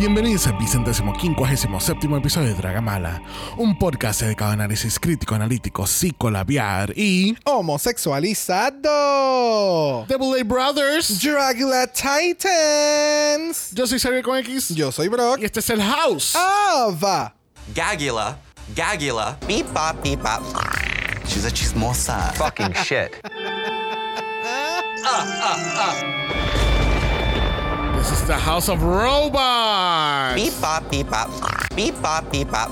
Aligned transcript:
Bienvenidos 0.00 0.46
al 0.46 0.56
vicentésimo 0.56 1.12
quincuagésimo 1.12 1.78
séptimo 1.78 2.16
episodio 2.16 2.48
de 2.48 2.54
Dragamala, 2.54 3.20
un 3.58 3.76
podcast 3.76 4.22
dedicado 4.22 4.52
a 4.52 4.54
análisis 4.54 4.98
crítico, 4.98 5.34
analítico, 5.34 5.86
psicolabiar 5.86 6.94
y 6.96 7.36
Homosexualizado. 7.44 10.06
Double 10.08 10.40
A 10.40 10.44
Brothers. 10.44 11.20
Dragula 11.22 11.86
Titans. 11.86 13.72
Yo 13.74 13.86
soy 13.86 13.98
Sergio 13.98 14.22
con 14.22 14.38
X 14.38 14.70
Yo 14.70 14.90
soy 14.90 15.08
Brock. 15.08 15.40
y 15.40 15.44
este 15.44 15.60
es 15.60 15.68
el 15.68 15.82
House. 15.82 16.34
Ava. 16.34 17.34
Gagula, 17.74 18.38
Gagula, 18.74 19.36
beep 19.46 19.66
bop, 19.74 20.02
beep 20.02 20.22
bop. 20.22 20.40
She's 21.26 21.44
a 21.44 21.50
chismosa. 21.50 22.32
fucking 22.36 22.72
shit. 22.72 23.10
This 28.00 28.12
is 28.12 28.26
the 28.26 28.32
House 28.32 28.70
of 28.70 28.82
Robots. 28.82 30.34
Beep 30.34 30.58
bop, 30.58 30.90
beep 30.90 31.10
bop. 31.10 31.28
Beep 31.76 32.00
bop, 32.00 32.32
beep 32.32 32.50
bop. 32.50 32.70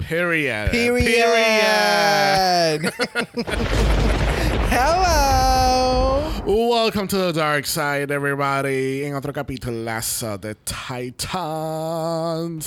Period. 0.00 0.70
Period. 0.72 1.12
Hello. 4.74 6.32
Welcome 6.44 7.06
to 7.06 7.18
the 7.18 7.32
dark 7.32 7.64
side, 7.64 8.10
everybody. 8.10 9.04
En 9.04 9.14
otro 9.14 9.32
capítulo 9.32 9.84
de 10.40 10.56
Titans. 10.64 12.66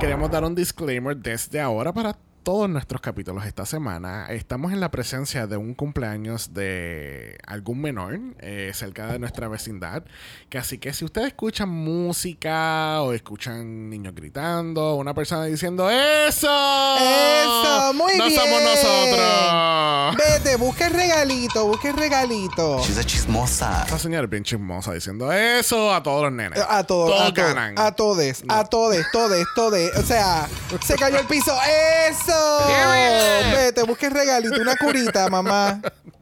Queremos 0.00 0.30
dar 0.30 0.44
un 0.44 0.54
disclaimer 0.54 1.14
desde 1.14 1.60
ahora 1.60 1.92
para 1.92 2.16
todos 2.42 2.68
nuestros 2.68 3.00
capítulos 3.00 3.46
esta 3.46 3.64
semana. 3.64 4.26
Estamos 4.30 4.72
en 4.72 4.80
la 4.80 4.90
presencia 4.90 5.46
de 5.46 5.56
un 5.56 5.74
cumpleaños 5.74 6.52
de 6.52 7.38
algún 7.46 7.80
menor 7.80 8.18
eh, 8.40 8.72
cerca 8.74 9.06
de 9.06 9.18
nuestra 9.18 9.46
vecindad. 9.48 10.02
Que 10.48 10.58
así 10.58 10.78
que 10.78 10.92
si 10.92 11.04
ustedes 11.04 11.28
escuchan 11.28 11.68
música 11.68 13.00
o 13.02 13.12
escuchan 13.12 13.88
niños 13.88 14.14
gritando, 14.14 14.96
una 14.96 15.14
persona 15.14 15.44
diciendo 15.44 15.88
¡Eso! 15.88 16.48
Eso, 16.98 17.92
muy 17.94 18.16
no 18.18 18.26
bien. 18.26 18.40
somos 18.40 18.62
nosotros! 18.62 20.16
Vete, 20.16 20.56
busca 20.56 20.86
el 20.88 20.94
regalito, 20.94 21.66
busca 21.66 21.90
el 21.90 21.96
regalito. 21.96 22.82
She's 22.82 22.98
a 22.98 23.04
chismosa. 23.04 23.84
Esa 23.86 23.98
señora 23.98 24.24
es 24.24 24.30
bien 24.30 24.42
chismosa 24.42 24.92
diciendo 24.92 25.30
eso 25.32 25.94
a 25.94 26.02
todos 26.02 26.24
los 26.24 26.32
nenes. 26.32 26.58
A 26.68 26.84
todos, 26.84 27.10
Todos 27.10 27.30
a, 27.30 27.34
todos, 27.34 27.54
ganan. 27.54 27.78
a 27.78 27.92
todos, 27.92 28.42
a 28.48 28.64
todos, 28.64 29.06
todos, 29.12 29.46
todos. 29.54 29.96
O 29.96 30.02
sea, 30.02 30.48
se 30.84 30.96
cayó 30.96 31.18
el 31.20 31.26
piso. 31.26 31.52
¡Eso! 32.08 32.31
Vete, 33.52 33.82
busca 33.84 34.06
el 34.06 34.12
regalito, 34.12 34.60
una 34.60 34.76
curita, 34.76 35.28
mamá. 35.28 35.80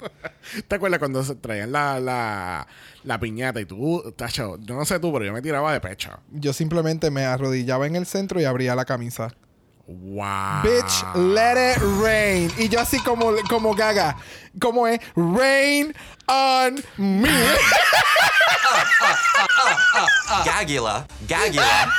¿Te 0.69 0.75
acuerdas 0.75 0.98
cuando 0.98 1.22
traían 1.37 1.71
la, 1.72 2.00
la, 2.00 2.66
la 3.04 3.21
piñata 3.21 3.60
y 3.60 3.66
tú, 3.66 4.12
tacho, 4.16 4.59
yo 4.60 4.75
no 4.75 4.84
sé 4.84 4.98
tú, 4.98 5.12
pero 5.12 5.25
yo 5.25 5.32
me 5.32 5.43
tiraba 5.43 5.72
de 5.72 5.81
pecho? 5.81 6.19
Yo 6.31 6.53
simplemente 6.53 7.10
me 7.10 7.25
arrodillaba 7.25 7.87
en 7.87 7.97
el 7.97 8.06
centro 8.06 8.41
y 8.41 8.44
abría 8.44 8.75
la 8.75 8.84
camisa. 8.84 9.34
¡Wow! 9.87 10.62
Bitch, 10.62 11.04
let 11.16 11.72
it 11.72 11.78
rain. 12.00 12.50
Y 12.56 12.69
yo 12.69 12.81
así 12.81 13.00
como, 13.00 13.32
como 13.48 13.75
gaga. 13.75 14.16
Como 14.60 14.87
es, 14.87 15.00
rain 15.16 15.92
on 16.28 16.77
me. 16.97 17.28
Gagula, 20.44 21.06
Gagula. 21.28 21.92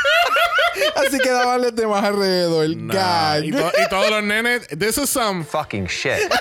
así 0.96 1.18
quedaban 1.20 1.62
los 1.62 1.76
demás 1.76 2.04
alrededor. 2.04 2.70
Nah, 2.78 2.94
Gag. 2.94 3.46
Y, 3.46 3.52
to- 3.52 3.72
y 3.86 3.90
todos 3.90 4.10
los 4.10 4.24
nenes, 4.24 4.68
this 4.70 4.98
is 4.98 5.10
some... 5.10 5.44
Fucking 5.44 5.86
shit. 5.88 6.20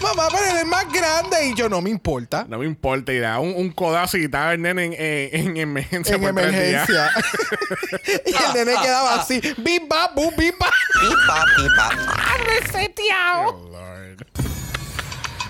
Mamá, 0.00 0.28
pero 0.30 0.44
él 0.50 0.56
es 0.58 0.66
más 0.66 0.84
grande 0.92 1.46
y 1.46 1.54
yo 1.54 1.68
no 1.70 1.80
me 1.80 1.88
importa. 1.90 2.44
No 2.48 2.58
me 2.58 2.66
importa, 2.66 3.12
y 3.12 3.18
da 3.18 3.40
un, 3.40 3.54
un 3.56 3.70
codazo 3.70 4.18
y 4.18 4.24
estaba 4.24 4.52
el 4.52 4.60
nene 4.60 4.84
en, 4.84 4.92
en, 4.92 5.46
en 5.50 5.56
emergencia 5.56 6.16
en 6.16 6.20
por 6.20 6.34
tres 6.34 6.52
días. 6.68 6.88
y 8.26 8.30
el 8.30 8.54
nene 8.66 8.74
quedaba 8.82 9.14
así. 9.14 9.40
Bip, 9.56 9.88
bap, 9.88 10.14
bu, 10.14 10.30
bip, 10.36 10.54
bap. 10.58 10.70
Beep 11.00 11.18
bop, 11.26 11.46
beep 11.56 11.72
bop. 11.76 11.92
Oh, 13.48 13.68
Lord. 13.72 14.26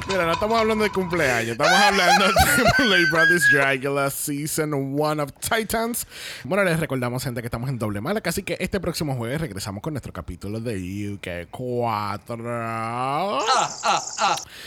Mira, 0.08 0.24
no 0.24 0.32
estamos 0.32 0.60
hablando 0.60 0.84
de 0.84 0.90
cumpleaños, 0.90 1.52
estamos 1.52 1.72
hablando 1.72 2.26
de 2.26 2.32
A 2.78 3.10
Brothers 3.10 3.50
Dragula 3.50 4.08
Season 4.08 4.72
1 4.72 5.22
of 5.22 5.32
Titans. 5.40 6.06
Bueno, 6.44 6.62
les 6.62 6.78
recordamos, 6.78 7.24
gente, 7.24 7.40
que 7.40 7.48
estamos 7.48 7.68
en 7.68 7.76
doble 7.76 8.00
mala, 8.00 8.22
así 8.24 8.44
que 8.44 8.56
este 8.60 8.78
próximo 8.78 9.16
jueves 9.16 9.40
regresamos 9.40 9.82
con 9.82 9.94
nuestro 9.94 10.12
capítulo 10.12 10.60
de 10.60 11.12
UK 11.14 11.50
4. 11.50 13.38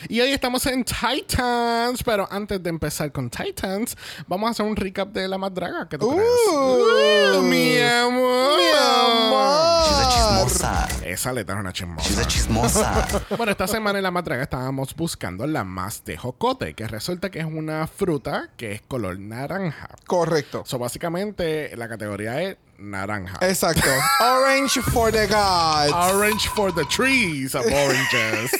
Y 0.10 0.20
hoy 0.20 0.32
estamos 0.32 0.66
en 0.66 0.84
Titans, 0.84 2.04
pero 2.04 2.28
antes 2.30 2.62
de 2.62 2.70
empezar 2.70 3.10
con 3.14 3.30
Titans, 3.30 3.96
vamos 4.28 4.50
a 4.50 4.52
hacer 4.52 4.66
un 4.66 4.76
recap 4.76 5.08
de 5.14 5.26
la 5.26 5.38
más 5.38 5.54
draga. 5.54 5.88
¿Qué 5.88 5.98
tú 5.98 6.16
crees? 6.16 6.28
Uh. 6.52 7.38
Uh, 7.38 7.42
mi 7.44 7.80
amor. 7.80 8.58
Mi 8.58 8.68
amor. 8.78 9.86
She's 9.86 10.00
a 10.00 10.10
chismosa. 10.10 10.88
Esa 11.06 11.32
letra 11.32 11.56
es 11.56 11.62
una 11.62 11.72
chismosa. 11.72 12.10
She's 12.10 12.20
a 12.20 12.28
chismosa. 12.28 13.08
Bueno, 13.38 13.52
esta 13.54 13.68
semana 13.68 14.00
en 14.00 14.04
La 14.04 14.12
Matraga 14.12 14.44
estábamos 14.44 14.94
buscando 14.94 15.29
la 15.38 15.64
más 15.64 16.04
de 16.06 16.18
jocote, 16.18 16.74
que 16.74 16.88
resulta 16.88 17.30
que 17.30 17.40
es 17.40 17.46
una 17.46 17.88
fruta 17.88 18.50
que 18.58 18.74
es 18.74 18.82
color 18.82 19.20
naranja. 19.20 19.90
Correcto. 20.08 20.64
So, 20.66 20.80
básicamente, 20.80 21.76
la 21.76 21.88
categoría 21.88 22.42
es 22.42 22.58
naranja. 22.78 23.38
Exacto. 23.42 23.90
Orange 24.22 24.82
for 24.82 25.12
the 25.12 25.28
gods. 25.28 25.94
Orange 25.94 26.50
for 26.50 26.74
the 26.74 26.86
trees 26.86 27.56
of 27.56 27.66
oranges. 27.66 28.52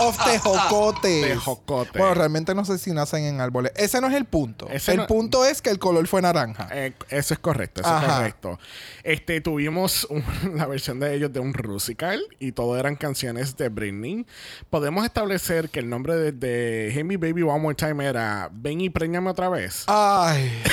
of 0.00 0.24
tejocotes. 0.24 1.26
Tejocote. 1.28 1.98
Bueno, 1.98 2.14
realmente 2.14 2.54
no 2.54 2.64
sé 2.64 2.78
si 2.78 2.92
nacen 2.92 3.24
en 3.24 3.40
árboles. 3.40 3.72
Ese 3.76 4.00
no 4.00 4.08
es 4.08 4.14
el 4.14 4.24
punto. 4.24 4.68
Ese 4.70 4.92
el 4.92 4.98
no- 4.98 5.06
punto 5.06 5.44
es 5.44 5.62
que 5.62 5.70
el 5.70 5.78
color 5.78 6.06
fue 6.06 6.22
naranja. 6.22 6.68
Eh, 6.72 6.92
eso 7.10 7.34
es 7.34 7.40
correcto, 7.40 7.80
eso 7.80 7.98
es 7.98 8.04
correcto. 8.04 8.58
Este, 9.02 9.40
tuvimos 9.40 10.06
un- 10.10 10.24
la 10.56 10.66
versión 10.66 11.00
de 11.00 11.14
ellos 11.14 11.32
de 11.32 11.40
un 11.40 11.54
Rusical 11.54 12.22
y 12.38 12.52
todo 12.52 12.78
eran 12.78 12.96
canciones 12.96 13.56
de 13.56 13.68
Britney. 13.68 14.26
Podemos 14.70 15.04
establecer 15.04 15.70
que 15.70 15.80
el 15.80 15.88
nombre 15.88 16.14
de, 16.16 16.32
de 16.32 17.02
Me 17.04 17.16
Baby 17.16 17.42
One 17.42 17.60
More 17.60 17.74
Time 17.74 18.04
era 18.06 18.48
Ven 18.52 18.80
y 18.80 18.90
preñame 18.90 19.30
otra 19.30 19.48
vez. 19.48 19.84
Ay. 19.86 20.62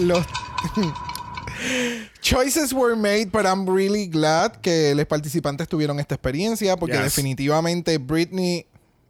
Los 0.00 0.24
choices 2.20 2.72
were 2.72 2.96
made, 2.96 3.30
but 3.32 3.44
I'm 3.46 3.66
really 3.68 4.06
glad 4.06 4.60
que 4.62 4.94
los 4.94 5.06
participantes 5.06 5.68
tuvieron 5.68 5.98
esta 6.00 6.14
experiencia 6.14 6.76
porque 6.76 6.94
Yes. 6.96 7.04
definitivamente 7.04 7.98
Britney, 7.98 8.66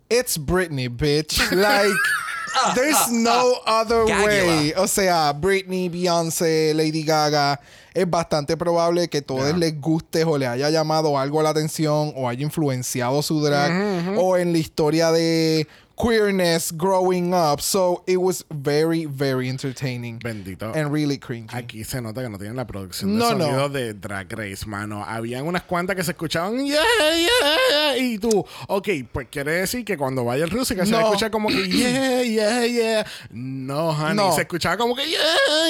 it's 0.08 0.36
Britney, 0.38 0.88
bitch. 0.88 1.38
Like, 1.52 1.94
there's 2.74 3.10
no 3.10 3.54
other 3.66 4.04
Gagula. 4.06 4.26
way. 4.26 4.72
O 4.76 4.86
sea, 4.86 5.32
Britney, 5.32 5.88
Beyoncé, 5.88 6.74
Lady 6.74 7.02
Gaga. 7.04 7.60
Es 7.92 8.08
bastante 8.08 8.56
probable 8.56 9.08
que 9.08 9.18
a 9.18 9.22
todos 9.22 9.48
Yeah. 9.48 9.56
les 9.58 9.80
guste 9.80 10.24
o 10.24 10.38
le 10.38 10.46
haya 10.46 10.70
llamado 10.70 11.18
algo 11.18 11.42
la 11.42 11.50
atención 11.50 12.12
o 12.16 12.28
haya 12.28 12.42
influenciado 12.42 13.20
su 13.22 13.40
drag 13.42 14.16
o 14.16 14.36
en 14.36 14.52
la 14.52 14.58
historia 14.58 15.10
de 15.10 15.66
queerness 16.00 16.72
growing 16.72 17.34
up. 17.34 17.60
So 17.60 18.02
it 18.06 18.16
was 18.18 18.44
very, 18.50 19.04
very 19.06 19.48
entertaining. 19.48 20.18
Bendito. 20.18 20.74
And 20.74 20.92
really 20.92 21.18
cringy. 21.18 21.48
Aquí 21.52 21.84
se 21.84 22.00
nota 22.00 22.22
que 22.22 22.28
no 22.28 22.38
tienen 22.38 22.56
la 22.56 22.66
producción 22.66 23.12
de 23.12 23.18
No, 23.18 23.30
sonido 23.30 23.52
no. 23.56 23.68
de 23.68 23.94
Drag 23.94 24.32
Race, 24.32 24.66
mano. 24.66 25.04
Habían 25.06 25.46
unas 25.46 25.62
cuantas 25.62 25.96
que 25.96 26.02
se 26.04 26.12
escuchaban 26.12 26.64
yeah, 26.64 26.80
yeah, 27.14 27.56
yeah", 27.70 27.96
y 27.98 28.18
tú, 28.18 28.44
ok, 28.68 28.88
pues 29.12 29.28
quiere 29.30 29.52
decir 29.52 29.84
que 29.84 29.96
cuando 29.96 30.24
vaya 30.24 30.44
el 30.44 30.50
Rusia 30.50 30.74
que 30.76 30.86
se 30.86 30.92
va 30.92 30.98
a 30.98 31.02
No. 31.02 31.06
escuchar 31.08 31.30
como 31.30 31.48
que 31.48 31.68
yeah, 31.68 32.22
yeah, 32.22 32.66
yeah. 32.66 33.06
No, 33.30 33.90
honey, 33.90 34.14
No. 34.16 34.32
se 34.32 34.42
escuchaba 34.42 34.76
como 34.76 34.94
que 34.94 35.08
yeah, 35.08 35.18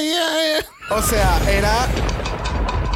yeah, 0.03 0.61
yeah. 0.61 0.97
O 0.97 1.03
sea, 1.03 1.41
era 1.50 1.88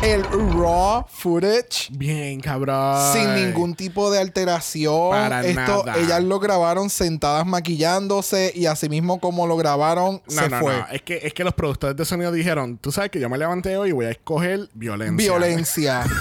el 0.04 0.24
raw 0.52 1.04
footage. 1.08 1.88
Bien, 1.92 2.40
cabrón. 2.40 3.12
Sin 3.12 3.34
ningún 3.34 3.74
tipo 3.74 4.10
de 4.10 4.20
alteración. 4.20 5.10
Para 5.10 5.44
Esto, 5.44 5.84
nada. 5.86 5.98
ellas 5.98 6.22
lo 6.22 6.38
grabaron 6.40 6.90
sentadas 6.90 7.46
maquillándose 7.46 8.52
y 8.54 8.66
así 8.66 8.88
mismo 8.88 9.20
como 9.20 9.46
lo 9.46 9.56
grabaron, 9.56 10.22
No, 10.28 10.42
se 10.42 10.48
no, 10.48 10.58
fue. 10.60 10.76
no. 10.76 10.86
Es 10.92 11.02
que, 11.02 11.20
es 11.22 11.32
que 11.34 11.44
los 11.44 11.54
productores 11.54 11.96
de 11.96 12.04
sonido 12.04 12.30
dijeron, 12.32 12.78
tú 12.78 12.92
sabes 12.92 13.10
que 13.10 13.20
yo 13.20 13.28
me 13.28 13.38
levanté 13.38 13.76
hoy 13.76 13.90
y 13.90 13.92
voy 13.92 14.06
a 14.06 14.10
escoger 14.10 14.68
violencia. 14.74 15.16
Violencia. 15.16 16.04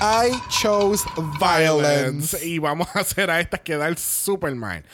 I 0.00 0.30
chose 0.48 1.04
violence. 1.38 2.44
Y 2.46 2.58
vamos 2.58 2.88
a 2.94 3.00
hacer 3.00 3.30
a 3.30 3.40
estas 3.40 3.60
quedar 3.60 3.98
super 3.98 4.54
mal. 4.54 4.84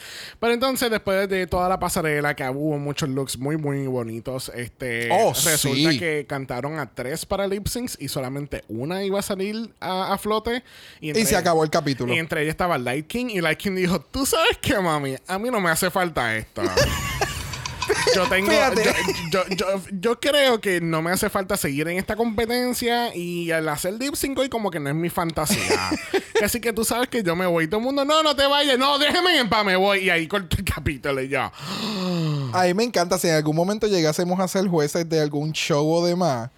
Pero 0.41 0.53
entonces, 0.53 0.91
después 0.91 1.29
de 1.29 1.47
toda 1.47 1.69
la 1.69 1.79
pasarela, 1.79 2.35
que 2.35 2.49
hubo 2.49 2.79
muchos 2.79 3.09
looks 3.09 3.39
muy, 3.39 3.57
muy 3.57 3.87
bonitos, 3.87 4.51
este 4.55 5.09
Oh, 5.13 5.33
resulta 5.33 5.93
sí. 5.93 5.99
que 5.99 6.27
cantaron 6.29 6.79
a 6.79 6.87
tres 6.93 7.25
para 7.25 7.47
lip 7.47 7.67
syncs 7.69 7.97
y 8.01 8.09
solamente 8.09 8.65
una 8.69 9.05
iba 9.05 9.19
a 9.19 9.23
salir 9.23 9.73
a, 9.81 10.13
a 10.13 10.19
flote. 10.19 10.63
Y, 11.01 11.09
entre 11.09 11.23
Y 11.23 11.27
se 11.27 11.37
acabó 11.37 11.65
el 11.65 11.71
capítulo. 11.71 12.13
Y 12.13 12.19
entre 12.19 12.43
ellas 12.43 12.53
estaba 12.53 12.79
Light 12.79 13.07
King 13.07 13.27
y 13.31 13.41
Light 13.41 13.59
King 13.59 13.75
dijo, 13.77 14.01
tú 14.01 14.27
sabes 14.27 14.59
qué, 14.61 14.79
mami, 14.79 15.17
a 15.27 15.39
mí 15.39 15.51
no 15.51 15.61
me 15.61 15.71
hace 15.71 15.91
falta 15.91 16.37
esto. 16.37 16.63
Yo 18.17 18.27
tengo. 18.31 18.51
Yo, 18.51 18.73
yo, 19.31 19.57
yo, 19.57 19.67
yo 19.93 20.21
creo 20.21 20.59
que 20.59 20.81
no 20.81 21.03
me 21.03 21.11
hace 21.11 21.29
falta 21.29 21.57
seguir 21.59 21.87
en 21.89 21.99
esta 21.99 22.17
competencia 22.17 23.15
y 23.15 23.51
al 23.51 23.69
hacer 23.69 23.93
lip 23.95 24.15
sync 24.15 24.39
hoy 24.39 24.49
como 24.49 24.71
que 24.71 24.81
no 24.81 24.89
es 24.89 24.95
mi 24.95 25.11
fantasía. 25.11 25.91
Así 26.43 26.61
que 26.61 26.73
tú 26.73 26.85
sabes 26.85 27.09
que 27.09 27.23
yo 27.23 27.37
me 27.37 27.47
voy. 27.47 27.69
Todo 27.69 27.81
el 27.81 27.85
mundo, 27.85 28.07
no, 28.07 28.23
no 28.23 28.35
te 28.35 28.47
vayas, 28.47 28.79
no, 28.79 28.99
déjeme 28.99 29.39
en 29.39 29.51
paz, 29.51 29.67
me 29.67 29.77
voy. 29.77 29.99
Y 30.01 30.11
ahí 30.11 30.27
corto 30.27 30.57
el 30.57 30.65
capítulo 30.65 31.21
y 31.21 31.29
yo. 31.29 31.41
A 32.53 32.65
mí 32.65 32.75
me 32.75 32.85
encanta 32.85 33.19
si 33.19 33.29
en 33.29 33.35
algún 33.35 33.55
momento 33.55 33.87
llegásemos 33.87 34.41
a 34.41 34.49
ser 34.49 34.67
jueces 34.67 35.07
de 35.07 35.21
algún 35.21 35.53
show 35.53 35.87
o 35.87 36.07
demás. 36.07 36.51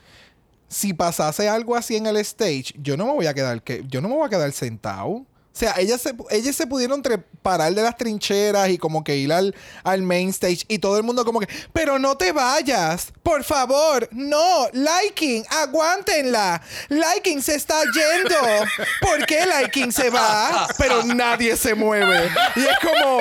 Si 0.68 0.92
pasase 0.92 1.48
algo 1.48 1.74
así 1.74 1.96
en 1.96 2.06
el 2.06 2.18
stage, 2.18 2.74
yo 2.76 2.96
no 2.96 3.06
me 3.06 3.12
voy 3.14 3.26
a 3.26 3.34
quedar 3.34 3.62
que 3.62 3.84
yo 3.88 4.00
no 4.00 4.08
me 4.08 4.14
voy 4.14 4.26
a 4.26 4.30
quedar 4.30 4.52
sentado. 4.52 5.24
O 5.58 5.60
sea, 5.60 5.74
ellas 5.76 6.00
se, 6.00 6.14
ellas 6.30 6.54
se 6.54 6.68
pudieron 6.68 7.02
parar 7.42 7.74
de 7.74 7.82
las 7.82 7.96
trincheras 7.96 8.68
y 8.68 8.78
como 8.78 9.02
que 9.02 9.16
ir 9.16 9.32
al, 9.32 9.56
al 9.82 10.02
main 10.02 10.28
stage 10.28 10.64
y 10.68 10.78
todo 10.78 10.96
el 10.98 11.02
mundo 11.02 11.24
como 11.24 11.40
que, 11.40 11.48
pero 11.72 11.98
no 11.98 12.16
te 12.16 12.30
vayas, 12.30 13.12
por 13.24 13.42
favor, 13.42 14.08
no, 14.12 14.68
Liking, 14.72 15.44
aguántenla, 15.50 16.62
Liking 16.90 17.42
se 17.42 17.56
está 17.56 17.82
yendo, 17.82 18.36
¿por 19.00 19.26
qué 19.26 19.46
Liking 19.46 19.90
se 19.90 20.10
va? 20.10 20.68
Pero 20.78 21.02
nadie 21.02 21.56
se 21.56 21.74
mueve 21.74 22.30
y 22.54 22.60
es 22.60 22.78
como, 22.80 23.18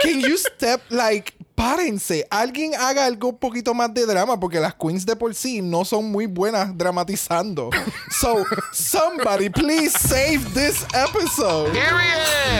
can 0.00 0.20
you 0.20 0.36
step 0.36 0.80
like 0.88 1.32
párense, 1.62 2.26
alguien 2.28 2.74
haga 2.74 3.04
algo 3.04 3.28
un 3.28 3.38
poquito 3.38 3.72
más 3.72 3.94
de 3.94 4.04
drama 4.04 4.38
porque 4.40 4.58
las 4.58 4.74
queens 4.74 5.06
de 5.06 5.14
por 5.14 5.32
sí 5.32 5.62
no 5.62 5.84
son 5.84 6.10
muy 6.10 6.26
buenas 6.26 6.76
dramatizando. 6.76 7.70
So, 8.10 8.44
somebody 8.72 9.48
please 9.48 9.96
save 9.96 10.40
this 10.54 10.84
episode. 10.92 11.51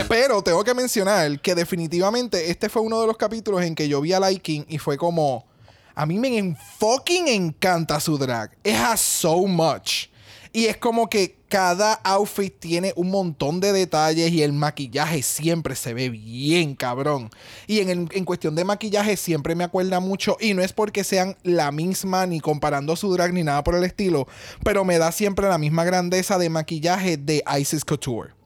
Pero 0.08 0.42
tengo 0.42 0.62
que 0.64 0.74
mencionar 0.74 1.40
que 1.40 1.54
definitivamente 1.54 2.50
este 2.50 2.68
fue 2.68 2.82
uno 2.82 3.00
de 3.00 3.06
los 3.06 3.16
capítulos 3.16 3.62
en 3.62 3.74
que 3.74 3.88
yo 3.88 4.00
vi 4.00 4.12
a 4.12 4.20
Liking 4.20 4.66
y 4.68 4.78
fue 4.78 4.96
como 4.96 5.46
a 5.94 6.06
mí 6.06 6.18
me 6.18 6.38
encanta 6.38 8.00
su 8.00 8.18
drag. 8.18 8.50
It 8.64 8.96
so 8.96 9.46
much. 9.46 10.08
Y 10.54 10.66
es 10.66 10.76
como 10.76 11.08
que 11.08 11.38
cada 11.48 11.94
outfit 12.04 12.52
tiene 12.58 12.92
un 12.96 13.10
montón 13.10 13.58
de 13.60 13.72
detalles 13.72 14.30
y 14.32 14.42
el 14.42 14.52
maquillaje 14.52 15.22
siempre 15.22 15.74
se 15.74 15.94
ve 15.94 16.10
bien 16.10 16.74
cabrón. 16.74 17.30
Y 17.66 17.80
en, 17.80 18.08
en 18.12 18.24
cuestión 18.26 18.54
de 18.54 18.64
maquillaje 18.64 19.16
siempre 19.16 19.54
me 19.54 19.64
acuerda 19.64 19.98
mucho, 20.00 20.36
y 20.40 20.52
no 20.52 20.62
es 20.62 20.74
porque 20.74 21.04
sean 21.04 21.38
la 21.42 21.72
misma 21.72 22.26
ni 22.26 22.40
comparando 22.40 22.96
su 22.96 23.10
drag 23.14 23.32
ni 23.32 23.42
nada 23.42 23.64
por 23.64 23.74
el 23.74 23.84
estilo, 23.84 24.28
pero 24.62 24.84
me 24.84 24.98
da 24.98 25.10
siempre 25.10 25.48
la 25.48 25.56
misma 25.56 25.84
grandeza 25.84 26.36
de 26.36 26.50
maquillaje 26.50 27.16
de 27.16 27.42
Isis 27.58 27.84
Couture. 27.84 28.41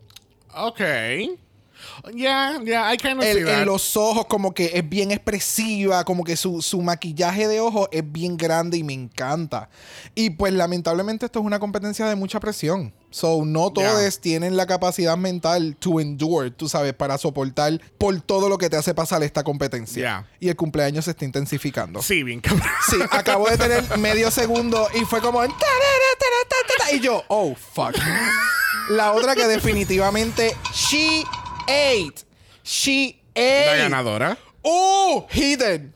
Ok. 0.56 0.80
Yeah, 2.14 2.58
yeah, 2.64 2.92
I 2.92 2.96
kind 2.96 3.18
of 3.18 3.24
see 3.24 3.30
El- 3.38 3.44
that. 3.46 3.60
en 3.60 3.66
los 3.66 3.96
ojos 3.96 4.26
como 4.26 4.52
que 4.52 4.70
es 4.74 4.88
bien 4.88 5.10
expresiva, 5.12 6.04
como 6.04 6.24
que 6.24 6.36
su, 6.36 6.60
su 6.62 6.80
maquillaje 6.82 7.46
de 7.48 7.60
ojos 7.60 7.88
es 7.92 8.02
bien 8.10 8.36
grande 8.36 8.76
y 8.78 8.82
me 8.82 8.92
encanta. 8.92 9.68
Y 10.14 10.30
pues 10.30 10.52
lamentablemente 10.52 11.26
esto 11.26 11.38
es 11.40 11.44
una 11.44 11.58
competencia 11.58 12.06
de 12.06 12.14
mucha 12.16 12.40
presión. 12.40 12.92
So, 13.10 13.44
no 13.44 13.72
Yeah. 13.72 13.90
todos 13.92 14.20
tienen 14.20 14.56
la 14.56 14.66
capacidad 14.66 15.16
mental 15.16 15.76
to 15.78 16.00
endure, 16.00 16.50
tú 16.50 16.68
sabes, 16.68 16.92
para 16.92 17.18
soportar 17.18 17.80
por 17.98 18.20
todo 18.20 18.48
lo 18.48 18.58
que 18.58 18.68
te 18.68 18.76
hace 18.76 18.92
pasar 18.94 19.22
esta 19.22 19.42
competencia. 19.44 20.00
Yeah. 20.02 20.26
Y 20.40 20.48
el 20.48 20.56
cumpleaños 20.56 21.04
se 21.06 21.12
está 21.12 21.24
intensificando. 21.24 22.02
Sí, 22.02 22.22
bien 22.22 22.40
cabrón. 22.40 22.66
Sí, 22.90 22.96
acabo 23.10 23.48
de 23.48 23.56
tener 23.58 23.98
medio 23.98 24.30
segundo 24.30 24.88
y 24.94 25.04
fue 25.04 25.20
como. 25.20 25.42
Y 26.92 27.00
yo, 27.00 27.22
oh, 27.28 27.54
fuck. 27.54 27.94
La 28.88 29.12
otra 29.12 29.34
que 29.34 29.46
definitivamente, 29.46 30.56
she 30.72 31.24
ate. 31.68 32.24
She 32.62 33.20
La 33.34 33.72
ate. 33.72 33.78
ganadora. 33.78 34.38
Oh, 34.62 35.26
hidden. 35.30 35.92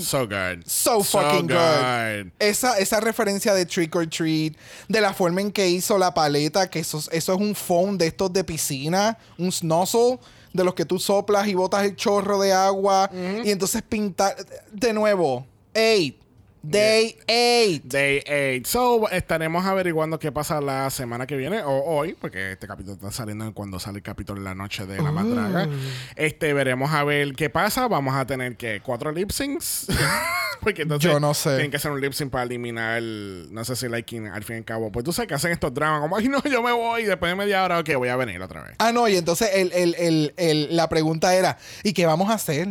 So 0.00 0.26
good. 0.26 0.64
So 0.66 1.02
fucking 1.02 1.46
good. 1.48 1.48
good. 1.48 2.32
Esa, 2.38 2.78
esa 2.78 2.98
referencia 3.00 3.52
de 3.52 3.66
Trick 3.66 3.94
or 3.94 4.06
Treat, 4.06 4.56
de 4.88 5.00
la 5.00 5.12
forma 5.12 5.40
en 5.40 5.52
que 5.52 5.68
hizo 5.68 5.98
la 5.98 6.14
paleta, 6.14 6.68
que 6.70 6.78
eso, 6.80 6.98
eso 7.10 7.32
es 7.34 7.40
un 7.40 7.54
foam 7.54 7.98
de 7.98 8.06
estos 8.06 8.32
de 8.32 8.42
piscina, 8.42 9.18
un 9.38 9.52
snozzle, 9.52 10.18
de 10.52 10.64
los 10.64 10.74
que 10.74 10.84
tú 10.84 10.98
soplas 10.98 11.46
y 11.46 11.54
botas 11.54 11.84
el 11.84 11.94
chorro 11.96 12.40
de 12.40 12.52
agua, 12.52 13.10
y 13.44 13.50
entonces 13.50 13.82
pintar. 13.82 14.34
De 14.72 14.92
nuevo, 14.92 15.46
eight. 15.74 16.21
Day 16.62 17.16
eight. 17.26 17.82
Day 17.84 18.22
8. 18.60 18.66
So, 18.68 19.08
estaremos 19.10 19.64
averiguando 19.66 20.18
qué 20.20 20.30
pasa 20.30 20.60
la 20.60 20.88
semana 20.90 21.26
que 21.26 21.36
viene 21.36 21.60
o 21.62 21.82
hoy, 21.84 22.14
porque 22.14 22.52
este 22.52 22.68
capítulo 22.68 22.94
está 22.94 23.10
saliendo 23.10 23.52
cuando 23.52 23.80
sale 23.80 23.98
el 23.98 24.02
capítulo 24.04 24.38
en 24.38 24.44
la 24.44 24.54
noche 24.54 24.86
de 24.86 25.02
la 25.02 25.10
madraga. 25.10 25.68
Este, 26.14 26.52
veremos 26.52 26.92
a 26.92 27.02
ver 27.02 27.32
qué 27.34 27.50
pasa. 27.50 27.88
Vamos 27.88 28.14
a 28.14 28.24
tener 28.26 28.56
que 28.56 28.80
cuatro 28.80 29.10
lip 29.10 29.30
syncs. 29.32 29.86
porque 30.60 30.82
entonces 30.82 31.10
Yo 31.10 31.18
no 31.18 31.34
sé. 31.34 31.50
Tienen 31.50 31.70
que 31.72 31.78
hacer 31.78 31.90
un 31.90 32.00
lip 32.00 32.12
sync 32.12 32.30
para 32.30 32.44
eliminar, 32.44 32.98
el- 32.98 33.48
no 33.50 33.64
sé 33.64 33.74
si 33.74 33.88
liking 33.88 34.28
al 34.28 34.44
fin 34.44 34.56
y 34.56 34.58
al 34.60 34.64
cabo. 34.64 34.92
Pues 34.92 35.04
tú 35.04 35.12
sabes 35.12 35.26
que 35.28 35.34
hacen 35.34 35.50
estos 35.50 35.74
dramas 35.74 36.00
como, 36.00 36.16
ay, 36.16 36.28
no, 36.28 36.40
yo 36.44 36.62
me 36.62 36.70
voy. 36.72 37.02
Y 37.02 37.06
después 37.06 37.32
de 37.32 37.36
media 37.36 37.64
hora, 37.64 37.80
ok, 37.80 37.90
voy 37.96 38.08
a 38.08 38.14
venir 38.16 38.40
otra 38.40 38.62
vez. 38.62 38.74
Ah, 38.78 38.92
no, 38.92 39.08
y 39.08 39.16
entonces 39.16 39.50
el- 39.54 39.72
el- 39.72 39.96
el- 39.96 40.34
el- 40.36 40.76
la 40.76 40.88
pregunta 40.88 41.34
era, 41.34 41.58
¿y 41.82 41.92
qué 41.92 42.06
vamos 42.06 42.30
a 42.30 42.34
hacer? 42.34 42.68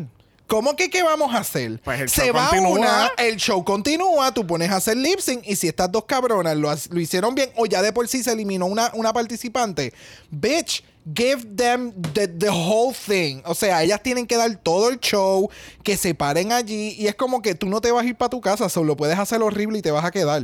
¿Cómo 0.51 0.75
que 0.75 0.89
qué 0.89 1.01
vamos 1.01 1.33
a 1.33 1.38
hacer? 1.38 1.80
Pues 1.81 2.01
el 2.01 2.09
Se 2.09 2.30
va 2.33 2.50
continúa. 2.50 2.71
una, 2.77 3.12
el 3.18 3.38
show 3.38 3.63
continúa, 3.63 4.33
tú 4.33 4.45
pones 4.45 4.69
a 4.69 4.75
hacer 4.75 4.98
lip 4.98 5.19
sync 5.19 5.44
y 5.48 5.56
si 5.56 5.69
estas 5.69 5.89
dos 5.89 6.03
cabronas 6.06 6.58
lo, 6.58 6.70
lo 6.89 7.00
hicieron 7.00 7.34
bien 7.36 7.50
o 7.55 7.65
ya 7.65 7.81
de 7.81 7.93
por 7.93 8.05
sí 8.10 8.22
se 8.22 8.34
eliminó 8.34 8.65
una, 8.65 8.91
una 8.93 9.13
participante, 9.13 9.93
bitch, 10.29 10.84
give 11.15 11.46
them 11.55 11.93
the, 12.13 12.27
the 12.27 12.50
whole 12.50 12.93
thing. 12.93 13.41
O 13.46 13.55
sea, 13.55 13.81
ellas 13.81 14.03
tienen 14.03 14.27
que 14.27 14.36
dar 14.36 14.53
todo 14.58 14.89
el 14.89 15.00
show, 15.00 15.50
que 15.84 15.96
se 15.96 16.13
paren 16.13 16.51
allí 16.51 16.96
y 17.00 17.08
es 17.08 17.15
como 17.15 17.41
que 17.41 17.55
tú 17.55 17.70
no 17.70 17.79
te 17.79 17.89
vas 17.93 18.03
a 18.03 18.08
ir 18.08 18.15
para 18.17 18.29
tu 18.29 18.41
casa, 18.41 18.67
solo 18.67 18.98
puedes 18.98 19.17
hacer 19.17 19.41
horrible 19.41 19.79
y 19.79 19.81
te 19.81 19.91
vas 19.91 20.03
a 20.03 20.12
quedar. 20.12 20.43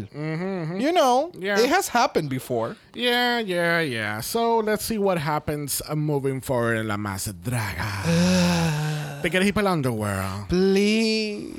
You 0.79 0.93
know, 0.93 1.31
Yeah. 1.37 1.59
it 1.59 1.69
has 1.69 1.89
happened 1.93 2.29
before. 2.29 2.77
Yeah, 2.93 3.41
yeah, 3.41 3.81
yeah. 3.81 4.21
So, 4.21 4.61
let's 4.61 4.85
see 4.85 4.97
what 4.97 5.17
happens 5.19 5.83
uh, 5.89 5.95
moving 5.95 6.41
forward 6.41 6.77
en 6.77 6.87
la 6.87 6.95
más 6.97 7.29
draga. 7.43 8.86
¿Te 9.27 9.31
quieres 9.31 9.49
ir 9.49 9.53
para 9.53 9.71
el 9.71 9.75
underworld? 9.75 10.47
Please. 10.47 11.51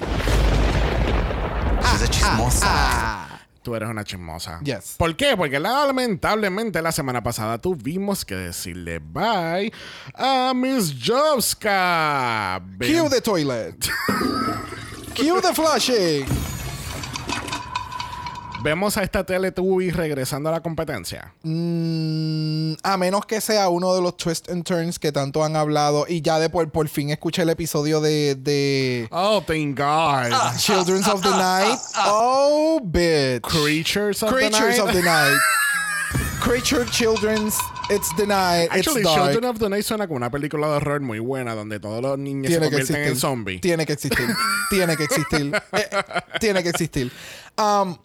She's 1.82 2.02
a 2.02 2.08
chismosa. 2.08 3.40
Tú 3.62 3.74
eres 3.74 3.90
una 3.90 4.04
chismosa. 4.04 4.58
Yes. 4.64 4.94
¿Por 4.96 5.14
qué? 5.14 5.36
Porque 5.36 5.60
lamentablemente 5.60 6.80
la 6.80 6.92
semana 6.92 7.22
pasada 7.22 7.58
tuvimos 7.58 8.24
que 8.24 8.36
decirle 8.36 9.00
bye 9.00 9.70
a 10.14 10.54
Miss 10.56 10.94
Jovska. 10.98 12.62
Ven- 12.64 12.90
Cue 13.02 13.10
the 13.10 13.20
toilet. 13.20 13.76
Cue 15.14 15.38
the 15.42 15.52
flushing. 15.54 16.24
Vemos 18.60 18.96
a 18.96 19.04
esta 19.04 19.24
Teletubby 19.24 19.90
regresando 19.90 20.48
a 20.48 20.52
la 20.52 20.60
competencia. 20.60 21.32
Mm, 21.42 22.72
a 22.82 22.96
menos 22.96 23.24
que 23.24 23.40
sea 23.40 23.68
uno 23.68 23.94
de 23.94 24.02
los 24.02 24.16
twists 24.16 24.50
and 24.50 24.64
turns 24.64 24.98
que 24.98 25.12
tanto 25.12 25.44
han 25.44 25.54
hablado. 25.54 26.06
Y 26.08 26.22
ya 26.22 26.40
de 26.40 26.50
por, 26.50 26.70
por 26.72 26.88
fin 26.88 27.10
escuché 27.10 27.42
el 27.42 27.50
episodio 27.50 28.00
de, 28.00 28.34
de 28.34 29.08
Oh, 29.12 29.40
thank 29.46 29.78
God. 29.78 30.32
Children's 30.58 31.06
of 31.06 31.22
the 31.22 31.30
Night. 31.30 31.78
Oh, 31.96 32.80
bitch. 32.82 33.42
Creatures 33.42 34.22
of 34.22 34.30
Creatures 34.30 34.76
the 34.76 34.84
Night. 34.84 34.88
of 34.88 34.92
the 34.92 35.02
Night. 35.02 35.38
Creature 36.40 36.86
Children's 36.86 37.56
It's 37.90 38.14
the 38.16 38.26
Night. 38.26 38.68
Actually, 38.70 39.00
it's. 39.00 39.14
Children 39.14 39.44
of 39.44 39.58
the 39.58 39.68
Night 39.68 39.84
suena 39.84 40.06
como 40.06 40.16
una 40.16 40.30
película 40.30 40.68
de 40.68 40.74
horror 40.74 41.00
muy 41.00 41.20
buena 41.20 41.54
donde 41.54 41.80
todos 41.80 42.02
los 42.02 42.18
niños 42.18 42.52
se 42.52 42.58
tiene 42.58 42.70
que 42.70 42.76
convierten 42.76 43.08
en 43.08 43.16
zombies. 43.16 43.60
Tiene 43.62 43.86
que 43.86 43.92
existir. 43.94 44.28
tiene 44.68 44.96
que 44.96 45.04
existir. 45.04 45.62
Eh, 45.72 45.88
tiene 46.40 46.62
que 46.62 46.68
existir. 46.70 47.12
Um, 47.56 47.96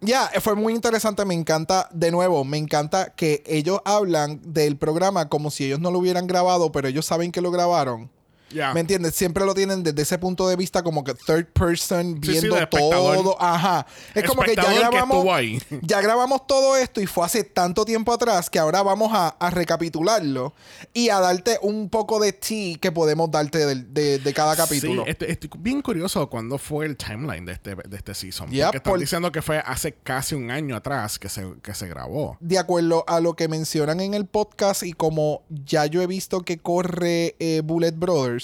ya, 0.00 0.30
fue 0.40 0.54
muy 0.54 0.74
interesante. 0.74 1.24
Me 1.24 1.34
encanta, 1.34 1.88
de 1.92 2.10
nuevo, 2.10 2.44
me 2.44 2.58
encanta 2.58 3.14
que 3.14 3.42
ellos 3.46 3.80
hablan 3.84 4.40
del 4.42 4.76
programa 4.76 5.28
como 5.28 5.50
si 5.50 5.66
ellos 5.66 5.80
no 5.80 5.90
lo 5.90 5.98
hubieran 5.98 6.26
grabado, 6.26 6.72
pero 6.72 6.88
ellos 6.88 7.06
saben 7.06 7.32
que 7.32 7.40
lo 7.40 7.50
grabaron. 7.50 8.10
Ya. 8.52 8.74
¿Me 8.74 8.80
entiendes? 8.80 9.14
Siempre 9.14 9.44
lo 9.44 9.54
tienen 9.54 9.82
desde 9.82 10.02
ese 10.02 10.18
punto 10.18 10.48
de 10.48 10.56
vista 10.56 10.82
como 10.82 11.04
que 11.04 11.14
third 11.14 11.46
person 11.52 12.18
Sí, 12.22 12.26
sí, 12.26 12.30
viendo 12.32 12.56
de 12.56 12.62
espectador. 12.62 13.16
todo. 13.16 13.36
Ajá. 13.42 13.86
Es 14.14 14.24
como 14.24 14.42
que 14.42 14.54
ya 14.56 14.64
que 14.66 14.78
grabamos 14.78 15.16
estuvo 15.18 15.34
ahí. 15.34 15.62
ya 15.82 16.00
grabamos 16.00 16.46
todo 16.46 16.76
esto 16.76 17.00
y 17.00 17.06
fue 17.06 17.24
hace 17.24 17.44
tanto 17.44 17.84
tiempo 17.84 18.12
atrás 18.12 18.50
que 18.50 18.58
ahora 18.58 18.82
vamos 18.82 19.10
a, 19.12 19.28
a 19.28 19.50
recapitularlo 19.50 20.54
y 20.92 21.08
a 21.10 21.20
darte 21.20 21.58
un 21.62 21.88
poco 21.88 22.20
de 22.20 22.32
tea 22.32 22.76
que 22.80 22.92
podemos 22.92 23.30
darte 23.30 23.64
del- 23.66 23.92
de, 23.92 24.18
de 24.18 24.34
cada 24.34 24.56
capítulo. 24.56 25.04
Sí, 25.04 25.10
este- 25.10 25.30
estoy 25.30 25.50
bien 25.58 25.82
curioso 25.82 26.28
cuándo 26.28 26.58
fue 26.58 26.86
el 26.86 26.96
timeline 26.96 27.44
de 27.44 27.52
este, 27.52 27.74
de 27.74 27.96
este 27.96 28.14
season. 28.14 28.50
Ya, 28.50 28.66
porque 28.66 28.76
están 28.78 28.90
por- 28.92 29.00
diciendo 29.00 29.32
que 29.32 29.42
fue 29.42 29.58
hace 29.64 29.92
casi 30.02 30.34
un 30.34 30.50
año 30.50 30.76
atrás 30.76 31.18
que 31.18 31.28
se, 31.28 31.46
que 31.62 31.74
se 31.74 31.86
grabó. 31.88 32.36
de 32.40 32.58
acuerdo 32.58 33.04
a 33.06 33.20
lo 33.20 33.34
que 33.34 33.48
mencionan 33.48 34.00
en 34.00 34.14
el 34.14 34.26
podcast 34.26 34.82
y 34.82 34.92
como 34.92 35.42
ya 35.48 35.86
yo 35.86 36.02
he 36.02 36.06
visto 36.06 36.42
que 36.42 36.58
corre 36.58 37.36
eh, 37.38 37.62
Bullet 37.64 37.92
Brothers, 37.92 38.39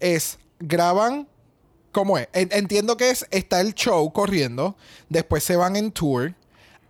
es 0.00 0.38
graban, 0.58 1.28
¿cómo 1.92 2.18
es? 2.18 2.28
En- 2.32 2.48
Entiendo 2.52 2.96
que 2.96 3.10
es, 3.10 3.26
está 3.30 3.60
el 3.60 3.74
show 3.74 4.12
corriendo, 4.12 4.76
después 5.08 5.44
se 5.44 5.56
van 5.56 5.76
en 5.76 5.90
tour, 5.92 6.34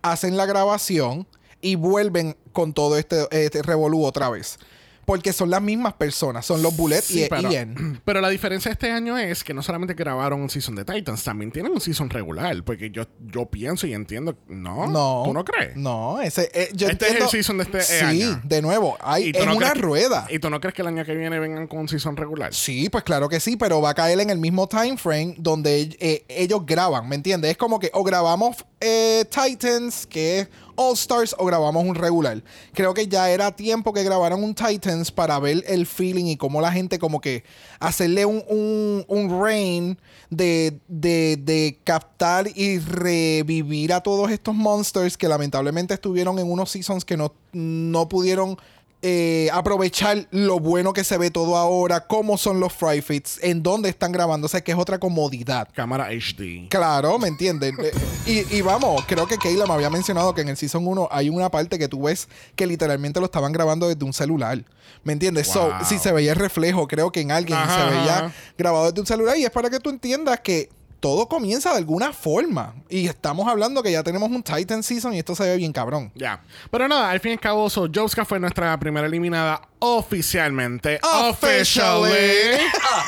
hacen 0.01 0.37
la 0.37 0.45
grabación 0.45 1.27
y 1.61 1.75
vuelven 1.75 2.35
con 2.53 2.73
todo 2.73 2.97
este, 2.97 3.27
este 3.31 3.61
revolú 3.63 4.05
otra 4.05 4.29
vez. 4.29 4.59
Porque 5.05 5.31
son 5.33 5.49
las 5.51 5.61
mismas 5.61 5.93
personas, 5.93 6.45
son 6.45 6.61
los 6.63 6.75
Bullet 6.75 7.01
Sí, 7.01 7.23
y, 7.25 7.29
pero, 7.29 7.49
y 7.49 7.53
Ian. 7.53 8.01
pero 8.05 8.21
la 8.21 8.29
diferencia 8.29 8.71
este 8.71 8.91
año 8.91 9.17
es 9.17 9.43
que 9.43 9.53
no 9.53 9.61
solamente 9.61 9.93
grabaron 9.93 10.41
un 10.41 10.49
season 10.49 10.75
de 10.75 10.83
Titans, 10.83 11.23
también 11.23 11.51
tienen 11.51 11.71
un 11.71 11.79
season 11.79 12.09
regular. 12.09 12.63
Porque 12.63 12.89
yo, 12.89 13.03
yo 13.27 13.45
pienso 13.45 13.85
y 13.87 13.93
entiendo. 13.93 14.35
No, 14.47 14.87
No. 14.87 15.21
¿Tú 15.25 15.33
no 15.33 15.45
crees? 15.45 15.75
No, 15.75 16.19
ese, 16.21 16.49
eh, 16.53 16.69
yo 16.73 16.87
Este 16.89 17.07
es 17.07 17.21
el 17.21 17.27
season 17.29 17.57
de 17.59 17.63
este, 17.63 17.81
Sí, 17.81 18.03
año. 18.03 18.41
de 18.43 18.61
nuevo, 18.61 18.97
hay, 19.01 19.25
¿Y 19.29 19.31
tú 19.33 19.39
es 19.39 19.45
no 19.45 19.55
una 19.57 19.73
que- 19.73 19.79
rueda. 19.81 20.27
¿Y 20.29 20.39
tú 20.39 20.49
no 20.49 20.59
crees 20.59 20.73
que 20.73 20.81
el 20.81 20.87
año 20.87 21.05
que 21.05 21.15
viene 21.15 21.37
vengan 21.39 21.67
con 21.67 21.79
un 21.79 21.87
season 21.89 22.17
regular? 22.17 22.53
Sí, 22.53 22.89
pues 22.89 23.03
claro 23.03 23.29
que 23.29 23.39
sí, 23.39 23.57
pero 23.57 23.81
va 23.81 23.91
a 23.91 23.93
caer 23.93 24.19
en 24.19 24.29
el 24.29 24.37
mismo 24.39 24.67
time 24.67 24.97
frame 24.97 25.35
donde 25.37 25.95
eh, 25.99 26.25
ellos 26.29 26.65
graban, 26.65 27.07
¿me 27.07 27.15
entiendes? 27.15 27.51
Es 27.51 27.57
como 27.57 27.79
que 27.79 27.91
o 27.93 28.03
grabamos 28.03 28.57
eh, 28.79 29.25
Titans, 29.29 30.05
que 30.07 30.39
es 30.41 30.49
All 30.75 30.93
Stars, 30.93 31.35
o 31.37 31.45
grabamos 31.45 31.83
un 31.83 31.95
regular. 31.95 32.43
Creo 32.73 32.93
que 32.93 33.07
ya 33.07 33.29
era 33.29 33.55
tiempo 33.55 33.93
que 33.93 34.03
grabaran 34.03 34.43
un 34.43 34.53
Titans 34.53 35.11
para 35.11 35.39
ver 35.39 35.63
el 35.67 35.85
feeling 35.85 36.25
y 36.25 36.37
cómo 36.37 36.61
la 36.61 36.71
gente 36.71 36.99
como 36.99 37.21
que 37.21 37.43
hacerle 37.79 38.25
un, 38.25 38.43
un, 38.47 39.05
un 39.07 39.43
reign 39.43 39.97
de, 40.29 40.79
de, 40.87 41.37
de 41.37 41.79
captar 41.83 42.47
y 42.53 42.79
revivir 42.79 43.93
a 43.93 44.01
todos 44.01 44.31
estos 44.31 44.55
monsters 44.55 45.17
que 45.17 45.27
lamentablemente 45.27 45.93
estuvieron 45.93 46.39
en 46.39 46.51
unos 46.51 46.71
seasons 46.71 47.05
que 47.05 47.17
no, 47.17 47.33
no 47.53 48.09
pudieron 48.09 48.57
eh, 49.07 49.49
aprovechar 49.53 50.27
lo 50.31 50.59
bueno 50.59 50.91
que 50.91 51.03
se 51.03 51.15
ve 51.19 51.29
todo 51.29 51.57
ahora, 51.57 52.07
cómo 52.07 52.39
son 52.39 52.59
los 52.59 52.73
fry 52.73 53.03
fits, 53.03 53.39
en 53.43 53.61
dónde 53.61 53.87
están 53.87 54.11
grabando, 54.11 54.45
o 54.45 54.47
sea 54.49 54.61
que 54.63 54.71
es 54.71 54.77
otra 54.79 54.97
comodidad. 54.97 55.67
Cámara 55.75 56.07
HD. 56.09 56.67
Claro, 56.69 57.19
¿me 57.19 57.27
entienden? 57.27 57.77
Eh, 57.79 57.91
y, 58.25 58.55
y 58.57 58.61
vamos, 58.61 59.05
creo 59.07 59.27
que 59.27 59.37
Kayla 59.37 59.67
me 59.67 59.73
había 59.73 59.91
mencionado 59.91 60.33
que 60.33 60.41
en 60.41 60.49
el 60.49 60.57
Season 60.57 60.87
1 60.87 61.09
hay 61.11 61.29
una 61.29 61.51
parte 61.51 61.77
que 61.77 61.87
tú 61.87 62.01
ves 62.01 62.27
que 62.55 62.65
literalmente 62.65 63.19
lo 63.19 63.27
estaban 63.27 63.51
grabando 63.51 63.87
desde 63.87 64.03
un 64.03 64.13
celular. 64.13 64.65
¿Me 65.03 65.13
entiendes? 65.13 65.49
So, 65.49 65.71
si 65.87 65.99
se 65.99 66.11
veía 66.11 66.31
el 66.31 66.39
reflejo, 66.39 66.87
creo 66.87 67.11
que 67.11 67.21
en 67.21 67.31
alguien 67.31 67.59
Ajá, 67.59 67.77
se 67.89 67.95
veía 67.95 68.17
ajá. 68.17 68.33
grabado 68.57 68.85
desde 68.85 69.01
un 69.01 69.05
celular. 69.05 69.37
Y 69.37 69.45
es 69.45 69.51
para 69.51 69.69
que 69.69 69.79
tú 69.79 69.91
entiendas 69.91 70.39
que 70.39 70.69
todo 71.05 71.27
comienza 71.27 71.69
de 71.69 71.77
alguna 71.77 72.11
forma. 72.11 72.73
Y 72.89 73.05
estamos 73.05 73.47
hablando 73.47 73.83
que 73.83 73.91
ya 73.91 74.01
tenemos 74.01 74.27
un 74.31 74.41
Titan 74.41 74.81
Season 74.81 75.13
y 75.13 75.19
esto 75.19 75.35
se 75.35 75.43
ve 75.43 75.55
bien 75.55 75.71
cabrón. 75.71 76.11
Ya. 76.15 76.41
Pero 76.71 76.87
nada, 76.87 77.11
al 77.11 77.19
fin 77.19 77.29
y 77.29 77.33
al 77.33 77.39
cabo, 77.39 77.69
so, 77.69 77.87
Jovska 77.93 78.25
fue 78.25 78.39
nuestra 78.39 78.75
primera 78.79 79.05
eliminada 79.05 79.61
oficialmente. 79.77 80.99
Officially. 81.29 82.57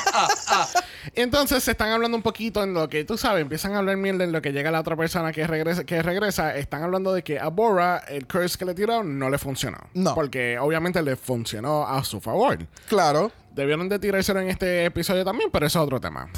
Entonces 1.16 1.64
se 1.64 1.72
están 1.72 1.90
hablando 1.90 2.16
un 2.16 2.22
poquito 2.22 2.62
en 2.62 2.72
lo 2.72 2.88
que 2.88 3.02
tú 3.02 3.18
sabes, 3.18 3.42
empiezan 3.42 3.74
a 3.74 3.78
hablar 3.78 3.96
mierda 3.96 4.22
en 4.22 4.30
lo 4.30 4.40
que 4.40 4.52
llega 4.52 4.70
la 4.70 4.78
otra 4.78 4.94
persona 4.94 5.32
que 5.32 5.44
regresa, 5.44 5.82
que 5.82 6.00
regresa. 6.00 6.54
Están 6.54 6.84
hablando 6.84 7.12
de 7.12 7.24
que 7.24 7.40
a 7.40 7.48
Bora 7.48 8.04
el 8.06 8.28
curse 8.28 8.56
que 8.56 8.64
le 8.64 8.74
tiraron 8.74 9.18
no 9.18 9.28
le 9.28 9.38
funcionó. 9.38 9.78
No. 9.94 10.14
Porque 10.14 10.56
obviamente 10.60 11.02
le 11.02 11.16
funcionó 11.16 11.84
a 11.84 12.04
su 12.04 12.20
favor. 12.20 12.58
Claro. 12.88 13.32
Debieron 13.56 13.88
de 13.88 13.98
tirárselo 13.98 14.38
en 14.38 14.50
este 14.50 14.84
episodio 14.84 15.24
también, 15.24 15.50
pero 15.50 15.66
eso 15.66 15.80
es 15.80 15.84
otro 15.84 16.00
tema. 16.00 16.30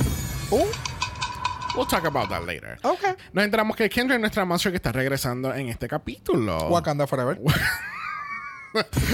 Uh, 0.51 0.65
We'll 1.77 1.87
talk 1.87 2.05
about 2.05 2.29
that 2.31 2.45
later. 2.47 2.79
ok. 2.83 3.17
Nos 3.33 3.45
enteramos 3.45 3.77
que 3.77 3.89
Kendra 3.89 4.17
es 4.17 4.21
nuestra 4.21 4.45
monster 4.45 4.73
que 4.73 4.77
está 4.77 4.93
regresando 4.93 5.55
en 5.55 5.69
este 5.69 5.87
capítulo. 5.89 6.69
Wakanda 6.69 7.07
Forever. 7.07 7.39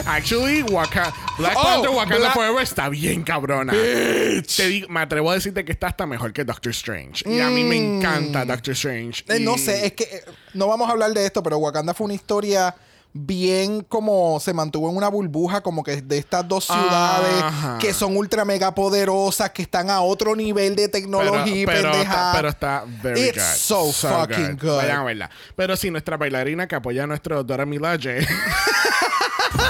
Actually, 0.07 0.63
Waka- 0.65 1.15
Black 1.39 1.55
Oh, 1.57 1.63
Panther 1.63 1.91
Wakanda 1.91 2.19
Black- 2.19 2.35
Forever 2.35 2.63
está 2.63 2.89
bien 2.91 3.23
cabrona. 3.23 3.73
Te 3.73 4.69
digo- 4.69 4.89
me 4.89 5.01
atrevo 5.01 5.31
a 5.31 5.35
decirte 5.35 5.65
que 5.65 5.73
está 5.73 5.87
hasta 5.89 6.05
mejor 6.07 6.33
que 6.35 6.45
Doctor 6.45 6.73
Strange. 6.73 7.25
Y 7.27 7.41
a 7.41 7.49
mí 7.49 7.65
me 7.65 7.77
encanta 7.77 8.45
Doctor 8.45 8.73
Strange. 8.75 9.25
Eh, 9.29 9.39
Y- 9.41 9.45
no 9.45 9.57
sé, 9.57 9.87
es 9.87 9.93
que 9.95 10.05
eh, 10.05 10.25
no 10.53 10.69
vamos 10.69 10.89
a 10.89 10.93
hablar 10.93 11.13
de 11.13 11.25
esto, 11.25 11.43
pero 11.43 11.57
Wakanda 11.57 11.95
fue 11.95 12.05
una 12.05 12.15
historia 12.15 12.75
bien 13.19 13.83
como 13.83 14.39
se 14.41 14.53
mantuvo 14.53 14.91
en 14.91 14.97
una 14.97 15.09
burbuja 15.09 15.61
como 15.63 15.83
que 15.83 16.03
de 16.03 16.19
estas 16.19 16.47
dos 16.47 16.65
ciudades 16.65 17.43
Ajá. 17.43 17.79
que 17.79 17.93
son 17.93 18.17
ultra 18.17 18.45
mega 18.45 18.75
poderosas 18.75 19.51
que 19.51 19.63
están 19.63 19.91
a 19.91 20.01
otro 20.01 20.37
nivel 20.37 20.77
de 20.77 20.89
tecnología 20.89 21.67
pero, 21.67 21.93
está, 21.93 22.33
pero 22.35 22.49
está 22.49 22.85
very 23.03 23.21
It's 23.29 23.37
good. 23.69 23.93
so 23.93 23.93
fucking 23.93 24.59
good. 24.61 24.77
Vayan 24.77 24.99
a 25.01 25.05
verla. 25.05 25.31
Pero 25.57 25.77
sí, 25.77 25.91
nuestra 25.91 26.17
bailarina 26.17 26.67
que 26.67 26.75
apoya 26.75 27.05
a 27.05 27.07
nuestro 27.07 27.43
Dora 27.43 27.67
Milaje 27.67 28.27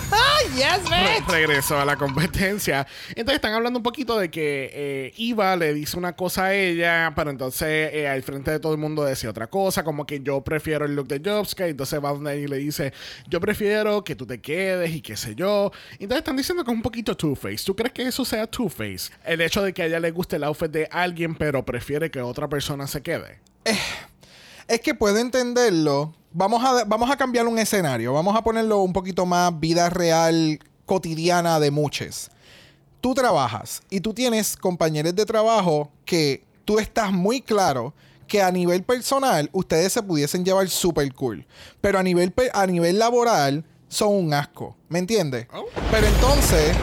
re- 0.91 1.23
regresó 1.29 1.79
a 1.79 1.85
la 1.85 1.97
competencia. 1.97 2.87
Entonces 3.11 3.37
están 3.37 3.55
hablando 3.55 3.79
un 3.79 3.83
poquito 3.83 4.19
de 4.19 4.31
que 4.31 4.71
eh, 4.73 5.13
Iva 5.17 5.57
le 5.57 5.75
dice 5.75 5.97
una 5.99 6.15
cosa 6.15 6.47
a 6.47 6.55
ella, 6.55 7.13
pero 7.17 7.31
entonces 7.31 7.91
eh, 7.93 8.09
al 8.09 8.23
frente 8.23 8.51
de 8.51 8.61
todo 8.61 8.73
el 8.73 8.79
mundo 8.79 9.05
decía 9.05 9.31
otra 9.31 9.47
cosa, 9.49 9.85
como 9.85 10.07
que 10.07 10.21
yo 10.21 10.43
prefiero 10.43 10.85
el 10.87 10.95
look 10.95 11.09
de 11.09 11.21
Jobska. 11.29 11.67
Entonces 11.67 12.03
va 12.03 12.11
donde 12.11 12.39
y 12.41 12.47
le 12.47 12.57
dice, 12.59 12.93
yo 13.29 13.41
prefiero 13.41 14.05
que 14.05 14.15
tú 14.15 14.27
te 14.27 14.41
quedes 14.41 14.91
y 14.91 15.01
qué 15.01 15.17
sé 15.17 15.35
yo. 15.35 15.73
Entonces 15.93 16.19
están 16.19 16.37
diciendo 16.37 16.65
que 16.65 16.71
es 16.71 16.77
un 16.77 16.83
poquito 16.83 17.17
Two-Face. 17.17 17.65
¿Tú 17.65 17.75
crees 17.75 17.93
que 17.93 18.03
eso 18.03 18.25
sea 18.25 18.47
Two-Face? 18.47 19.13
El 19.25 19.41
hecho 19.41 19.63
de 19.63 19.73
que 19.73 19.83
a 19.83 19.87
ella 19.87 20.01
le 20.01 20.11
guste 20.11 20.37
el 20.37 20.45
outfit 20.45 20.71
de 20.71 20.89
alguien, 20.91 21.35
pero 21.35 21.65
prefiere 21.65 22.11
que 22.11 22.21
otra 22.21 22.49
persona 22.49 22.87
se 22.87 23.03
quede. 23.03 23.39
Es 24.69 24.81
que 24.81 24.95
puedo 24.95 25.19
entenderlo. 25.19 26.13
Vamos 26.33 26.63
a, 26.65 26.85
vamos 26.85 27.11
a 27.11 27.17
cambiar 27.17 27.47
un 27.47 27.59
escenario. 27.59 28.13
Vamos 28.13 28.37
a 28.37 28.43
ponerlo 28.43 28.81
un 28.81 28.93
poquito 28.93 29.25
más 29.25 29.59
vida 29.59 29.89
real, 29.91 30.59
cotidiana 30.85 31.61
de 31.61 31.71
muchos. 31.71 32.31
Tú 33.01 33.15
trabajas 33.15 33.83
y 33.91 34.01
tú 34.01 34.13
tienes 34.13 34.57
compañeros 34.57 35.15
de 35.15 35.25
trabajo 35.25 35.91
que 36.05 36.45
tú 36.65 36.79
estás 36.79 37.13
muy 37.13 37.41
claro 37.41 37.95
que 38.27 38.43
a 38.43 38.51
nivel 38.51 38.83
personal 38.83 39.49
ustedes 39.53 39.93
se 39.93 40.03
pudiesen 40.03 40.45
llevar 40.45 40.69
super 40.69 41.13
cool. 41.15 41.47
Pero 41.81 41.99
a 41.99 42.03
nivel, 42.03 42.35
a 42.53 42.67
nivel 42.67 42.99
laboral 42.99 43.65
son 43.89 44.13
un 44.15 44.35
asco. 44.35 44.77
¿Me 44.89 44.99
entiendes? 44.99 45.47
Oh. 45.55 45.67
Pero 45.93 46.09
entonces 46.09 46.77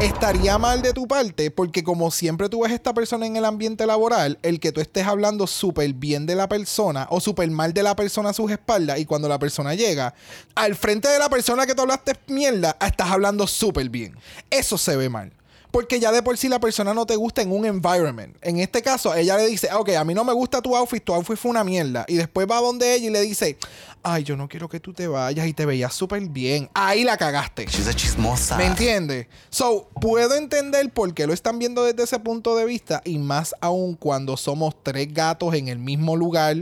estaría 0.00 0.58
mal 0.58 0.82
de 0.82 0.92
tu 0.92 1.08
parte 1.08 1.50
porque 1.50 1.82
como 1.82 2.10
siempre 2.10 2.48
tú 2.48 2.62
ves 2.62 2.72
esta 2.72 2.92
persona 2.92 3.26
en 3.26 3.36
el 3.36 3.44
ambiente 3.44 3.86
laboral, 3.86 4.38
el 4.42 4.60
que 4.60 4.70
tú 4.70 4.80
estés 4.80 5.06
hablando 5.06 5.46
súper 5.46 5.94
bien 5.94 6.26
de 6.26 6.34
la 6.34 6.48
persona 6.48 7.06
o 7.10 7.20
súper 7.20 7.50
mal 7.50 7.72
de 7.72 7.82
la 7.82 7.96
persona 7.96 8.30
a 8.30 8.34
sus 8.34 8.50
espaldas 8.50 8.98
y 8.98 9.06
cuando 9.06 9.28
la 9.28 9.38
persona 9.38 9.74
llega, 9.74 10.14
al 10.54 10.74
frente 10.74 11.08
de 11.08 11.18
la 11.18 11.30
persona 11.30 11.66
que 11.66 11.74
tú 11.74 11.82
hablaste 11.82 12.12
mierda, 12.26 12.76
estás 12.80 13.10
hablando 13.10 13.46
súper 13.46 13.88
bien. 13.88 14.14
Eso 14.50 14.76
se 14.76 14.96
ve 14.96 15.08
mal. 15.08 15.32
Porque 15.76 16.00
ya 16.00 16.10
de 16.10 16.22
por 16.22 16.38
sí 16.38 16.48
la 16.48 16.58
persona 16.58 16.94
no 16.94 17.04
te 17.04 17.16
gusta 17.16 17.42
en 17.42 17.52
un 17.52 17.66
environment. 17.66 18.34
En 18.40 18.60
este 18.60 18.80
caso, 18.80 19.14
ella 19.14 19.36
le 19.36 19.46
dice, 19.46 19.68
"Ah, 19.70 19.78
ok, 19.78 19.90
a 19.90 20.04
mí 20.04 20.14
no 20.14 20.24
me 20.24 20.32
gusta 20.32 20.62
tu 20.62 20.74
outfit, 20.74 21.04
tu 21.04 21.12
outfit 21.12 21.36
fue 21.36 21.50
una 21.50 21.64
mierda. 21.64 22.06
Y 22.08 22.14
después 22.14 22.46
va 22.50 22.62
donde 22.62 22.94
ella 22.94 23.08
y 23.08 23.10
le 23.10 23.20
dice, 23.20 23.58
ay, 24.02 24.22
yo 24.22 24.36
no 24.36 24.48
quiero 24.48 24.70
que 24.70 24.80
tú 24.80 24.94
te 24.94 25.06
vayas 25.06 25.46
y 25.46 25.52
te 25.52 25.66
veías 25.66 25.92
súper 25.92 26.20
bien. 26.28 26.70
Ahí 26.72 27.04
la 27.04 27.16
cagaste. 27.16 27.66
She's 27.66 27.88
a 27.88 27.92
chismosa. 27.92 28.56
¿Me 28.56 28.64
entiendes? 28.64 29.26
So, 29.50 29.90
puedo 30.00 30.34
entender 30.36 30.90
por 30.92 31.12
qué 31.12 31.26
lo 31.26 31.34
están 31.34 31.58
viendo 31.58 31.84
desde 31.84 32.04
ese 32.04 32.20
punto 32.20 32.56
de 32.56 32.64
vista 32.64 33.02
y 33.04 33.18
más 33.18 33.54
aún 33.60 33.96
cuando 33.96 34.38
somos 34.38 34.74
tres 34.82 35.12
gatos 35.12 35.54
en 35.54 35.68
el 35.68 35.78
mismo 35.78 36.16
lugar 36.16 36.56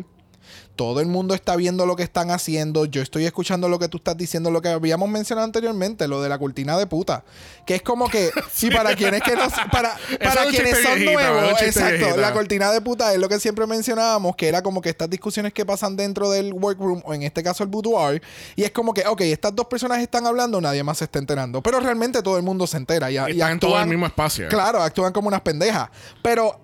Todo 0.77 1.01
el 1.01 1.07
mundo 1.07 1.35
está 1.35 1.55
viendo 1.55 1.87
lo 1.87 1.95
que 1.95 2.03
están 2.03 2.31
haciendo. 2.31 2.85
Yo 2.85 3.01
estoy 3.01 3.27
escuchando 3.27 3.69
lo 3.69 3.79
que 3.79 3.89
tú 3.89 3.99
estás 3.99 4.17
diciendo, 4.17 4.51
lo 4.51 4.61
que 4.61 4.69
habíamos 4.71 5.09
mencionado 5.09 5.45
anteriormente, 5.45 6.09
lo 6.09 6.21
de 6.21 6.29
la 6.29 6.39
cortina 6.39 6.77
de 6.77 6.87
puta. 6.89 7.25
Que 7.65 7.77
es 7.77 7.83
como 7.83 8.09
que, 8.09 8.31
sí, 8.53 8.71
para 8.71 8.97
quienes 8.97 9.23
que 9.23 9.37
no, 9.37 9.43
para, 9.71 9.97
para 10.23 10.47
quienes 10.47 10.83
son 10.83 10.95
viejito, 10.97 11.13
nuevos, 11.13 11.63
exacto. 11.63 11.97
viejito. 11.99 12.17
La 12.17 12.33
cortina 12.33 12.73
de 12.73 12.81
puta 12.81 13.13
es 13.13 13.19
lo 13.21 13.29
que 13.29 13.39
siempre 13.39 13.67
mencionábamos, 13.67 14.35
que 14.35 14.49
era 14.49 14.63
como 14.63 14.81
que 14.83 14.89
estas 14.89 15.09
discusiones 15.09 15.53
que 15.53 15.65
pasan 15.65 15.97
dentro 15.97 16.31
del 16.31 16.53
workroom, 16.53 17.03
o 17.05 17.15
en 17.15 17.23
este 17.23 17.43
caso 17.43 17.63
el 17.63 17.69
boudoir, 17.69 18.21
y 18.57 18.65
es 18.65 18.73
como 18.73 18.93
que, 18.93 19.07
ok, 19.07 19.21
estas 19.21 19.55
dos 19.55 19.67
personas 19.67 20.01
están 20.01 20.27
hablando, 20.27 20.61
nadie 20.61 20.83
más 20.83 20.99
se 20.99 21.05
está 21.05 21.19
enterando. 21.21 21.63
Pero 21.63 21.79
realmente 21.81 22.21
todo 22.23 22.37
el 22.37 22.43
mundo 22.43 22.67
se 22.67 22.79
entera 22.79 23.11
y, 23.11 23.15
y 23.15 23.19
Están 23.19 23.53
en 23.53 23.61
todo 23.61 23.71
el 23.77 23.77
actúan- 23.85 23.89
mismo 23.89 24.07
espacio. 24.07 24.49
Claro, 24.49 24.83
actúan 24.83 25.13
como 25.13 25.29
unas 25.29 25.41
pendejas. 25.43 25.89
Pero 26.21 26.59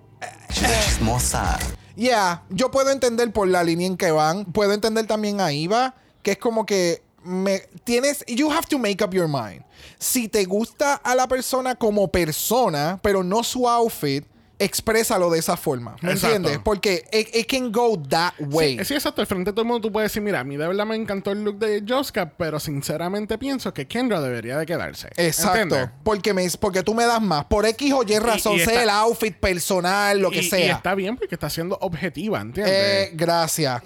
chismosa. 0.51 1.57
Yeah, 1.95 2.43
yo 2.49 2.71
puedo 2.71 2.89
entender 2.91 3.31
por 3.31 3.47
la 3.47 3.63
línea 3.63 3.87
en 3.87 3.97
que 3.97 4.11
van. 4.11 4.45
Puedo 4.45 4.73
entender 4.73 5.07
también 5.07 5.41
a 5.41 5.51
Iva, 5.51 5.95
que 6.23 6.31
es 6.31 6.37
como 6.37 6.65
que 6.65 7.01
me 7.23 7.59
tienes. 7.83 8.23
You 8.27 8.51
have 8.51 8.67
to 8.69 8.79
make 8.79 9.03
up 9.03 9.13
your 9.13 9.27
mind. 9.27 9.63
Si 9.99 10.27
te 10.27 10.45
gusta 10.45 10.95
a 10.95 11.15
la 11.15 11.27
persona 11.27 11.75
como 11.75 12.07
persona, 12.09 12.99
pero 13.01 13.23
no 13.23 13.43
su 13.43 13.67
outfit, 13.67 14.25
exprésalo 14.63 15.29
de 15.29 15.39
esa 15.39 15.57
forma. 15.57 15.95
¿Me 16.01 16.11
Exacto. 16.11 16.35
entiendes? 16.35 16.61
Porque 16.63 17.03
it, 17.11 17.35
it 17.35 17.47
can 17.49 17.71
go 17.71 18.01
that 18.09 18.33
way. 18.39 18.77
Sí, 18.79 18.85
sí, 18.85 18.93
exacto. 18.95 19.21
Al 19.21 19.27
frente 19.27 19.49
de 19.51 19.53
todo 19.53 19.61
el 19.63 19.67
mundo 19.67 19.87
tú 19.87 19.91
puedes 19.91 20.11
decir, 20.11 20.21
mira, 20.21 20.39
a 20.39 20.43
mí 20.43 20.55
de 20.57 20.67
verdad 20.67 20.85
me 20.85 20.95
encantó 20.95 21.31
el 21.31 21.43
look 21.43 21.57
de 21.59 21.83
Joska, 21.87 22.29
pero 22.37 22.59
sinceramente 22.59 23.37
pienso 23.37 23.73
que 23.73 23.87
Kendra 23.87 24.21
debería 24.21 24.57
de 24.57 24.65
quedarse. 24.65 25.09
Exacto. 25.17 25.59
¿Entiendes? 25.61 25.89
Porque, 26.03 26.33
me, 26.33 26.47
porque 26.59 26.83
tú 26.83 26.93
me 26.93 27.05
das 27.05 27.21
más. 27.21 27.45
Por 27.45 27.65
X 27.65 27.93
o 27.93 28.03
Y 28.03 28.19
razón, 28.19 28.53
y 28.55 28.59
sea 28.59 28.67
está- 28.67 28.83
el 28.83 28.89
outfit 28.89 29.35
personal, 29.35 30.19
lo 30.19 30.29
que 30.29 30.37
Y- 30.37 30.45
Y 30.45 30.49
sea. 30.49 30.75
está 30.75 30.95
bien 30.95 31.17
porque 31.17 31.35
está 31.35 31.49
siendo 31.49 31.77
objetiva, 31.81 32.39
¿entiendes? 32.41 32.73
Eh, 32.75 33.11
gracias. 33.13 33.81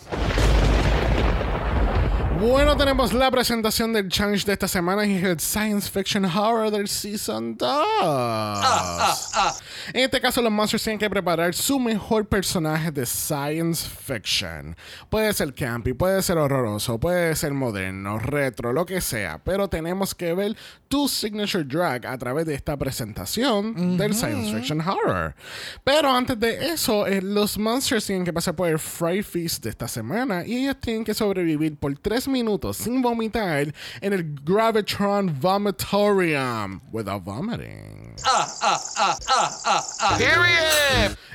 Bueno, 2.39 2.75
tenemos 2.75 3.13
la 3.13 3.31
presentación 3.31 3.93
del 3.93 4.09
challenge 4.09 4.45
de 4.45 4.53
esta 4.53 4.67
semana 4.67 5.05
y 5.05 5.15
el 5.23 5.39
Science 5.39 5.89
Fiction 5.89 6.25
Horror 6.25 6.69
del 6.69 6.89
Season 6.89 7.55
2. 7.55 7.87
En 9.93 10.01
este 10.01 10.19
caso, 10.19 10.41
los 10.41 10.51
monsters 10.51 10.83
tienen 10.83 10.99
que 10.99 11.09
preparar 11.09 11.53
su 11.53 11.79
mejor 11.79 12.27
personaje 12.27 12.91
de 12.91 13.05
Science 13.05 13.87
Fiction. 13.87 14.75
Puede 15.09 15.31
ser 15.33 15.53
campy, 15.53 15.93
puede 15.93 16.21
ser 16.21 16.37
horroroso, 16.37 16.99
puede 16.99 17.35
ser 17.37 17.53
moderno, 17.53 18.19
retro, 18.19 18.73
lo 18.73 18.85
que 18.85 18.99
sea, 18.99 19.39
pero 19.43 19.69
tenemos 19.69 20.13
que 20.13 20.33
ver 20.33 20.57
tu 20.89 21.07
signature 21.07 21.63
drag 21.63 22.05
a 22.05 22.17
través 22.17 22.45
de 22.45 22.55
esta 22.55 22.75
presentación 22.77 23.97
del 23.97 24.13
Science 24.13 24.53
Fiction 24.53 24.81
Horror. 24.81 25.35
Pero 25.83 26.11
antes 26.11 26.37
de 26.39 26.73
eso, 26.73 27.07
eh, 27.07 27.21
los 27.21 27.57
monsters 27.57 28.05
tienen 28.05 28.25
que 28.25 28.33
pasar 28.33 28.55
por 28.55 28.67
el 28.67 28.79
Fry 28.79 29.23
Feast 29.23 29.63
de 29.63 29.69
esta 29.69 29.87
semana 29.87 30.45
y 30.45 30.63
ellos 30.63 30.77
tienen 30.81 31.05
que 31.05 31.13
sobrevivir 31.13 31.77
por 31.77 31.97
3 32.25 32.27
minutos 32.29 32.77
sin 32.77 33.01
vomitar 33.01 33.73
en 34.01 34.13
el 34.13 34.35
Gravitron 34.43 35.39
Vomitorium 35.39 36.81
without 36.91 37.23
vomiting. 37.23 38.15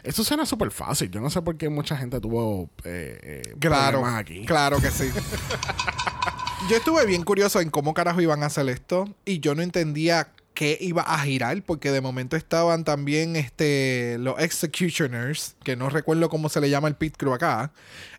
Eso 0.02 0.24
suena 0.24 0.44
súper 0.46 0.70
fácil. 0.70 1.10
Yo 1.10 1.20
no 1.20 1.30
sé 1.30 1.40
por 1.42 1.56
qué 1.56 1.68
mucha 1.68 1.96
gente 1.96 2.20
tuvo 2.20 2.70
eh, 2.84 3.42
eh, 3.44 3.54
Claro, 3.60 3.98
problemas 3.98 4.20
aquí. 4.20 4.44
claro 4.44 4.80
que 4.80 4.90
sí. 4.90 5.10
yo 6.70 6.76
estuve 6.76 7.06
bien 7.06 7.22
curioso 7.22 7.60
en 7.60 7.70
cómo 7.70 7.94
carajo 7.94 8.20
iban 8.20 8.42
a 8.42 8.46
hacer 8.46 8.68
esto 8.68 9.08
y 9.24 9.40
yo 9.40 9.54
no 9.54 9.62
entendía 9.62 10.28
qué 10.54 10.76
iba 10.80 11.02
a 11.02 11.18
girar 11.20 11.62
porque 11.62 11.90
de 11.92 12.00
momento 12.00 12.36
estaban 12.36 12.84
también 12.84 13.36
este 13.36 14.16
los 14.18 14.38
executioners, 14.40 15.54
que 15.64 15.76
no 15.76 15.88
recuerdo 15.88 16.28
cómo 16.28 16.48
se 16.48 16.60
le 16.60 16.68
llama 16.68 16.88
el 16.88 16.96
pit 16.96 17.16
crew 17.16 17.32
acá. 17.32 17.70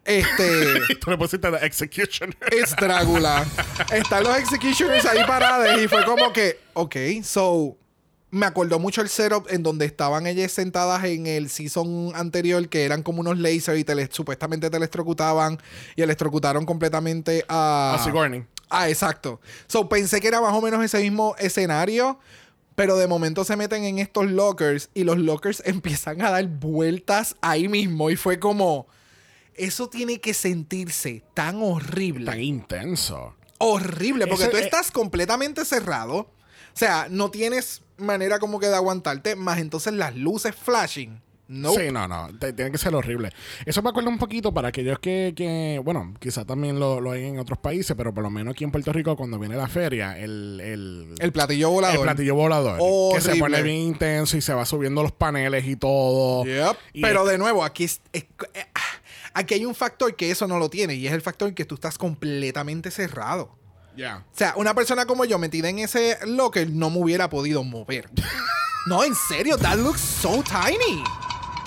Este 0.05 0.95
Tú 1.01 1.11
le 1.11 1.17
pusiste 1.17 1.49
The 1.49 1.65
Execution. 1.65 2.35
es 2.51 2.75
Drácula. 2.75 3.45
Están 3.91 4.23
los 4.23 4.37
executioners 4.37 5.05
ahí 5.05 5.23
parados 5.25 5.81
y 5.81 5.87
fue 5.87 6.03
como 6.05 6.33
que, 6.33 6.59
ok, 6.73 6.95
so 7.23 7.77
me 8.31 8.45
acordó 8.45 8.79
mucho 8.79 9.01
el 9.01 9.09
setup 9.09 9.47
en 9.49 9.61
donde 9.61 9.85
estaban 9.85 10.25
ellas 10.25 10.53
sentadas 10.53 11.03
en 11.03 11.27
el 11.27 11.49
season 11.49 12.13
anterior 12.15 12.67
que 12.69 12.85
eran 12.85 13.03
como 13.03 13.19
unos 13.19 13.37
lasers 13.37 13.79
y 13.79 13.85
supuestamente 14.09 14.69
te 14.69 14.77
electrocutaban 14.77 15.59
y 15.95 16.01
electrocutaron 16.01 16.65
completamente 16.65 17.43
a... 17.49 17.95
A 17.99 18.03
Sigourney. 18.03 18.45
Ah, 18.69 18.89
exacto. 18.89 19.41
So 19.67 19.89
pensé 19.89 20.21
que 20.21 20.29
era 20.29 20.39
más 20.39 20.53
o 20.53 20.61
menos 20.61 20.83
ese 20.83 20.99
mismo 20.99 21.35
escenario. 21.37 22.17
Pero 22.73 22.95
de 22.95 23.05
momento 23.05 23.43
se 23.43 23.57
meten 23.57 23.83
en 23.83 23.99
estos 23.99 24.31
lockers 24.31 24.89
y 24.93 25.03
los 25.03 25.17
lockers 25.17 25.61
empiezan 25.65 26.21
a 26.21 26.31
dar 26.31 26.47
vueltas 26.47 27.35
ahí 27.41 27.67
mismo. 27.67 28.09
Y 28.09 28.15
fue 28.15 28.39
como. 28.39 28.87
Eso 29.55 29.89
tiene 29.89 30.19
que 30.19 30.33
sentirse 30.33 31.23
tan 31.33 31.61
horrible 31.61 32.25
Tan 32.25 32.41
intenso. 32.41 33.35
horrible 33.57 34.27
porque 34.27 34.43
Eso 34.43 34.51
tú 34.51 34.57
es- 34.57 34.65
estás 34.65 34.91
completamente 34.91 35.65
cerrado. 35.65 36.17
O 36.19 36.77
sea, 36.77 37.07
no 37.09 37.29
tienes 37.31 37.81
manera 37.97 38.39
como 38.39 38.59
que 38.59 38.67
de 38.67 38.75
aguantarte, 38.75 39.35
más 39.35 39.59
entonces 39.59 39.93
las 39.93 40.15
luces 40.15 40.55
flashing. 40.55 41.21
No. 41.47 41.73
Sí, 41.73 41.91
no, 41.91 42.07
no. 42.07 42.29
te- 42.39 42.53
tiene 42.53 42.71
que 42.71 42.77
ser 42.77 42.95
horrible. 42.95 43.29
Eso 43.65 43.81
me 43.81 43.89
acuerda 43.89 44.07
un 44.09 44.17
poquito 44.17 44.53
para 44.53 44.69
aquellos 44.69 44.99
que, 44.99 45.33
que 45.35 45.81
bueno, 45.83 46.13
quizá 46.17 46.45
también 46.45 46.79
lo, 46.79 47.01
lo 47.01 47.11
hay 47.11 47.25
en 47.25 47.39
otros 47.39 47.59
países, 47.59 47.93
pero 47.97 48.13
por 48.13 48.23
lo 48.23 48.29
menos 48.29 48.53
aquí 48.53 48.63
en 48.63 48.71
Puerto 48.71 48.93
Rico, 48.93 49.17
cuando 49.17 49.37
viene 49.37 49.57
la 49.57 49.67
feria, 49.67 50.17
el, 50.17 50.61
el, 50.63 51.13
El 51.19 51.31
platillo 51.33 51.69
volador. 51.69 51.97
el 51.97 52.03
platillo 52.03 52.35
volador. 52.35 52.77
Que 53.13 53.19
se 53.19 53.31
Horrible. 53.31 53.39
pone 53.49 53.63
bien 53.63 53.75
intenso 53.79 54.37
y 54.37 54.41
se 54.41 54.53
va 54.53 54.65
subiendo 54.65 55.03
los 55.03 55.11
paneles 55.11 55.65
y 55.67 55.75
todo. 55.75 56.45
Yep. 56.45 56.77
Y 56.93 57.01
Pero 57.01 57.25
es- 57.25 57.31
de 57.33 57.37
nuevo, 57.37 57.65
aquí, 57.65 57.83
es- 57.83 57.99
es- 58.13 58.23
eh, 58.53 58.65
ah, 58.73 58.79
aquí 59.33 59.53
hay 59.55 59.65
un 59.65 59.75
factor 59.75 60.15
que 60.15 60.31
eso 60.31 60.47
no 60.47 60.59
lo 60.59 60.69
tiene 60.69 60.95
y 60.95 61.07
es 61.07 61.13
el 61.13 61.21
factor 61.21 61.53
que 61.53 61.65
tú 61.65 61.75
estás 61.75 61.97
completamente 61.97 62.91
cerrado. 62.91 63.57
Ya. 63.95 64.23
O 64.31 64.37
sea, 64.37 64.53
una 64.55 64.73
persona 64.73 65.05
como 65.05 65.25
yo 65.25 65.37
metida 65.37 65.69
en 65.69 65.79
ese 65.79 66.17
locker 66.25 66.69
no 66.69 66.89
me 66.89 66.99
hubiera 66.99 67.29
podido 67.29 67.63
mover. 67.63 68.09
no, 68.87 69.03
en 69.03 69.13
serio, 69.15 69.57
that 69.57 69.77
looks 69.77 70.01
so 70.01 70.43
tiny. 70.43 71.03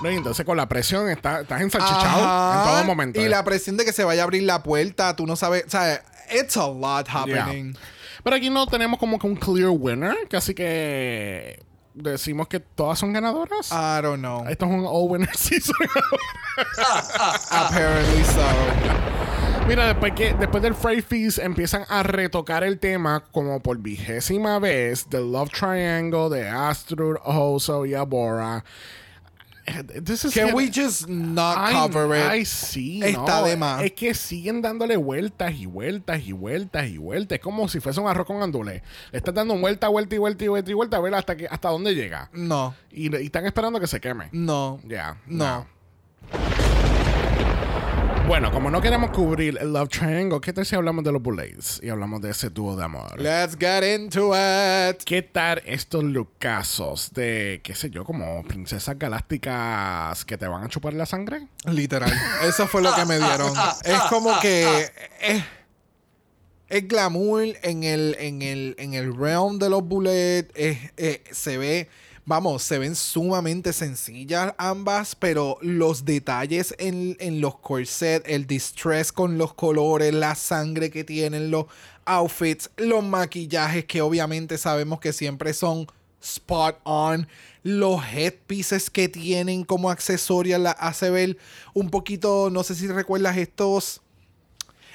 No, 0.02 0.10
y 0.10 0.16
entonces 0.16 0.44
con 0.44 0.56
la 0.56 0.68
presión 0.68 1.08
está, 1.08 1.42
estás 1.42 1.60
ensalchichado 1.60 2.24
Ajá. 2.24 2.58
en 2.58 2.68
todo 2.68 2.84
momento. 2.84 3.20
Y 3.20 3.24
eh. 3.24 3.28
la 3.28 3.44
presión 3.44 3.76
de 3.76 3.84
que 3.84 3.92
se 3.92 4.04
vaya 4.04 4.22
a 4.22 4.24
abrir 4.24 4.42
la 4.42 4.62
puerta, 4.62 5.14
tú 5.16 5.26
no 5.26 5.36
sabes, 5.36 5.64
o 5.66 5.70
sea, 5.70 6.02
it's 6.34 6.56
a 6.56 6.66
lot 6.66 7.08
happening. 7.08 7.76
Pero 8.22 8.36
aquí 8.36 8.50
no 8.50 8.66
tenemos 8.66 8.98
como 8.98 9.18
que 9.18 9.26
un 9.26 9.36
clear 9.36 9.68
winner, 9.70 10.16
que 10.28 10.36
así 10.36 10.54
que 10.54 11.62
decimos 11.94 12.48
que 12.48 12.60
todas 12.60 12.98
son 12.98 13.12
ganadoras. 13.12 13.70
I 13.70 14.02
don't 14.02 14.18
know. 14.18 14.46
Esto 14.48 14.66
es 14.66 14.72
un 14.72 14.84
all 14.86 15.08
winner 15.10 15.28
season. 15.36 15.74
Apparently 17.50 18.24
so. 18.24 18.40
Mira, 19.66 19.86
después, 19.86 20.12
que, 20.12 20.34
después 20.34 20.62
del 20.62 20.74
Fry 20.74 21.00
Feast 21.00 21.38
empiezan 21.38 21.84
a 21.88 22.02
retocar 22.02 22.64
el 22.64 22.78
tema 22.78 23.24
como 23.32 23.60
por 23.60 23.78
vigésima 23.78 24.58
vez 24.58 25.08
del 25.08 25.32
Love 25.32 25.50
Triangle 25.50 26.28
de 26.28 26.48
Astrid, 26.48 27.14
Oso 27.24 27.86
y 27.86 27.94
Abora. 27.94 28.62
This 30.04 30.26
is 30.26 30.34
Can 30.34 30.54
we 30.54 30.70
just 30.70 31.08
not 31.08 31.70
cover 31.72 32.14
it? 32.18 32.22
ay, 32.28 32.44
sí, 32.44 33.00
Está 33.02 33.40
no, 33.40 33.46
de 33.46 33.56
más. 33.56 33.82
Es 33.82 33.92
que 33.92 34.12
siguen 34.12 34.60
dándole 34.60 34.96
vueltas 34.98 35.54
y 35.54 35.64
vueltas 35.66 36.20
y 36.20 36.32
vueltas 36.32 36.86
y 36.88 36.98
vueltas. 36.98 37.36
Es 37.38 37.42
como 37.42 37.66
si 37.68 37.80
fuese 37.80 37.98
un 38.00 38.06
arroz 38.08 38.26
con 38.26 38.42
andulé. 38.42 38.82
Le 39.10 39.18
estás 39.18 39.34
dando 39.34 39.56
vuelta, 39.58 39.88
vuelta 39.88 40.14
y 40.14 40.18
vuelta 40.18 40.44
y 40.44 40.48
vuelta 40.48 40.70
y 40.70 40.74
vuelta 40.74 40.96
a 40.98 41.00
ver 41.00 41.14
hasta, 41.14 41.34
que, 41.36 41.46
hasta 41.46 41.70
dónde 41.70 41.94
llega. 41.94 42.28
No, 42.34 42.74
Y, 42.90 43.14
y 43.16 43.24
están 43.26 43.46
esperando 43.46 43.80
que 43.80 43.86
se 43.86 44.00
queme. 44.00 44.28
no. 44.32 44.80
Ya. 44.84 45.16
No. 45.26 45.66
Bueno, 48.26 48.50
como 48.50 48.70
no 48.70 48.80
queremos 48.80 49.10
cubrir 49.10 49.58
el 49.60 49.72
Love 49.74 49.90
Triangle, 49.90 50.40
¿qué 50.40 50.52
tal 50.54 50.64
si 50.64 50.74
hablamos 50.74 51.04
de 51.04 51.12
los 51.12 51.22
Bullets? 51.22 51.78
Y 51.82 51.90
hablamos 51.90 52.22
de 52.22 52.30
ese 52.30 52.48
dúo 52.48 52.74
de 52.74 52.82
amor. 52.82 53.20
Let's 53.20 53.54
get 53.58 53.82
into 53.84 54.32
it. 54.34 54.96
¿Qué 55.04 55.20
tal 55.22 55.62
estos 55.66 56.02
lucazos 56.02 57.12
de, 57.12 57.60
qué 57.62 57.74
sé 57.74 57.90
yo, 57.90 58.04
como 58.04 58.42
princesas 58.44 58.98
galácticas 58.98 60.24
que 60.24 60.38
te 60.38 60.48
van 60.48 60.64
a 60.64 60.68
chupar 60.68 60.94
la 60.94 61.04
sangre? 61.04 61.48
Literal. 61.70 62.10
Eso 62.48 62.66
fue 62.66 62.80
lo 62.82 62.94
que 62.94 63.04
me 63.04 63.18
dieron. 63.18 63.52
Es 63.84 64.00
como 64.08 64.40
que 64.40 64.90
es, 65.20 65.44
es 66.70 66.88
glamour 66.88 67.44
en 67.62 67.84
el, 67.84 68.16
en 68.18 68.40
el, 68.40 68.74
en 68.78 68.94
el 68.94 69.14
realm 69.14 69.58
de 69.58 69.68
los 69.68 69.84
bullets. 69.84 70.50
Es- 70.54 70.78
eh, 70.96 71.22
se 71.30 71.58
ve, 71.58 71.88
vamos, 72.26 72.62
se 72.62 72.78
ven 72.78 72.94
sumamente 72.94 73.72
sencillas 73.72 74.54
ambas, 74.58 75.14
pero 75.14 75.58
los 75.60 76.04
detalles 76.04 76.74
en, 76.78 77.16
en 77.20 77.40
los 77.40 77.58
corsets, 77.58 78.28
el 78.28 78.46
distress 78.46 79.12
con 79.12 79.38
los 79.38 79.54
colores, 79.54 80.14
la 80.14 80.34
sangre 80.34 80.90
que 80.90 81.04
tienen 81.04 81.50
los 81.50 81.66
outfits, 82.04 82.70
los 82.76 83.04
maquillajes 83.04 83.84
que 83.84 84.00
obviamente 84.00 84.58
sabemos 84.58 85.00
que 85.00 85.12
siempre 85.12 85.52
son 85.52 85.86
spot 86.22 86.80
on. 86.84 87.28
Los 87.62 88.02
headpieces 88.12 88.90
que 88.90 89.08
tienen 89.08 89.64
como 89.64 89.90
accesorios 89.90 90.60
la 90.60 90.72
hace 90.72 91.10
ver 91.10 91.38
un 91.72 91.90
poquito, 91.90 92.50
no 92.50 92.62
sé 92.62 92.74
si 92.74 92.88
recuerdas 92.88 93.36
estos, 93.36 94.02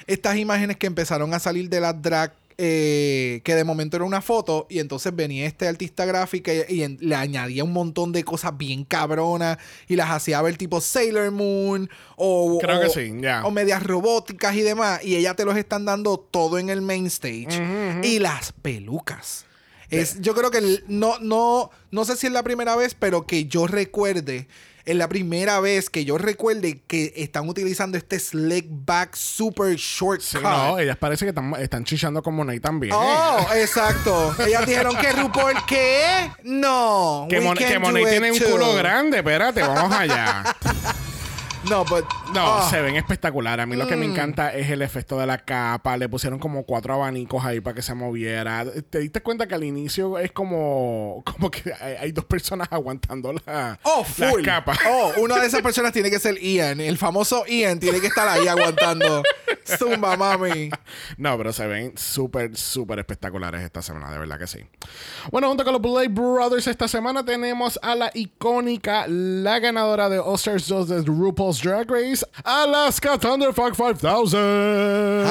estas 0.06 0.36
imágenes 0.36 0.76
que 0.76 0.86
empezaron 0.86 1.34
a 1.34 1.40
salir 1.40 1.68
de 1.68 1.80
las 1.80 2.00
drag 2.00 2.32
eh, 2.62 3.40
que 3.42 3.54
de 3.54 3.64
momento 3.64 3.96
era 3.96 4.04
una 4.04 4.20
foto 4.20 4.66
y 4.68 4.80
entonces 4.80 5.16
venía 5.16 5.46
este 5.46 5.66
artista 5.66 6.04
gráfico 6.04 6.50
y, 6.52 6.74
y 6.74 6.82
en- 6.82 6.98
le 7.00 7.14
añadía 7.14 7.64
un 7.64 7.72
montón 7.72 8.12
de 8.12 8.22
cosas 8.22 8.56
bien 8.58 8.84
cabronas 8.84 9.56
y 9.88 9.96
las 9.96 10.10
hacía 10.10 10.42
ver 10.42 10.58
tipo 10.58 10.80
Sailor 10.82 11.30
Moon 11.30 11.88
o, 12.16 12.58
Creo 12.60 12.78
o- 12.78 12.80
que 12.82 12.90
sí, 12.90 13.12
o 13.46 13.50
medias 13.50 13.82
robóticas 13.82 14.54
y 14.56 14.60
demás 14.60 15.02
y 15.02 15.16
ella 15.16 15.34
te 15.34 15.46
los 15.46 15.56
están 15.56 15.86
dando 15.86 16.18
todo 16.18 16.58
en 16.58 16.68
el 16.68 16.82
main 16.82 17.06
stage. 17.06 17.48
Y 18.04 18.18
las 18.18 18.52
pelucas. 18.52 19.46
Es, 19.88 20.20
yo 20.20 20.34
creo 20.34 20.50
que 20.52 20.82
no, 20.86 21.18
no, 21.18 21.70
no 21.90 22.04
sé 22.04 22.14
si 22.16 22.26
es 22.28 22.32
la 22.32 22.42
primera 22.44 22.76
vez, 22.76 22.94
pero 22.94 23.26
que 23.26 23.46
yo 23.46 23.66
recuerde, 23.66 24.46
es 24.90 24.96
la 24.96 25.08
primera 25.08 25.60
vez 25.60 25.88
que 25.90 26.04
yo 26.04 26.18
recuerde 26.18 26.80
que 26.86 27.12
están 27.16 27.48
utilizando 27.48 27.96
este 27.96 28.18
slick 28.18 28.66
back 28.68 29.14
super 29.14 29.74
short 29.76 30.20
Sí, 30.20 30.38
no, 30.42 30.78
ellas 30.78 30.96
parece 30.96 31.24
que 31.24 31.28
están, 31.30 31.54
están 31.56 31.84
chichando 31.84 32.22
como 32.22 32.44
Nate 32.44 32.60
también. 32.60 32.92
Oh, 32.96 33.46
exacto. 33.54 34.34
Ellas 34.44 34.66
dijeron 34.66 34.96
que 34.96 35.12
RuPaul, 35.12 35.54
¿qué? 35.66 36.30
No. 36.44 37.26
que 37.30 37.40
Mon- 37.40 37.56
que 37.56 37.78
Monet 37.78 38.08
tiene 38.08 38.32
un 38.32 38.38
culo 38.38 38.74
grande, 38.74 39.18
espérate, 39.18 39.62
vamos 39.62 39.92
allá. 39.96 40.56
No, 41.68 41.84
but. 41.84 42.04
No, 42.34 42.56
oh, 42.58 42.70
se 42.70 42.80
ven 42.80 42.96
espectacular. 42.96 43.60
A 43.60 43.66
mí 43.66 43.76
lo 43.76 43.86
que 43.86 43.94
me 43.94 44.06
Mm. 44.06 44.12
encanta 44.12 44.54
es 44.54 44.70
el 44.70 44.80
efecto 44.80 45.18
de 45.18 45.26
la 45.26 45.38
capa. 45.38 45.96
Le 45.98 46.08
pusieron 46.08 46.38
como 46.38 46.64
cuatro 46.64 46.94
abanicos 46.94 47.44
ahí 47.44 47.60
para 47.60 47.74
que 47.74 47.82
se 47.82 47.94
moviera. 47.94 48.64
¿Te 48.88 48.98
diste 49.00 49.20
cuenta 49.20 49.46
que 49.46 49.54
al 49.54 49.64
inicio 49.64 50.18
es 50.18 50.32
como, 50.32 51.22
como 51.24 51.50
que 51.50 51.72
hay, 51.78 51.94
hay 52.00 52.12
dos 52.12 52.24
personas 52.24 52.68
aguantando 52.70 53.34
la, 53.44 53.78
Oh, 53.82 54.02
full. 54.04 54.42
capas? 54.42 54.78
Oh, 54.88 55.12
una 55.18 55.36
de 55.38 55.46
esas 55.48 55.60
personas 55.60 55.92
tiene 55.92 56.10
que 56.10 56.18
ser 56.18 56.38
Ian. 56.40 56.80
El 56.80 56.96
famoso 56.96 57.44
Ian 57.46 57.78
tiene 57.78 58.00
que 58.00 58.06
estar 58.06 58.26
ahí 58.26 58.48
aguantando. 58.48 59.22
Zumba, 59.78 60.16
mami. 60.16 60.70
No, 61.18 61.36
pero 61.36 61.52
se 61.52 61.66
ven 61.66 61.92
súper, 61.96 62.56
súper 62.56 62.98
espectaculares 63.00 63.62
esta 63.62 63.82
semana, 63.82 64.10
de 64.10 64.18
verdad 64.18 64.38
que 64.38 64.46
sí. 64.46 64.58
Bueno, 65.30 65.48
junto 65.48 65.62
con 65.64 65.74
los 65.74 65.82
Blade 65.82 66.08
Brothers, 66.08 66.66
esta 66.66 66.88
semana 66.88 67.24
tenemos 67.24 67.78
a 67.82 67.94
la 67.94 68.10
icónica, 68.14 69.04
la 69.06 69.58
ganadora 69.60 70.08
de 70.08 70.18
All-Stars 70.18 70.66
2 70.66 70.88
de 70.88 71.02
RuPaul's 71.50 71.60
Drag 71.60 71.90
Race, 71.90 72.24
Alaska 72.44 73.18
Thunderfuck 73.18 73.74
5000. 73.74 75.26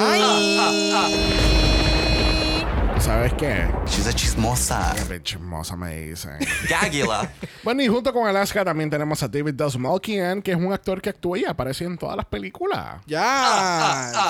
¿Sabes 3.00 3.34
qué? 3.36 3.66
She's 3.88 4.08
a 4.08 4.14
chismosa. 4.14 4.94
Qué 5.08 5.24
chismosa 5.24 5.78
me 5.78 5.96
dicen. 5.96 6.38
Gagula. 6.70 7.32
bueno, 7.64 7.82
y 7.82 7.88
junto 7.88 8.12
con 8.12 8.28
Alaska 8.28 8.66
también 8.66 8.90
tenemos 8.90 9.24
a 9.24 9.30
David 9.30 9.54
Dastmalchian, 9.54 10.42
que 10.42 10.52
es 10.52 10.58
un 10.58 10.74
actor 10.74 11.02
que 11.02 11.10
actúa 11.10 11.38
y 11.38 11.46
aparece 11.46 11.86
en 11.86 11.98
todas 11.98 12.18
las 12.18 12.26
películas. 12.26 13.02
Ya. 13.08 14.30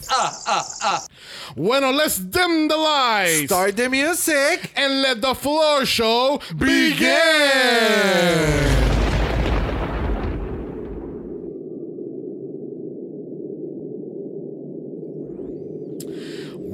Bueno, 1.55 1.91
let's 1.91 2.19
dim 2.29 2.67
the 2.67 2.77
lights. 2.77 3.45
Start 3.45 3.75
the 3.75 3.89
music. 3.89 4.71
and 4.75 5.01
let 5.01 5.21
the 5.21 5.33
floor 5.33 5.85
show 5.85 6.39
begin. 6.55 7.09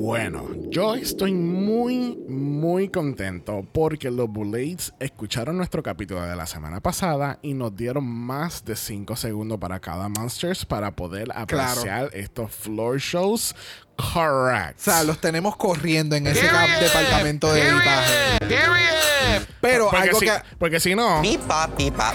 Bueno, 0.05 0.64
yo 0.75 0.93
estoy 0.93 1.31
muy, 1.33 2.17
muy 2.27 2.89
contento 2.89 3.65
porque 3.71 4.11
los 4.11 4.27
Bullets 4.27 4.93
escucharon 4.99 5.55
nuestro 5.55 5.81
capítulo 5.81 6.21
de 6.23 6.35
la 6.35 6.45
semana 6.45 6.81
pasada 6.81 7.39
y 7.41 7.53
nos 7.53 7.73
dieron 7.77 8.05
más 8.05 8.65
de 8.65 8.75
5 8.75 9.15
segundos 9.15 9.57
para 9.57 9.79
cada 9.79 10.09
Monsters 10.09 10.65
para 10.65 10.93
poder 10.93 11.29
apreciar 11.33 12.09
estos 12.11 12.51
floor 12.51 12.99
shows 12.99 13.55
correct. 13.95 14.77
O 14.81 14.83
sea, 14.83 15.03
los 15.05 15.21
tenemos 15.21 15.55
corriendo 15.55 16.17
en 16.17 16.27
ese 16.27 16.43
departamento 16.43 17.53
de 17.53 17.69
editaje. 17.69 18.39
Pero 19.61 19.85
porque, 19.89 19.97
algo 19.97 20.19
si, 20.19 20.25
que. 20.25 20.33
porque 20.59 20.79
si 20.81 20.93
no, 20.93 21.21
Beep 21.21 21.39
bop, 21.47 21.77
beep 21.77 21.95
bop. 21.95 22.13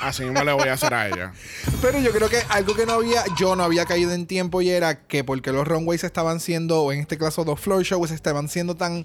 Así 0.00 0.24
mismo 0.24 0.42
le 0.44 0.52
voy 0.52 0.68
a 0.68 0.74
hacer 0.74 0.94
a 0.94 1.08
ella. 1.08 1.32
Pero 1.80 1.98
yo 2.00 2.10
creo 2.12 2.28
que 2.28 2.42
algo 2.48 2.74
que 2.74 2.86
no 2.86 2.94
había, 2.94 3.24
yo 3.38 3.56
no 3.56 3.64
había 3.64 3.84
caído 3.86 4.12
en 4.12 4.26
tiempo 4.26 4.62
y 4.62 4.70
era 4.70 5.02
que 5.02 5.24
porque 5.24 5.52
los 5.52 5.66
runways 5.66 6.04
estaban 6.04 6.40
siendo, 6.40 6.82
o 6.82 6.92
en 6.92 7.00
este 7.00 7.18
caso 7.18 7.44
los 7.44 7.60
floor 7.60 7.82
shows, 7.82 8.10
estaban 8.10 8.48
siendo 8.48 8.74
tan 8.74 9.04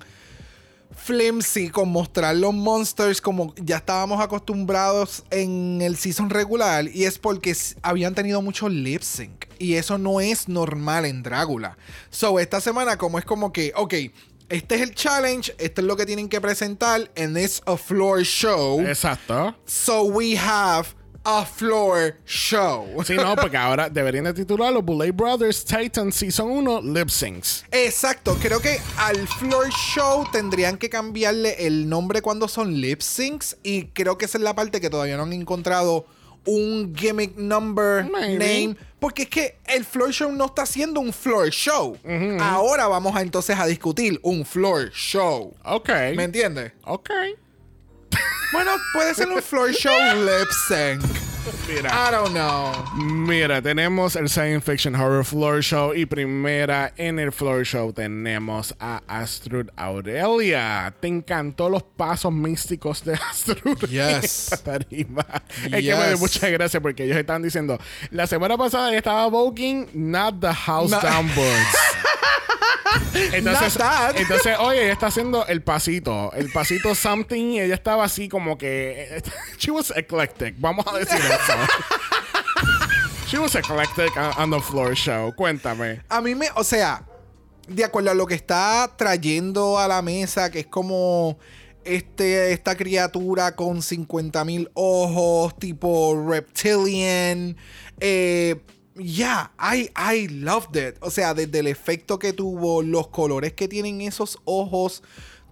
flimsy 0.95 1.69
con 1.69 1.89
mostrar 1.89 2.35
los 2.35 2.53
monsters 2.53 3.19
como 3.19 3.53
ya 3.57 3.77
estábamos 3.77 4.21
acostumbrados 4.21 5.25
en 5.29 5.81
el 5.81 5.97
season 5.97 6.29
regular 6.29 6.87
y 6.87 7.03
es 7.03 7.19
porque 7.19 7.55
habían 7.81 8.15
tenido 8.15 8.41
mucho 8.41 8.69
lip 8.69 9.01
sync 9.01 9.45
y 9.59 9.75
eso 9.75 9.97
no 9.97 10.21
es 10.21 10.47
normal 10.47 11.05
en 11.05 11.21
Drácula. 11.21 11.77
So 12.09 12.39
esta 12.39 12.61
semana 12.61 12.97
como 12.97 13.19
es 13.19 13.25
como 13.25 13.51
que, 13.51 13.73
ok, 13.75 13.93
este 14.49 14.75
es 14.75 14.81
el 14.81 14.93
challenge, 14.93 15.55
esto 15.57 15.81
es 15.81 15.87
lo 15.87 15.95
que 15.95 16.05
tienen 16.05 16.29
que 16.29 16.39
presentar 16.39 17.09
and 17.17 17.37
it's 17.37 17.61
a 17.65 17.77
floor 17.77 18.23
show. 18.23 18.79
Exacto. 18.81 19.55
So 19.65 20.03
we 20.03 20.35
have 20.37 20.95
a 21.25 21.45
floor 21.45 22.15
show. 22.25 22.85
Sí, 23.03 23.15
no, 23.15 23.35
porque 23.41 23.57
ahora 23.57 23.89
deberían 23.89 24.25
de 24.25 24.33
titularlo 24.33 24.81
Bullet 24.81 25.11
Brothers 25.11 25.65
Titan 25.65 26.11
Season 26.11 26.49
1 26.49 26.81
Lip 26.83 27.09
Syncs. 27.09 27.65
Exacto, 27.71 28.37
creo 28.39 28.59
que 28.61 28.79
al 28.97 29.27
floor 29.27 29.69
show 29.71 30.25
tendrían 30.31 30.77
que 30.77 30.89
cambiarle 30.89 31.65
el 31.65 31.89
nombre 31.89 32.21
cuando 32.21 32.47
son 32.47 32.79
lip 32.79 33.01
syncs 33.01 33.57
y 33.63 33.85
creo 33.87 34.17
que 34.17 34.25
esa 34.25 34.37
es 34.37 34.43
la 34.43 34.55
parte 34.55 34.79
que 34.79 34.89
todavía 34.89 35.17
no 35.17 35.23
han 35.23 35.33
encontrado 35.33 36.05
un 36.45 36.93
gimmick 36.95 37.35
number 37.37 38.03
Maybe. 38.11 38.33
name 38.37 38.75
porque 38.99 39.23
es 39.23 39.29
que 39.29 39.57
el 39.67 39.85
floor 39.85 40.11
show 40.11 40.31
no 40.31 40.45
está 40.45 40.65
siendo 40.65 40.99
un 40.99 41.13
floor 41.13 41.49
show. 41.49 41.97
Ahora 42.39 42.87
vamos 42.87 43.15
a 43.15 43.21
entonces 43.21 43.57
a 43.59 43.65
discutir 43.65 44.19
un 44.23 44.45
floor 44.45 44.91
show. 44.91 45.53
Ok. 45.63 45.89
¿Me 46.15 46.23
entiendes? 46.23 46.71
Ok. 46.85 47.09
Bueno, 48.53 48.71
puede 48.93 49.13
ser 49.13 49.27
un 49.27 49.41
floor 49.41 49.71
show 49.73 49.93
lip 50.15 50.47
sync. 50.67 51.24
Mira. 51.67 51.89
I 51.91 52.11
don't 52.11 52.33
know. 52.33 52.71
Mira, 52.95 53.61
tenemos 53.61 54.15
el 54.15 54.29
Science 54.29 54.61
Fiction 54.65 54.95
Horror 54.95 55.23
Floor 55.23 55.61
Show 55.61 55.93
y 55.93 56.05
primera 56.05 56.93
en 56.97 57.19
el 57.19 57.31
Floor 57.31 57.63
Show 57.65 57.93
tenemos 57.93 58.75
a 58.79 59.01
Astrud 59.07 59.67
Aurelia. 59.75 60.93
¿Te 60.99 61.07
encantó 61.07 61.69
los 61.69 61.83
pasos 61.83 62.31
místicos 62.33 63.03
de 63.03 63.13
Astrud? 63.29 63.77
Yes. 63.89 64.51
Es 64.51 64.61
que 64.61 65.05
me 65.69 65.81
dio 65.81 65.95
Yes. 66.11 66.19
mucha 66.19 66.49
gracia 66.49 66.81
porque 66.81 67.03
ellos 67.03 67.17
estaban 67.17 67.41
diciendo, 67.43 67.79
la 68.11 68.27
semana 68.27 68.57
pasada 68.57 68.95
estaba 68.95 69.27
voguing 69.27 69.87
not 69.93 70.39
the 70.39 70.53
house 70.53 70.91
No. 70.91 70.99
down 71.01 71.27
boots. 71.35 71.77
Entonces, 73.33 73.77
entonces, 74.15 74.57
oye, 74.59 74.83
ella 74.83 74.93
está 74.93 75.07
haciendo 75.07 75.45
el 75.47 75.61
pasito, 75.61 76.31
el 76.33 76.51
pasito 76.51 76.95
something, 76.95 77.53
y 77.53 77.61
ella 77.61 77.75
estaba 77.75 78.03
así 78.03 78.29
como 78.29 78.57
que 78.57 79.21
she 79.57 79.71
was 79.71 79.91
eclectic, 79.95 80.55
vamos 80.57 80.85
a 80.87 80.97
decir 80.97 81.17
eso. 81.17 81.53
she 83.27 83.37
was 83.37 83.55
eclectic 83.55 84.15
on, 84.17 84.31
on 84.37 84.51
the 84.51 84.59
floor 84.59 84.95
show. 84.95 85.33
Cuéntame. 85.35 86.01
A 86.09 86.21
mí 86.21 86.35
me, 86.35 86.47
o 86.55 86.63
sea, 86.63 87.05
de 87.67 87.83
acuerdo 87.83 88.11
a 88.11 88.13
lo 88.13 88.25
que 88.25 88.35
está 88.35 88.91
trayendo 88.95 89.79
a 89.79 89.87
la 89.87 90.01
mesa, 90.01 90.51
que 90.51 90.61
es 90.61 90.67
como 90.67 91.37
este, 91.83 92.51
esta 92.51 92.75
criatura 92.75 93.55
con 93.55 93.81
50 93.81 94.43
mil 94.45 94.69
ojos, 94.73 95.57
tipo 95.57 96.23
reptilian. 96.27 97.55
Eh, 97.99 98.61
yeah, 98.95 99.49
I, 99.59 99.89
I 99.95 100.27
loved 100.27 100.75
it. 100.75 100.97
O 101.01 101.09
sea, 101.09 101.33
desde 101.33 101.59
el 101.59 101.67
efecto 101.67 102.17
que 102.19 102.33
tuvo, 102.33 102.81
los 102.81 103.07
colores 103.07 103.53
que 103.53 103.67
tienen 103.67 104.01
esos 104.01 104.39
ojos. 104.45 105.03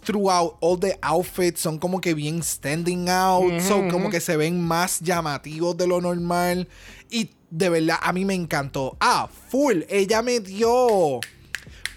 Throughout 0.06 0.58
all 0.60 0.78
the 0.78 1.00
outfits 1.02 1.62
son 1.62 1.78
como 1.80 2.02
que 2.02 2.14
bien 2.14 2.44
standing 2.44 3.08
out, 3.08 3.62
so 3.62 3.88
como 3.88 4.10
que 4.10 4.20
se 4.20 4.36
ven 4.36 4.60
más 4.60 5.00
llamativos 5.00 5.78
de 5.78 5.88
lo 5.88 6.02
normal. 6.02 6.68
Y 7.10 7.30
de 7.50 7.70
verdad, 7.70 8.00
a 8.02 8.12
mí 8.12 8.26
me 8.26 8.34
encantó. 8.34 8.98
Ah, 9.00 9.30
full. 9.50 9.84
Ella 9.88 10.22
me 10.22 10.42
dio 10.42 11.22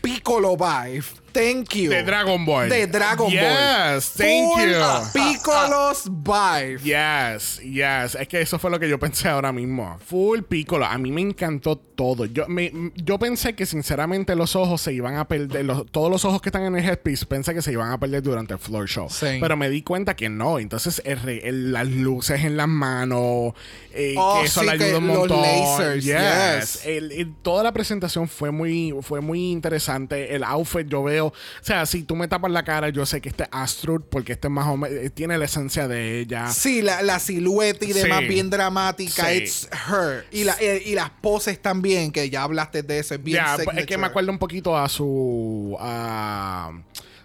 Piccolo 0.02 0.56
vibe. 0.56 1.04
Thank 1.37 1.75
you. 1.75 1.90
De 1.90 2.03
Dragon 2.03 2.44
Ball. 2.44 2.68
De 2.68 2.87
Dragon 2.87 3.27
Ball. 3.27 3.33
Yes, 3.33 4.12
thank 4.16 4.53
Full 4.55 4.62
you. 4.70 5.12
Piccolo's 5.12 6.05
vibe. 6.11 6.81
Yes, 6.83 7.61
yes. 7.62 8.14
Es 8.14 8.27
que 8.29 8.40
eso 8.40 8.59
fue 8.59 8.70
lo 8.70 8.79
que 8.81 8.88
yo 8.88 8.99
pensé 8.99 9.29
ahora 9.29 9.53
mismo. 9.53 9.99
Full 10.07 10.40
Piccolo. 10.42 10.85
A 10.87 10.96
mí 10.99 11.11
me 11.11 11.20
encantó 11.20 11.77
todo. 11.77 12.25
Yo, 12.27 12.46
me, 12.49 12.72
yo 12.96 13.18
pensé 13.18 13.55
que 13.55 13.66
sinceramente 13.66 14.35
los 14.35 14.57
ojos 14.57 14.81
se 14.81 14.92
iban 14.92 15.16
a 15.16 15.27
perder. 15.29 15.64
los- 15.64 15.87
todos 15.90 16.11
los 16.11 16.25
ojos 16.25 16.40
que 16.40 16.49
están 16.49 16.62
en 16.64 16.77
el 16.77 16.85
headpiece 16.85 17.27
pensé 17.27 17.55
que 17.55 17.62
se 17.62 17.72
iban 17.72 17.90
a 17.90 17.99
perder 17.99 18.22
durante 18.22 18.55
el 18.55 18.59
floor 18.59 18.87
show. 18.88 19.09
Sí. 19.11 19.38
Pero 19.40 19.57
me 19.57 19.68
di 19.70 19.83
cuenta 19.83 20.14
que 20.16 20.29
no. 20.29 20.59
Entonces 20.59 21.01
el 21.05 21.20
re- 21.20 21.46
el- 21.49 21.72
las 21.72 21.87
luces 21.88 22.44
en 22.44 22.57
las 22.57 22.68
manos. 22.68 23.53
eh, 23.99 24.14
Oh, 24.18 24.40
que 24.40 24.46
eso 24.46 24.61
sí, 24.61 24.66
le 24.66 24.77
que 24.79 24.85
ayuda 24.85 24.99
un 24.99 25.07
los 25.09 25.18
montón. 25.18 25.40
lasers, 25.42 26.05
Yes. 26.05 26.83
yes. 26.83 26.87
El- 26.87 27.35
toda 27.42 27.62
la 27.62 27.72
presentación 27.72 28.29
fue 28.29 28.51
muy, 28.51 28.94
fue 29.03 29.20
muy 29.22 29.51
interesante. 29.51 30.35
El 30.35 30.44
outfit 30.44 30.87
yo 30.87 31.03
veo 31.03 31.25
veo, 31.30 31.60
o 31.60 31.64
sea, 31.64 31.86
si 31.86 32.02
tú 32.02 32.16
me 32.16 32.28
tapas 32.28 32.50
la 32.50 32.62
cara, 32.64 32.88
yo 32.88 33.06
sé 33.06 33.20
que 33.20 33.28
este 33.28 33.44
es 33.44 33.48
Astrud, 33.52 34.02
porque 34.10 34.32
este 34.34 34.48
más 34.48 34.66
o 34.66 34.76
menos 34.76 35.12
tiene 35.14 35.36
la 35.38 35.44
esencia 35.44 35.88
de 35.88 36.20
ella. 36.20 36.48
Sí, 36.50 36.82
la, 36.82 37.02
la 37.02 37.18
silueta 37.18 37.84
y 37.84 37.92
demás 37.92 38.20
Sí. 38.20 38.26
bien 38.28 38.50
dramática. 38.50 39.26
Sí. 39.30 39.36
It's 39.38 39.68
her. 39.90 40.26
Y, 40.30 40.44
la- 40.44 40.56
eh, 40.60 40.82
y 40.84 40.94
las 40.94 41.10
poses 41.10 41.60
también, 41.60 42.12
que 42.12 42.28
ya 42.30 42.42
hablaste 42.42 42.82
de 42.82 42.98
eso, 42.98 43.14
es 43.14 43.22
bien 43.22 43.36
Ya, 43.44 43.56
pues, 43.64 43.76
es 43.78 43.86
que 43.86 43.98
me 43.98 44.06
acuerdo 44.06 44.30
un 44.30 44.38
poquito 44.38 44.76
a 44.76 44.88
su. 44.88 45.76
a 45.80 46.72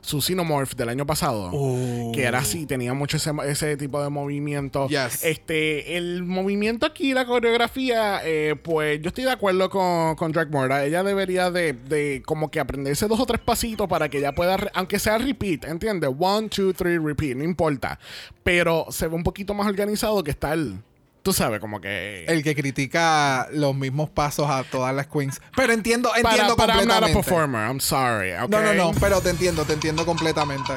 su 0.01 0.21
Xenomorph 0.21 0.73
del 0.75 0.89
año 0.89 1.05
pasado. 1.05 1.49
Oh. 1.53 2.11
Que 2.13 2.23
era 2.23 2.39
así, 2.39 2.65
tenía 2.65 2.93
mucho 2.93 3.17
ese, 3.17 3.31
ese 3.45 3.77
tipo 3.77 4.01
de 4.01 4.09
movimiento. 4.09 4.87
Yes. 4.87 5.23
Este, 5.23 5.97
el 5.97 6.23
movimiento 6.23 6.85
aquí, 6.85 7.13
la 7.13 7.25
coreografía, 7.25 8.21
eh, 8.23 8.55
pues 8.61 9.01
yo 9.01 9.09
estoy 9.09 9.23
de 9.23 9.31
acuerdo 9.31 9.69
con, 9.69 10.15
con 10.15 10.31
Mora. 10.51 10.85
Ella 10.85 11.03
debería 11.03 11.51
de, 11.51 11.73
de 11.73 12.23
como 12.25 12.49
que 12.49 12.59
aprenderse 12.59 13.07
dos 13.07 13.19
o 13.19 13.25
tres 13.25 13.41
pasitos 13.41 13.87
para 13.87 14.09
que 14.09 14.17
ella 14.17 14.33
pueda, 14.33 14.57
aunque 14.73 14.99
sea 14.99 15.17
repeat, 15.17 15.65
¿entiendes? 15.65 16.09
One, 16.17 16.49
two, 16.49 16.73
three, 16.73 16.97
repeat, 16.97 17.37
no 17.37 17.43
importa. 17.43 17.99
Pero 18.43 18.87
se 18.89 19.07
ve 19.07 19.15
un 19.15 19.23
poquito 19.23 19.53
más 19.53 19.67
organizado 19.67 20.23
que 20.23 20.31
está 20.31 20.53
el. 20.53 20.79
Tú 21.23 21.33
sabes, 21.33 21.59
como 21.59 21.79
que. 21.79 22.25
El 22.25 22.43
que 22.43 22.55
critica 22.55 23.47
los 23.51 23.75
mismos 23.75 24.09
pasos 24.09 24.49
a 24.49 24.63
todas 24.63 24.93
las 24.95 25.05
queens. 25.07 25.39
Pero 25.55 25.71
entiendo, 25.73 26.09
para, 26.09 26.31
entiendo 26.31 26.55
para 26.55 26.73
I'm 26.75 26.87
not 26.87 26.97
a 26.97 26.99
completamente. 27.13 27.29
performer, 27.29 27.67
I'm 27.67 27.79
sorry. 27.79 28.31
No, 28.49 28.61
no, 28.61 28.73
no, 28.73 28.91
pero 28.99 29.21
te 29.21 29.29
entiendo, 29.29 29.63
te 29.63 29.73
entiendo 29.73 30.05
completamente. 30.05 30.73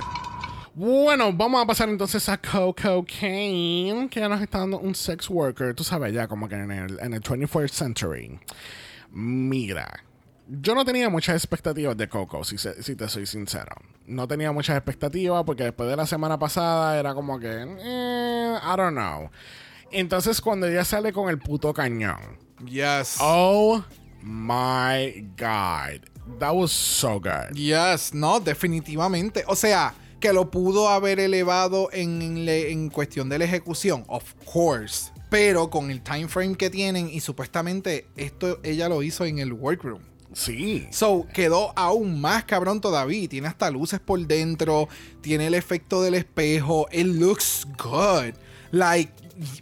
Bueno, 0.74 1.32
vamos 1.32 1.62
a 1.62 1.66
pasar 1.66 1.88
entonces 1.88 2.28
a 2.28 2.36
Coco 2.36 3.04
Kane, 3.06 4.08
que 4.10 4.18
ya 4.20 4.28
nos 4.28 4.42
está 4.42 4.58
dando 4.58 4.78
un 4.80 4.94
sex 4.94 5.30
worker, 5.30 5.72
tú 5.72 5.84
sabes, 5.84 6.12
ya 6.12 6.26
como 6.26 6.48
que 6.48 6.56
en 6.56 6.70
el, 6.72 6.98
en 7.00 7.14
el 7.14 7.22
21st 7.22 7.68
century. 7.70 8.40
Mira, 9.12 10.02
yo 10.48 10.74
no 10.74 10.84
tenía 10.84 11.08
muchas 11.08 11.36
expectativas 11.36 11.96
de 11.96 12.08
Coco, 12.08 12.42
si, 12.44 12.58
se- 12.58 12.82
si 12.82 12.96
te 12.96 13.08
soy 13.08 13.26
sincero. 13.26 13.74
No 14.06 14.26
tenía 14.26 14.50
muchas 14.52 14.76
expectativas 14.76 15.44
porque 15.44 15.62
después 15.64 15.88
de 15.88 15.96
la 15.96 16.06
semana 16.06 16.38
pasada 16.38 16.98
era 16.98 17.14
como 17.14 17.38
que, 17.38 17.48
eh, 17.78 18.58
I 18.62 18.76
don't 18.76 18.92
know. 18.96 19.30
Entonces 19.94 20.40
cuando 20.40 20.66
ella 20.66 20.84
sale 20.84 21.12
con 21.12 21.28
el 21.30 21.38
puto 21.38 21.72
cañón, 21.72 22.38
Yes. 22.66 23.16
oh 23.20 23.84
my 24.22 25.24
god, 25.36 26.00
that 26.40 26.52
was 26.54 26.72
so 26.72 27.20
good. 27.20 27.54
Yes, 27.54 28.12
no, 28.12 28.40
definitivamente. 28.40 29.44
O 29.46 29.54
sea, 29.54 29.94
que 30.18 30.32
lo 30.32 30.50
pudo 30.50 30.88
haber 30.88 31.20
elevado 31.20 31.90
en, 31.92 32.90
cuestión 32.90 33.28
de 33.28 33.38
la 33.38 33.44
ejecución, 33.44 34.04
of 34.08 34.34
course. 34.50 35.12
Pero 35.30 35.70
con 35.70 35.90
el 35.90 36.02
time 36.02 36.28
frame 36.28 36.56
que 36.56 36.70
tienen 36.70 37.08
y 37.10 37.20
supuestamente 37.20 38.06
esto 38.16 38.58
ella 38.62 38.88
lo 38.88 39.02
hizo 39.02 39.24
en 39.24 39.38
el 39.38 39.52
workroom. 39.52 40.02
Sí. 40.32 40.88
So, 40.90 41.26
quedó 41.32 41.72
aún 41.76 42.20
más 42.20 42.44
cabrón 42.44 42.80
todavía. 42.80 43.28
Tiene 43.28 43.46
hasta 43.46 43.70
luces 43.70 44.00
por 44.00 44.18
dentro. 44.26 44.88
Tiene 45.20 45.46
el 45.46 45.54
efecto 45.54 46.02
del 46.02 46.14
espejo. 46.14 46.88
It 46.90 47.06
looks 47.06 47.66
good. 47.78 48.34
Like, 48.72 49.12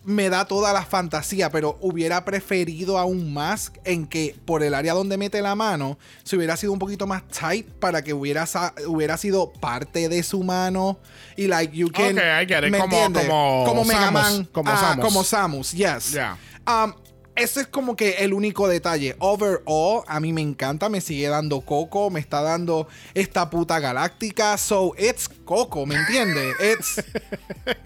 me 0.05 0.29
da 0.29 0.45
toda 0.45 0.73
la 0.73 0.85
fantasía, 0.85 1.51
pero 1.51 1.79
hubiera 1.81 2.25
preferido 2.25 2.99
aún 2.99 3.33
más 3.33 3.73
en 3.85 4.07
que 4.07 4.37
por 4.45 4.63
el 4.63 4.75
área 4.75 4.93
donde 4.95 5.17
mete 5.17 5.41
la 5.43 5.55
mano, 5.55 5.99
se 6.25 6.37
hubiera 6.37 6.57
sido 6.57 6.73
un 6.73 6.79
poquito 6.79 7.07
más 7.07 7.23
tight 7.29 7.67
para 7.67 8.03
que 8.03 8.13
hubiera, 8.15 8.47
hubiera 8.87 9.17
sido 9.17 9.53
parte 9.53 10.09
de 10.09 10.23
su 10.23 10.43
mano. 10.43 10.99
Y 11.37 11.47
like, 11.47 11.77
you 11.77 11.91
can. 11.91 12.17
Ok, 12.19 12.23
I 12.43 12.47
get 12.47 12.65
it. 12.65 12.71
¿me 12.71 12.79
Como- 12.79 12.97
entiendes? 12.97 13.27
como 13.29 13.85
Mega 13.85 14.01
Samus, 14.07 14.23
Man. 14.23 14.45
como 14.53 14.71
Ah, 14.71 14.77
Samus. 14.77 15.05
Como 15.05 15.25
Samus, 15.25 15.73
yes. 15.73 16.13
Yeah. 16.13 16.37
Um, 16.67 16.93
ese 17.35 17.63
es 17.63 17.67
como 17.67 17.97
que 17.97 18.17
el 18.19 18.35
único 18.35 18.69
detalle. 18.69 19.17
Overall, 19.19 20.05
a 20.07 20.21
mí 20.21 20.33
me 20.33 20.43
encanta, 20.43 20.89
me 20.89 21.01
sigue 21.01 21.29
dando 21.29 21.63
Coco, 21.63 22.11
me 22.11 22.21
está 22.21 22.43
dando 22.43 22.89
esta 23.15 23.49
puta 23.49 23.79
galáctica. 23.81 24.59
So, 24.59 24.95
it's 24.99 25.29
Coco, 25.45 25.87
¿me 25.87 25.95
entiendes? 25.95 26.55
It's. 26.61 27.03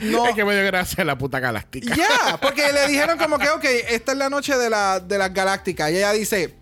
No. 0.00 0.26
Es 0.26 0.34
que 0.34 0.44
me 0.44 0.54
dio 0.54 0.64
gracia 0.66 1.04
la 1.04 1.16
puta 1.16 1.38
galáctica. 1.38 1.94
Ya, 1.94 2.38
porque 2.40 2.72
le 2.72 2.88
dijeron 2.88 3.18
como 3.18 3.38
que, 3.38 3.48
ok, 3.50 3.64
esta 3.88 4.12
es 4.12 4.18
la 4.18 4.28
noche 4.28 4.56
de, 4.56 4.68
la, 4.68 4.98
de 5.00 5.16
las 5.18 5.32
galácticas. 5.32 5.90
Y 5.92 5.96
ella 5.98 6.12
dice. 6.12 6.54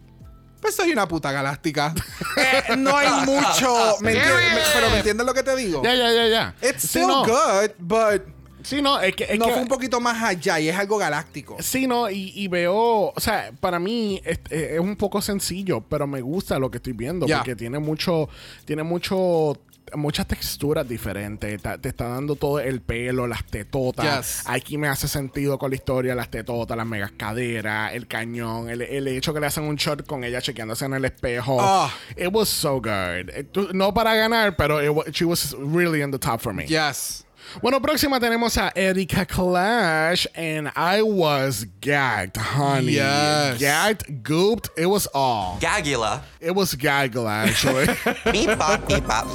Pues 0.61 0.77
soy 0.77 0.93
una 0.93 1.07
puta 1.07 1.31
galáctica. 1.31 1.93
Eh, 2.37 2.77
no 2.77 2.97
hay 2.97 3.09
mucho. 3.27 3.97
¿me 4.01 4.11
entiendes? 4.13 4.69
Pero 4.75 4.91
¿me 4.91 4.97
entiendes 4.97 5.25
lo 5.25 5.33
que 5.33 5.43
te 5.45 5.55
digo? 5.55 5.83
Ya, 5.85 5.95
ya, 5.95 6.11
ya, 6.11 6.27
ya. 6.27 6.55
It's 6.69 6.83
Sí, 6.83 6.89
still 6.89 7.07
no. 7.07 7.25
good, 7.25 7.71
but 7.79 8.23
Sí, 8.65 8.83
no, 8.83 9.01
es 9.01 9.15
que. 9.15 9.25
Es 9.25 9.39
no 9.39 9.47
que- 9.47 9.53
fue 9.53 9.63
un 9.63 9.69
poquito 9.69 10.01
más 10.01 10.23
allá 10.23 10.59
y 10.59 10.69
es 10.69 10.77
algo 10.77 10.99
galáctico. 10.99 11.57
Sí, 11.61 11.87
no, 11.87 12.11
y, 12.11 12.33
y 12.35 12.49
veo, 12.49 12.75
o 13.15 13.21
sea, 13.21 13.53
para 13.61 13.79
mí 13.79 14.21
es, 14.25 14.41
es 14.51 14.81
un 14.81 14.97
poco 14.97 15.23
sencillo, 15.23 15.81
pero 15.83 16.07
me 16.07 16.21
gusta 16.21 16.59
lo 16.59 16.71
que 16.71 16.79
estoy 16.79 16.93
viendo 16.95 17.27
porque 17.39 17.55
tiene 17.57 17.79
mucho, 17.79 18.29
tiene 18.65 18.83
mucho, 18.83 19.59
muchas 19.95 20.27
texturas 20.27 20.89
diferentes. 20.89 21.61
Ta- 21.63 21.79
Te, 21.79 21.91
está 21.91 22.09
dando 22.09 22.37
todo 22.37 22.59
el 22.59 22.81
pelo, 22.81 23.27
las 23.27 23.45
tetotas. 23.45 24.39
Yes. 24.39 24.43
Aquí 24.47 24.79
me 24.79 24.89
hace 24.89 25.07
sentido 25.09 25.59
con 25.59 25.71
la 25.71 25.77
historia, 25.77 26.15
las 26.15 26.31
tetotas, 26.31 26.77
las 26.77 26.87
megas 26.87 27.13
caderas, 27.17 27.93
el 27.93 28.07
cañón, 28.07 28.71
el, 28.71 28.83
el 28.83 29.07
hecho 29.09 29.35
que 29.35 29.41
le 29.41 29.47
hacen 29.47 29.65
un 29.65 29.77
shot 29.77 30.07
con 30.07 30.25
ella 30.25 30.41
chequeándose 30.41 30.87
en 30.87 30.95
el 30.95 31.05
espejo. 31.05 31.59
Ah. 31.61 31.93
It 32.17 32.29
was 32.33 32.49
so 32.49 32.77
good. 32.81 33.29
Eh, 33.35 33.45
tú- 33.53 33.69
No 33.73 33.93
para 33.93 34.15
ganar, 34.15 34.57
pero 34.57 34.81
it 34.83 35.15
she 35.15 35.25
was 35.25 35.55
really 35.59 36.03
in 36.03 36.11
the 36.11 36.19
top 36.19 36.41
for 36.41 36.55
me. 36.55 36.67
Yes. 36.67 37.24
Bueno, 37.63 37.81
próxima 37.81 38.19
tenemos 38.19 38.57
a 38.59 38.73
Erika 38.75 39.25
Clash, 39.27 40.27
and 40.35 40.69
I 40.77 41.03
was 41.03 41.67
gagged, 41.81 42.37
honey. 42.37 42.95
Yes. 42.95 43.59
Gagged, 43.59 44.23
gooped, 44.23 44.71
it 44.77 44.87
was 44.87 45.09
all. 45.15 45.59
Gagula. 45.61 46.23
It 46.41 46.55
was 46.55 46.75
gaggle, 46.75 47.29
actually. 47.29 47.87
Beep 48.33 48.59
bop, 48.59 48.87
beep 48.89 49.07
bop. 49.07 49.27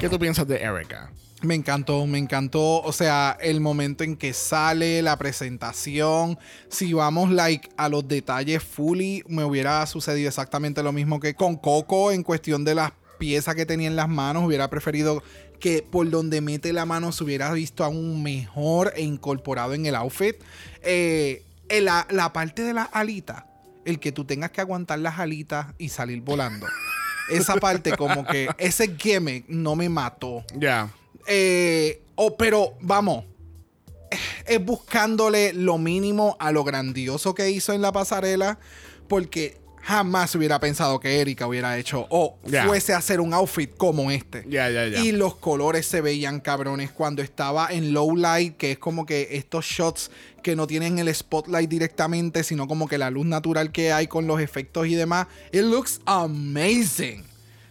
¿Qué 0.00 0.08
tú 0.08 0.18
piensas 0.18 0.46
de 0.46 0.56
Erika? 0.62 1.10
Me 1.42 1.56
encantó, 1.56 2.06
me 2.06 2.18
encantó. 2.18 2.80
O 2.82 2.92
sea, 2.92 3.36
el 3.40 3.60
momento 3.60 4.04
en 4.04 4.16
que 4.16 4.32
sale, 4.32 5.02
la 5.02 5.16
presentación. 5.16 6.38
Si 6.68 6.92
vamos, 6.92 7.30
like, 7.30 7.68
a 7.76 7.88
los 7.88 8.06
detalles 8.06 8.62
fully, 8.62 9.24
me 9.26 9.44
hubiera 9.44 9.84
sucedido 9.86 10.28
exactamente 10.28 10.82
lo 10.84 10.92
mismo 10.92 11.18
que 11.18 11.34
con 11.34 11.56
Coco 11.56 12.12
en 12.12 12.22
cuestión 12.22 12.64
de 12.64 12.76
las 12.76 12.92
piezas 13.18 13.56
que 13.56 13.66
tenía 13.66 13.88
en 13.88 13.96
las 13.96 14.08
manos. 14.08 14.44
Hubiera 14.44 14.70
preferido 14.70 15.22
que 15.62 15.80
por 15.88 16.10
donde 16.10 16.40
mete 16.40 16.72
la 16.72 16.84
mano 16.86 17.12
se 17.12 17.22
hubiera 17.22 17.52
visto 17.52 17.84
aún 17.84 18.20
mejor 18.20 18.92
e 18.96 19.02
incorporado 19.02 19.74
en 19.74 19.86
el 19.86 19.94
outfit. 19.94 20.34
Eh, 20.82 21.44
en 21.68 21.84
la, 21.84 22.04
la 22.10 22.32
parte 22.32 22.62
de 22.62 22.74
las 22.74 22.88
alitas, 22.90 23.44
el 23.84 24.00
que 24.00 24.10
tú 24.10 24.24
tengas 24.24 24.50
que 24.50 24.60
aguantar 24.60 24.98
las 24.98 25.20
alitas 25.20 25.68
y 25.78 25.88
salir 25.88 26.20
volando. 26.20 26.66
Esa 27.30 27.54
parte, 27.54 27.96
como 27.96 28.26
que 28.26 28.48
ese 28.58 28.96
gimmick 28.98 29.44
no 29.48 29.76
me 29.76 29.88
mató. 29.88 30.44
Ya. 30.56 30.92
Eh, 31.28 32.02
oh, 32.16 32.36
pero 32.36 32.74
vamos, 32.80 33.24
es 34.44 34.62
buscándole 34.62 35.52
lo 35.52 35.78
mínimo 35.78 36.36
a 36.40 36.50
lo 36.50 36.64
grandioso 36.64 37.36
que 37.36 37.48
hizo 37.50 37.72
en 37.72 37.82
la 37.82 37.92
pasarela, 37.92 38.58
porque 39.06 39.61
jamás 39.82 40.34
hubiera 40.34 40.60
pensado 40.60 41.00
que 41.00 41.20
Erika 41.20 41.46
hubiera 41.46 41.76
hecho 41.76 42.06
o 42.08 42.38
fuese 42.66 42.94
a 42.94 42.98
hacer 42.98 43.20
un 43.20 43.34
outfit 43.34 43.76
como 43.76 44.10
este. 44.10 44.44
Y 45.04 45.12
los 45.12 45.34
colores 45.36 45.86
se 45.86 46.00
veían 46.00 46.40
cabrones 46.40 46.90
cuando 46.92 47.20
estaba 47.20 47.68
en 47.70 47.92
low 47.92 48.16
light, 48.16 48.56
que 48.56 48.72
es 48.72 48.78
como 48.78 49.04
que 49.04 49.28
estos 49.32 49.64
shots 49.64 50.10
que 50.42 50.56
no 50.56 50.66
tienen 50.66 50.98
el 50.98 51.12
spotlight 51.14 51.68
directamente, 51.68 52.44
sino 52.44 52.66
como 52.66 52.88
que 52.88 52.98
la 52.98 53.10
luz 53.10 53.26
natural 53.26 53.72
que 53.72 53.92
hay 53.92 54.06
con 54.06 54.26
los 54.26 54.40
efectos 54.40 54.86
y 54.86 54.94
demás. 54.94 55.26
It 55.52 55.62
looks 55.62 56.00
amazing. 56.06 57.24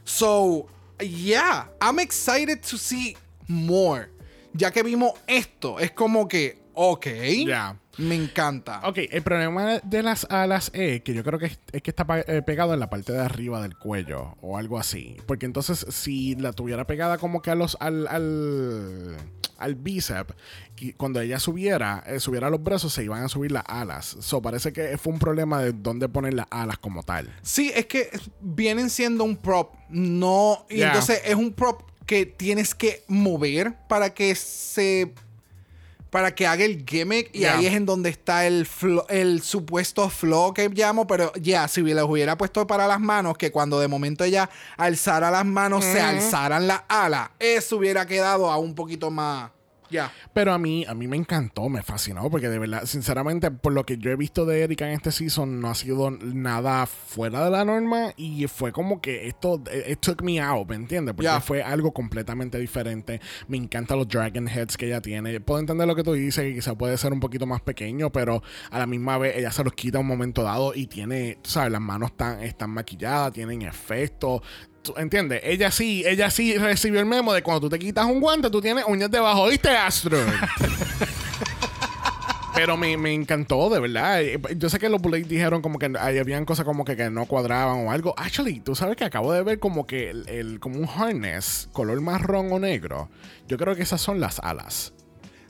So, 0.03 0.67
yeah, 0.99 1.69
I'm 1.81 1.99
excited 1.99 2.61
to 2.69 2.77
see 2.77 3.15
more. 3.47 4.09
Ya 4.53 4.71
que 4.71 4.83
vimos 4.83 5.13
esto, 5.27 5.79
es 5.79 5.91
como 5.91 6.27
que, 6.27 6.59
ok, 6.73 7.07
Ya. 7.47 7.77
Me 7.97 8.15
encanta. 8.15 8.81
Ok, 8.83 8.99
el 9.09 9.21
problema 9.21 9.79
de 9.79 10.03
las 10.03 10.25
alas 10.29 10.71
es 10.73 11.01
que 11.01 11.13
yo 11.13 11.23
creo 11.23 11.39
que 11.39 11.47
es, 11.47 11.59
es 11.71 11.81
que 11.81 11.91
está 11.91 12.05
eh, 12.27 12.41
pegado 12.41 12.73
en 12.73 12.79
la 12.79 12.89
parte 12.89 13.13
de 13.13 13.19
arriba 13.19 13.61
del 13.61 13.77
cuello 13.77 14.37
o 14.41 14.57
algo 14.57 14.79
así. 14.79 15.17
Porque 15.25 15.45
entonces, 15.45 15.85
si 15.89 16.35
la 16.35 16.53
tuviera 16.53 16.85
pegada 16.87 17.17
como 17.17 17.41
que 17.41 17.51
a 17.51 17.55
los, 17.55 17.77
al, 17.79 18.07
al, 18.07 19.17
al 19.57 19.75
bíceps, 19.75 20.33
cuando 20.97 21.21
ella 21.21 21.39
subiera, 21.39 22.03
eh, 22.07 22.19
subiera 22.19 22.49
los 22.49 22.63
brazos, 22.63 22.93
se 22.93 23.03
iban 23.03 23.23
a 23.23 23.29
subir 23.29 23.51
las 23.51 23.63
alas. 23.67 24.17
So, 24.19 24.41
parece 24.41 24.73
que 24.73 24.97
fue 24.97 25.13
un 25.13 25.19
problema 25.19 25.61
de 25.61 25.73
dónde 25.73 26.09
poner 26.09 26.33
las 26.33 26.47
alas 26.49 26.77
como 26.77 27.03
tal. 27.03 27.33
Sí, 27.41 27.71
es 27.75 27.85
que 27.85 28.09
vienen 28.39 28.89
siendo 28.89 29.23
un 29.23 29.37
prop, 29.37 29.75
no. 29.89 30.65
Y 30.69 30.81
entonces 30.81 31.21
es 31.25 31.35
un 31.35 31.53
prop 31.53 31.83
que 32.05 32.25
tienes 32.25 32.73
que 32.75 33.03
mover 33.07 33.75
para 33.87 34.13
que 34.13 34.33
se. 34.35 35.13
Para 36.11 36.35
que 36.35 36.45
haga 36.45 36.63
el 36.63 36.85
gimmick. 36.85 37.33
Y 37.33 37.45
ahí 37.45 37.65
es 37.65 37.73
en 37.73 37.87
donde 37.87 38.09
está 38.11 38.45
el, 38.45 38.67
el 39.09 39.41
supuesto 39.41 40.09
flow 40.09 40.53
que 40.53 40.69
llamo. 40.69 41.07
Pero 41.07 41.33
ya, 41.41 41.67
si 41.67 41.81
les 41.81 42.03
hubiera 42.03 42.37
puesto 42.37 42.67
para 42.67 42.85
las 42.85 42.99
manos, 42.99 43.37
que 43.37 43.51
cuando 43.51 43.79
de 43.79 43.87
momento 43.87 44.23
ella 44.23 44.49
alzara 44.77 45.31
las 45.31 45.45
manos, 45.45 45.83
se 45.83 45.99
alzaran 45.99 46.67
las 46.67 46.81
alas, 46.87 47.29
eso 47.39 47.77
hubiera 47.77 48.05
quedado 48.05 48.51
a 48.51 48.57
un 48.57 48.75
poquito 48.75 49.09
más. 49.09 49.51
Ya. 49.91 50.11
Pero 50.33 50.53
a 50.53 50.57
mí, 50.57 50.85
a 50.87 50.93
mí 50.95 51.07
me 51.07 51.17
encantó, 51.17 51.69
me 51.69 51.83
fascinó, 51.83 52.29
porque 52.29 52.49
de 52.49 52.57
verdad, 52.57 52.85
sinceramente, 52.85 53.51
por 53.51 53.73
lo 53.73 53.85
que 53.85 53.97
yo 53.97 54.09
he 54.09 54.15
visto 54.15 54.45
de 54.45 54.61
Erika 54.63 54.87
en 54.87 54.93
este 54.93 55.11
season, 55.11 55.59
no 55.59 55.69
ha 55.69 55.75
sido 55.75 56.09
nada 56.11 56.85
fuera 56.85 57.43
de 57.45 57.51
la 57.51 57.65
norma 57.65 58.13
y 58.15 58.47
fue 58.47 58.71
como 58.71 59.01
que 59.01 59.27
esto, 59.27 59.61
it 59.87 59.99
took 59.99 60.23
me 60.23 60.39
out, 60.41 60.67
¿me 60.69 60.75
entiendes? 60.75 61.13
Porque 61.13 61.25
Ya. 61.25 61.41
fue 61.41 61.61
algo 61.61 61.91
completamente 61.91 62.57
diferente. 62.57 63.19
Me 63.47 63.57
encantan 63.57 63.97
los 63.97 64.07
Dragon 64.07 64.47
Heads 64.47 64.77
que 64.77 64.87
ella 64.87 65.01
tiene. 65.01 65.39
Puedo 65.41 65.59
entender 65.59 65.87
lo 65.87 65.95
que 65.95 66.03
tú 66.03 66.13
dices, 66.13 66.43
que 66.43 66.53
quizá 66.55 66.73
puede 66.75 66.97
ser 66.97 67.11
un 67.13 67.19
poquito 67.19 67.45
más 67.45 67.61
pequeño, 67.61 68.11
pero 68.11 68.41
a 68.69 68.79
la 68.79 68.87
misma 68.87 69.17
vez 69.17 69.35
ella 69.35 69.51
se 69.51 69.63
los 69.63 69.73
quita 69.73 69.97
a 69.97 70.01
un 70.01 70.07
momento 70.07 70.43
dado 70.43 70.73
y 70.73 70.87
tiene, 70.87 71.37
tú 71.41 71.49
sabes, 71.49 71.71
las 71.71 71.81
manos 71.81 72.11
están, 72.11 72.41
están 72.43 72.69
maquilladas, 72.69 73.33
tienen 73.33 73.61
efectos. 73.63 74.41
¿Tú 74.81 74.93
¿Entiendes? 74.97 75.41
Ella 75.43 75.69
sí, 75.69 76.03
ella 76.07 76.29
sí 76.31 76.57
recibió 76.57 76.99
el 76.99 77.05
memo 77.05 77.33
de 77.33 77.43
cuando 77.43 77.61
tú 77.61 77.69
te 77.69 77.77
quitas 77.79 78.05
un 78.05 78.19
guante, 78.19 78.49
tú 78.49 78.61
tienes 78.61 78.83
uñas 78.87 79.11
debajo, 79.11 79.47
¿viste, 79.47 79.69
Astro? 79.69 80.17
Pero 82.53 82.75
me, 82.77 82.97
me 82.97 83.13
encantó, 83.13 83.69
de 83.69 83.79
verdad. 83.79 84.21
Yo 84.57 84.69
sé 84.69 84.77
que 84.77 84.89
los 84.89 85.01
Blade 85.01 85.23
dijeron 85.23 85.61
como 85.61 85.79
que 85.79 85.91
ahí 85.99 86.17
habían 86.17 86.43
cosas 86.45 86.65
como 86.65 86.83
que, 86.83 86.97
que 86.97 87.09
no 87.09 87.25
cuadraban 87.25 87.87
o 87.87 87.91
algo. 87.91 88.13
Actually, 88.17 88.59
tú 88.59 88.75
sabes 88.75 88.97
que 88.97 89.05
acabo 89.05 89.31
de 89.31 89.41
ver 89.41 89.59
como 89.59 89.87
que 89.87 90.09
el, 90.09 90.27
el- 90.27 90.59
como 90.59 90.77
un 90.79 90.87
harness 90.87 91.69
color 91.71 92.01
marrón 92.01 92.51
o 92.51 92.59
negro. 92.59 93.09
Yo 93.47 93.57
creo 93.57 93.75
que 93.75 93.83
esas 93.83 94.01
son 94.01 94.19
las 94.19 94.39
alas. 94.39 94.93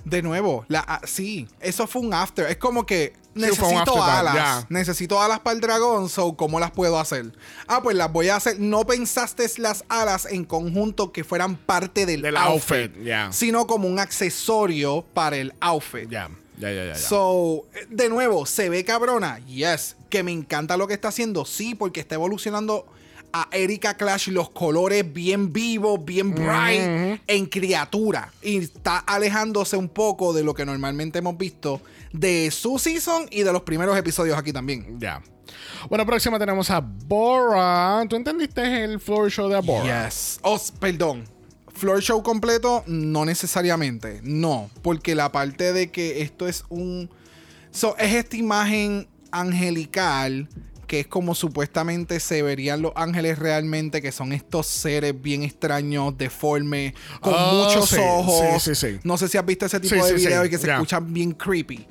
De 0.05 0.21
nuevo, 0.21 0.65
la, 0.67 0.83
ah, 0.87 1.01
sí, 1.05 1.47
eso 1.59 1.87
fue 1.87 2.01
un 2.01 2.13
after. 2.13 2.47
Es 2.47 2.57
como 2.57 2.85
que 2.85 3.13
necesito 3.33 4.03
alas. 4.03 4.65
Necesito 4.69 5.21
alas 5.21 5.39
para 5.39 5.55
el 5.55 5.61
dragón, 5.61 6.09
so 6.09 6.33
¿cómo 6.33 6.59
las 6.59 6.71
puedo 6.71 6.99
hacer? 6.99 7.31
Ah, 7.67 7.81
pues 7.81 7.95
las 7.95 8.11
voy 8.11 8.29
a 8.29 8.37
hacer. 8.37 8.59
No 8.59 8.85
pensaste 8.85 9.49
las 9.57 9.83
alas 9.89 10.25
en 10.25 10.45
conjunto 10.45 11.11
que 11.11 11.23
fueran 11.23 11.55
parte 11.55 12.05
del, 12.05 12.21
Del 12.21 12.37
outfit, 12.37 12.95
outfit, 12.95 13.31
sino 13.31 13.67
como 13.67 13.87
un 13.87 13.99
accesorio 13.99 15.05
para 15.13 15.37
el 15.37 15.53
outfit. 15.59 16.09
Ya, 16.09 16.29
ya, 16.57 16.71
ya, 16.71 16.85
ya. 16.85 16.93
ya. 16.93 16.95
So, 16.95 17.65
de 17.89 18.09
nuevo, 18.09 18.45
¿se 18.45 18.69
ve 18.69 18.83
cabrona? 18.83 19.39
Yes. 19.45 19.95
¿Que 20.09 20.23
me 20.23 20.31
encanta 20.31 20.77
lo 20.77 20.87
que 20.87 20.93
está 20.93 21.07
haciendo? 21.09 21.45
Sí, 21.45 21.75
porque 21.75 22.01
está 22.01 22.15
evolucionando 22.15 22.85
a 23.33 23.47
Erika 23.51 23.95
Clash 23.95 24.29
los 24.29 24.49
colores 24.49 25.11
bien 25.11 25.53
vivos, 25.53 26.03
bien 26.03 26.33
bright, 26.33 27.21
en 27.27 27.45
criatura. 27.45 28.31
Y 28.41 28.57
está 28.57 28.99
alejándose 28.99 29.77
un 29.77 29.89
poco 29.89 30.33
de 30.33 30.43
lo 30.43 30.53
que 30.53 30.65
normalmente 30.65 31.19
hemos 31.19 31.37
visto 31.37 31.81
de 32.13 32.51
su 32.51 32.79
season 32.79 33.27
y 33.31 33.43
de 33.43 33.53
los 33.53 33.61
primeros 33.63 33.97
episodios 33.97 34.37
aquí 34.37 34.51
también. 34.51 34.99
Ya. 34.99 35.21
Bueno, 35.89 36.05
próxima 36.05 36.37
tenemos 36.39 36.69
a 36.69 36.79
Bora. 36.79 38.03
¿Tú 38.07 38.15
entendiste 38.15 38.83
el 38.83 38.99
floor 38.99 39.29
show 39.31 39.49
de 39.49 39.59
Bora? 39.59 40.05
Yes. 40.05 40.39
Oh, 40.43 40.59
perdón. 40.79 41.25
Floor 41.73 42.01
show 42.01 42.21
completo, 42.21 42.83
no 42.85 43.25
necesariamente. 43.25 44.19
No. 44.23 44.69
Porque 44.81 45.15
la 45.15 45.31
parte 45.31 45.73
de 45.73 45.89
que 45.89 46.21
esto 46.21 46.47
es 46.47 46.65
un. 46.69 47.09
So, 47.71 47.95
es 47.97 48.13
esta 48.13 48.37
imagen 48.37 49.07
angelical. 49.31 50.47
Que 50.91 50.99
es 50.99 51.07
como 51.07 51.35
supuestamente 51.35 52.19
se 52.19 52.41
verían 52.41 52.81
los 52.81 52.91
ángeles 52.97 53.39
realmente, 53.39 54.01
que 54.01 54.11
son 54.11 54.33
estos 54.33 54.67
seres 54.67 55.13
bien 55.21 55.41
extraños, 55.43 56.17
deformes, 56.17 56.93
con 57.21 57.33
Oh, 57.33 57.63
muchos 57.63 57.89
sí, 57.91 57.95
ojos. 57.97 58.61
sí, 58.61 58.75
sí, 58.75 58.87
sí. 58.91 58.99
No 59.05 59.17
sé 59.17 59.29
si 59.29 59.37
has 59.37 59.45
visto 59.45 59.65
ese 59.65 59.79
tipo 59.79 59.95
de 60.05 60.13
videos 60.13 60.45
y 60.45 60.49
que 60.49 60.57
se 60.57 60.69
escuchan 60.69 61.13
bien 61.13 61.31
creepy. 61.31 61.87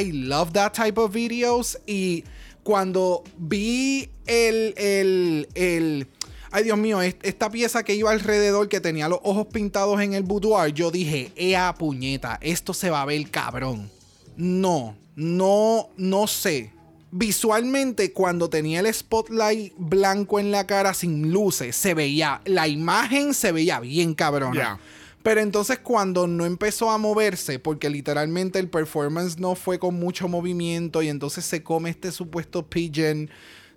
I 0.00 0.12
love 0.12 0.52
that 0.54 0.72
type 0.72 0.98
of 0.98 1.12
videos. 1.12 1.78
Y 1.86 2.24
cuando 2.62 3.22
vi 3.36 4.08
el, 4.26 4.72
el, 4.78 5.48
el 5.54 6.06
Ay, 6.50 6.64
Dios 6.64 6.78
mío, 6.78 7.02
est- 7.02 7.22
esta 7.22 7.50
pieza 7.50 7.82
que 7.84 7.94
iba 7.94 8.10
alrededor, 8.10 8.68
que 8.70 8.80
tenía 8.80 9.06
los 9.08 9.20
ojos 9.22 9.48
pintados 9.52 10.00
en 10.00 10.14
el 10.14 10.22
boudoir, 10.22 10.72
yo 10.72 10.90
dije, 10.90 11.30
ea 11.36 11.74
puñeta, 11.74 12.38
esto 12.40 12.72
se 12.72 12.88
va 12.88 13.02
a 13.02 13.04
ver 13.04 13.30
cabrón. 13.30 13.90
No, 14.36 14.96
no, 15.14 15.90
no 15.98 16.26
sé. 16.26 16.72
Visualmente, 17.12 18.12
cuando 18.12 18.48
tenía 18.48 18.80
el 18.80 18.92
spotlight 18.92 19.72
blanco 19.76 20.38
en 20.38 20.52
la 20.52 20.66
cara 20.66 20.94
sin 20.94 21.32
luces, 21.32 21.74
se 21.74 21.94
veía, 21.94 22.40
la 22.44 22.68
imagen 22.68 23.34
se 23.34 23.52
veía 23.52 23.80
bien 23.80 24.14
cabrona. 24.14 24.78
Pero 25.22 25.40
entonces 25.40 25.78
cuando 25.80 26.26
no 26.26 26.46
empezó 26.46 26.90
a 26.90 26.98
moverse, 26.98 27.58
porque 27.58 27.90
literalmente 27.90 28.58
el 28.58 28.68
performance 28.68 29.38
no 29.38 29.54
fue 29.54 29.78
con 29.78 29.96
mucho 29.96 30.28
movimiento 30.28 31.02
y 31.02 31.08
entonces 31.08 31.44
se 31.44 31.62
come 31.62 31.90
este 31.90 32.10
supuesto 32.10 32.66
pigeon 32.66 33.28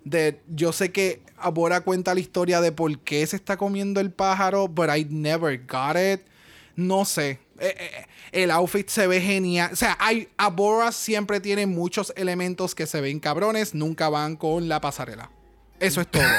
de 0.04 0.40
yo 0.48 0.72
sé 0.72 0.92
que 0.92 1.22
Abora 1.36 1.82
cuenta 1.82 2.14
la 2.14 2.20
historia 2.20 2.60
de 2.60 2.72
por 2.72 2.98
qué 3.00 3.26
se 3.26 3.36
está 3.36 3.58
comiendo 3.58 4.00
el 4.00 4.10
pájaro, 4.10 4.68
but 4.68 4.88
I 4.88 5.06
never 5.10 5.58
got 5.58 5.96
it. 5.96 6.22
No 6.76 7.04
sé. 7.04 7.38
Eh, 7.58 7.74
eh, 7.78 8.06
el 8.34 8.50
outfit 8.50 8.88
se 8.88 9.06
ve 9.06 9.20
genial. 9.20 9.70
O 9.72 9.76
sea, 9.76 9.96
hay, 10.00 10.28
Abora 10.36 10.92
siempre 10.92 11.40
tiene 11.40 11.66
muchos 11.66 12.12
elementos 12.16 12.74
que 12.74 12.86
se 12.86 13.00
ven 13.00 13.20
cabrones, 13.20 13.74
nunca 13.74 14.08
van 14.08 14.36
con 14.36 14.68
la 14.68 14.80
pasarela. 14.80 15.30
Eso 15.80 16.00
es 16.00 16.08
todo. 16.08 16.22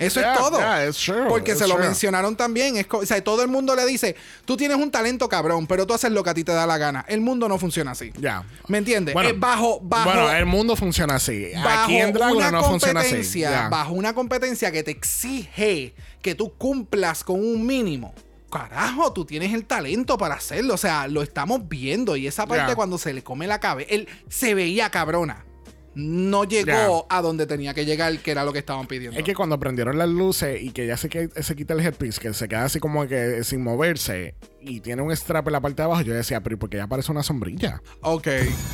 Eso 0.00 0.18
Yeah, 0.20 0.32
es 0.32 0.38
todo. 0.38 0.58
yeah, 0.58 0.86
it's 0.88 0.96
true, 0.98 1.26
Porque 1.28 1.54
se 1.54 1.68
lo 1.68 1.76
mencionaron 1.76 2.34
también. 2.34 2.74
Es 2.78 2.86
o 2.90 3.04
sea, 3.04 3.22
todo 3.22 3.42
el 3.42 3.48
mundo 3.48 3.76
le 3.76 3.84
dice, 3.84 4.16
tú 4.46 4.56
tienes 4.56 4.78
un 4.78 4.90
talento 4.90 5.28
cabrón, 5.28 5.66
pero 5.66 5.86
tú 5.86 5.92
haces 5.92 6.10
lo 6.10 6.24
que 6.24 6.30
a 6.30 6.34
ti 6.34 6.42
te 6.42 6.52
da 6.52 6.66
la 6.66 6.78
gana. 6.78 7.04
El 7.06 7.20
mundo 7.20 7.50
no 7.50 7.58
funciona 7.58 7.90
así. 7.90 8.10
Ya. 8.18 8.42
¿Me 8.66 8.78
entiendes? 8.78 9.12
Bueno, 9.12 9.28
Eh, 9.28 9.34
bajo, 9.36 9.78
bajo, 9.82 10.04
bueno, 10.06 10.32
el 10.32 10.46
mundo 10.46 10.74
funciona 10.74 11.16
así. 11.16 11.48
bajo 11.54 11.84
Aquí 11.84 11.98
en 11.98 12.14
no 12.14 12.64
funciona 12.64 13.00
así. 13.00 13.42
bajo 13.68 13.92
una 13.92 14.14
competencia 14.14 14.72
que 14.72 14.82
te 14.82 14.90
exige 14.90 15.94
que 16.22 16.34
tú 16.34 16.54
cumplas 16.56 17.22
con 17.22 17.36
un 17.38 17.66
mínimo. 17.66 18.14
Carajo, 18.50 19.12
tú 19.12 19.24
tienes 19.24 19.54
el 19.54 19.64
talento 19.64 20.18
para 20.18 20.34
hacerlo. 20.34 20.74
O 20.74 20.78
sea, 20.78 21.06
lo 21.08 21.22
estamos 21.22 21.68
viendo. 21.68 22.16
Y 22.16 22.26
esa 22.26 22.46
parte 22.46 22.74
cuando 22.74 22.98
se 22.98 23.12
le 23.14 23.22
come 23.22 23.46
la 23.46 23.60
cabeza, 23.60 23.88
él 23.94 24.08
se 24.28 24.54
veía 24.54 24.90
cabrona. 24.90 25.44
No 25.92 26.44
llegó 26.44 27.06
a 27.10 27.20
donde 27.20 27.46
tenía 27.48 27.74
que 27.74 27.84
llegar, 27.84 28.16
que 28.20 28.30
era 28.30 28.44
lo 28.44 28.52
que 28.52 28.60
estaban 28.60 28.86
pidiendo. 28.86 29.18
Es 29.18 29.24
que 29.24 29.34
cuando 29.34 29.58
prendieron 29.58 29.98
las 29.98 30.08
luces 30.08 30.62
y 30.62 30.70
que 30.70 30.86
ya 30.86 30.96
se, 30.96 31.08
que- 31.08 31.28
se 31.42 31.56
quita 31.56 31.74
el 31.74 31.80
headpiece, 31.80 32.20
que 32.20 32.32
se 32.32 32.46
queda 32.46 32.64
así 32.64 32.78
como 32.78 33.08
que 33.08 33.42
sin 33.42 33.62
moverse 33.64 34.36
y 34.60 34.80
tiene 34.80 35.02
un 35.02 35.10
strap 35.16 35.48
en 35.48 35.52
la 35.54 35.60
parte 35.60 35.82
de 35.82 35.86
abajo, 35.86 36.02
yo 36.02 36.14
decía, 36.14 36.42
pero 36.42 36.54
¿y 36.54 36.58
por 36.58 36.70
qué 36.70 36.76
ya 36.76 36.86
parece 36.86 37.10
una 37.10 37.24
sombrilla? 37.24 37.82
Ok, 38.02 38.28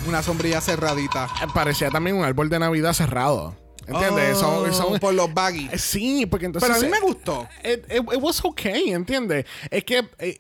una 0.06 0.22
sombrilla 0.22 0.60
cerradita. 0.60 1.26
Eh, 1.42 1.46
Parecía 1.54 1.88
también 1.90 2.16
un 2.16 2.24
árbol 2.24 2.50
de 2.50 2.58
Navidad 2.58 2.92
cerrado. 2.92 3.56
¿Entiendes? 3.87 4.37
Oh, 4.38 4.64
Son- 4.66 4.75
son- 4.75 4.99
por 4.99 5.14
los 5.14 5.33
baggy. 5.33 5.68
Sí, 5.79 6.27
porque 6.27 6.46
entonces... 6.46 6.68
Pero 6.68 6.81
a 6.81 6.83
mí 6.83 6.90
me 6.90 7.01
gustó. 7.01 7.49
It, 7.62 7.85
it- 7.90 8.12
it 8.12 8.20
was 8.20 8.44
okay, 8.44 8.90
¿entiendes? 8.90 9.46
Es 9.70 9.85
que 9.85 10.09
eh, 10.18 10.37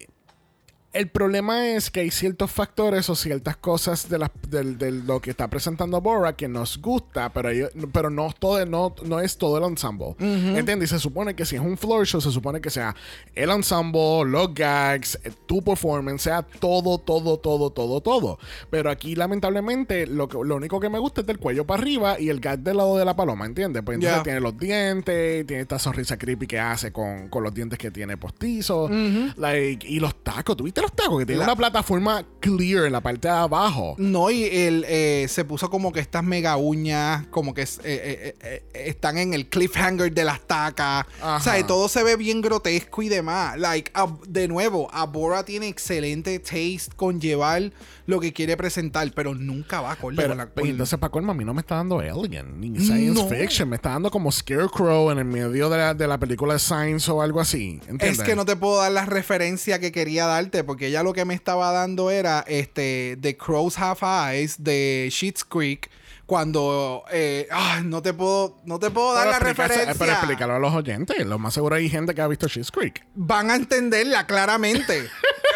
el 0.98 1.08
problema 1.08 1.68
es 1.68 1.90
que 1.90 2.00
hay 2.00 2.10
ciertos 2.10 2.50
factores 2.50 3.08
o 3.10 3.14
ciertas 3.14 3.56
cosas 3.56 4.08
de, 4.08 4.18
las- 4.18 4.30
del- 4.48 4.78
de 4.78 4.90
lo 4.92 5.20
que 5.20 5.30
está 5.30 5.48
presentando 5.48 6.00
Bora 6.00 6.34
que 6.36 6.48
nos 6.48 6.78
gusta, 6.80 7.32
pero, 7.32 7.50
ellos- 7.50 7.70
pero 7.92 8.10
no, 8.10 8.32
todo, 8.38 8.64
no, 8.66 8.94
no 9.04 9.20
es 9.20 9.36
todo 9.38 9.58
el 9.58 9.64
ensemble. 9.64 10.14
¿Entiendes? 10.18 10.90
Y 10.90 10.94
se 10.94 10.98
supone 11.00 11.34
que 11.34 11.44
si 11.44 11.56
es 11.56 11.62
un 11.62 11.76
floor 11.76 12.06
show, 12.06 12.20
se 12.20 12.30
supone 12.30 12.60
que 12.60 12.70
sea 12.70 12.94
el 13.34 13.50
ensemble, 13.50 14.24
los 14.26 14.52
gags, 14.54 15.18
eh, 15.24 15.32
tu 15.46 15.62
performance, 15.62 16.22
sea 16.22 16.42
todo, 16.42 16.98
todo, 16.98 17.38
todo, 17.38 17.70
todo, 17.70 18.00
todo. 18.00 18.38
Pero 18.70 18.90
aquí, 18.90 19.14
lamentablemente, 19.14 20.06
lo, 20.06 20.28
que, 20.28 20.38
lo 20.42 20.56
único 20.56 20.80
que 20.80 20.88
me 20.88 20.98
gusta 20.98 21.20
es 21.20 21.26
del 21.26 21.38
cuello 21.38 21.66
para 21.66 21.82
arriba 21.82 22.18
y 22.20 22.28
el 22.30 22.40
gag 22.40 22.58
del 22.60 22.78
lado 22.78 22.96
de 22.96 23.04
la 23.04 23.14
paloma, 23.14 23.46
¿entiendes? 23.46 23.82
Pues 23.84 23.96
entonces 23.96 24.18
Ya. 24.18 24.22
tiene 24.22 24.40
los 24.40 24.56
dientes, 24.58 25.46
tiene 25.46 25.62
esta 25.62 25.78
sonrisa 25.78 26.16
creepy 26.18 26.46
que 26.46 26.58
hace 26.58 26.92
con, 26.92 27.28
con 27.28 27.42
los 27.42 27.52
dientes 27.54 27.78
que 27.78 27.90
tiene 27.90 28.16
postizos. 28.16 28.90
like, 29.36 29.86
y 29.86 30.00
los 30.00 30.14
tacos, 30.22 30.56
¿tuviste 30.56 30.80
los 30.86 30.96
tacos? 30.96 31.18
Que 31.20 31.26
tiene 31.26 31.38
La- 31.40 31.44
una 31.46 31.56
plataforma 31.56 32.24
clear 32.40 32.86
en 32.86 32.92
la 32.92 33.00
parte 33.00 33.28
de 33.28 33.34
abajo. 33.34 33.94
No, 33.98 34.30
y 34.30 34.44
él 34.44 34.84
eh, 34.88 35.26
se 35.28 35.44
puso 35.44 35.68
como 35.70 35.92
que 35.92 36.00
estas 36.00 36.22
mega 36.24 36.56
uñas, 36.56 37.26
como 37.28 37.52
que 37.54 37.62
eh, 37.62 38.34
eh, 38.40 38.62
están 38.72 39.18
en 39.18 39.34
el 39.34 39.48
cliffhanger 39.48 40.12
de 40.12 40.24
las 40.24 40.40
tacas. 40.46 41.06
Ajá. 41.20 41.36
O 41.36 41.40
sea, 41.40 41.58
y 41.58 41.64
todo 41.64 41.88
se 41.88 42.02
ve 42.02 42.16
bien 42.16 42.40
grotesco 42.40 43.02
y 43.02 43.08
demás. 43.08 43.58
Like, 43.58 43.92
de 44.28 44.48
nuevo, 44.48 44.88
Abora 44.92 45.44
tiene 45.44 45.68
excelente 45.68 46.38
taste 46.38 46.94
con 46.96 47.20
llevar 47.20 47.72
lo 48.06 48.20
que 48.20 48.32
quiere 48.32 48.56
presentar, 48.56 49.10
pero 49.14 49.34
nunca 49.34 49.80
va 49.80 49.90
a 49.90 49.92
acorde 49.92 50.16
Pero, 50.16 50.28
con 50.30 50.38
la- 50.38 50.46
pero 50.46 50.62
con- 50.64 50.70
entonces, 50.70 50.98
colmo, 51.10 51.32
a 51.32 51.34
mí 51.34 51.44
no 51.44 51.52
me 51.54 51.60
está 51.60 51.76
dando 51.76 51.98
Alien 51.98 52.60
ni 52.60 52.78
Science 52.78 53.20
No. 53.22 53.28
Fiction. 53.28 53.68
Me 53.68 53.76
está 53.76 53.90
dando 53.90 54.10
como 54.10 54.30
Scarecrow 54.32 55.10
en 55.10 55.18
el 55.18 55.24
medio 55.24 55.68
de 55.68 55.76
la, 55.76 55.94
de 55.94 56.06
la 56.06 56.18
película 56.18 56.54
de 56.54 56.60
Science 56.60 57.10
o 57.10 57.20
algo 57.22 57.40
así. 57.40 57.80
¿entiendes? 57.88 58.18
Es 58.18 58.24
que 58.24 58.36
no 58.36 58.44
te 58.44 58.56
puedo 58.56 58.78
dar 58.78 58.92
la 58.92 59.04
referencia 59.06 59.78
que 59.80 59.92
quería 59.92 60.26
darte, 60.26 60.64
porque 60.64 60.86
ella 60.88 61.02
lo 61.02 61.12
que 61.12 61.24
me 61.24 61.34
estaba 61.34 61.72
dando 61.72 62.10
era 62.10 62.44
este 62.46 63.18
The 63.20 63.36
Crows 63.36 63.78
Have 63.78 64.00
Eyes 64.38 64.62
de 64.62 65.08
Sheets 65.10 65.44
Creek. 65.44 65.90
Cuando 66.26 67.04
eh, 67.12 67.46
ah, 67.52 67.80
no 67.84 68.02
te 68.02 68.12
puedo, 68.12 68.56
no 68.64 68.80
te 68.80 68.90
puedo 68.90 69.14
dar 69.14 69.28
Pero 69.28 69.30
la 69.30 69.36
explica- 69.50 69.68
referencia. 69.68 69.94
Pero 69.96 70.12
explícalo 70.12 70.54
a 70.56 70.58
los 70.58 70.74
oyentes. 70.74 71.24
Lo 71.24 71.38
más 71.38 71.54
seguro 71.54 71.76
hay 71.76 71.88
gente 71.88 72.14
que 72.16 72.20
ha 72.22 72.26
visto 72.26 72.48
She's 72.48 72.72
Creek. 72.72 73.06
Van 73.14 73.48
a 73.50 73.54
entenderla 73.54 74.26
claramente. 74.26 75.08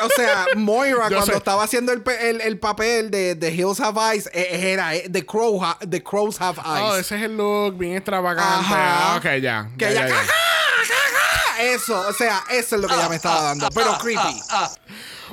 o 0.04 0.08
sea, 0.14 0.46
Moira, 0.56 1.08
Yo 1.08 1.16
cuando 1.16 1.26
sé. 1.26 1.36
estaba 1.38 1.64
haciendo 1.64 1.90
el, 1.92 2.04
el- 2.20 2.40
el 2.40 2.58
papel 2.60 3.10
de 3.10 3.34
The 3.34 3.52
Hills 3.52 3.80
Have 3.80 4.00
Eyes, 4.12 4.30
eh, 4.32 4.70
era 4.72 4.94
eh, 4.94 5.08
The, 5.10 5.26
Crow 5.26 5.60
Ha- 5.64 5.78
The 5.88 6.02
Crows 6.04 6.40
Have 6.40 6.60
Eyes. 6.64 6.82
Oh, 6.84 6.96
ese 6.96 7.16
es 7.16 7.22
el 7.22 7.36
look 7.36 7.76
bien 7.76 7.96
extravagante. 7.96 8.42
Ajá. 8.72 9.14
Ah, 9.14 9.16
ok, 9.16 9.24
ya. 9.42 9.68
que 9.76 9.92
ya, 9.92 10.06
ya, 10.06 10.08
ya. 10.08 10.24
eso, 11.74 12.00
o 12.08 12.12
sea, 12.12 12.44
eso 12.48 12.76
es 12.76 12.82
lo 12.82 12.86
que 12.88 12.94
ella 12.94 13.08
me 13.08 13.16
estaba 13.16 13.42
dando, 13.42 13.68
pero 13.74 13.98
creepy. 13.98 14.40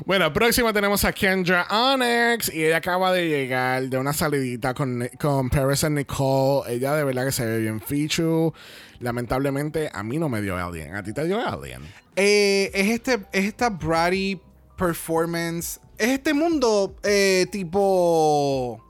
Bueno, 0.06 0.32
próxima 0.32 0.72
tenemos 0.74 1.04
a 1.06 1.12
Kendra 1.12 1.68
Onyx 1.70 2.54
y 2.54 2.66
ella 2.66 2.78
acaba 2.78 3.12
de 3.12 3.28
llegar 3.28 3.84
de 3.90 3.98
una 3.98 4.14
salidita 4.14 4.74
con, 4.74 5.10
con 5.20 5.50
Paris 5.50 5.84
and 5.84 5.98
Nicole. 5.98 6.72
Ella 6.72 6.96
de 6.96 7.04
verdad 7.04 7.26
que 7.26 7.32
se 7.32 7.46
ve 7.46 7.60
bien 7.60 7.82
fichu. 7.82 8.54
Lamentablemente 9.00 9.90
a 9.92 10.04
mí 10.04 10.18
no 10.18 10.30
me 10.30 10.42
dio 10.42 10.56
Alien. 10.56 10.96
¿A 10.96 11.04
ti 11.04 11.14
te 11.14 11.26
dio 11.26 11.40
Alien? 11.46 11.82
Eh, 12.16 12.72
es 12.74 12.90
este, 12.90 13.20
es 13.32 13.46
esta 13.46 13.70
bratty 13.70 14.40
performance. 14.78 15.80
Es 15.98 16.10
este 16.10 16.34
mundo 16.34 16.96
eh, 17.04 17.48
tipo. 17.52 18.84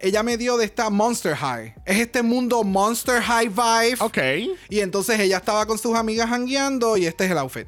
Ella 0.00 0.22
me 0.22 0.36
dio 0.36 0.56
de 0.56 0.66
esta 0.66 0.90
Monster 0.90 1.34
High. 1.34 1.74
Es 1.84 1.98
este 1.98 2.22
mundo 2.22 2.62
Monster 2.62 3.20
High 3.20 3.48
vibe. 3.48 3.96
Ok. 4.00 4.18
Y 4.68 4.80
entonces 4.80 5.18
ella 5.18 5.38
estaba 5.38 5.66
con 5.66 5.78
sus 5.78 5.96
amigas 5.96 6.28
hangueando 6.28 6.96
y 6.96 7.06
este 7.06 7.24
es 7.24 7.30
el 7.30 7.38
outfit. 7.38 7.66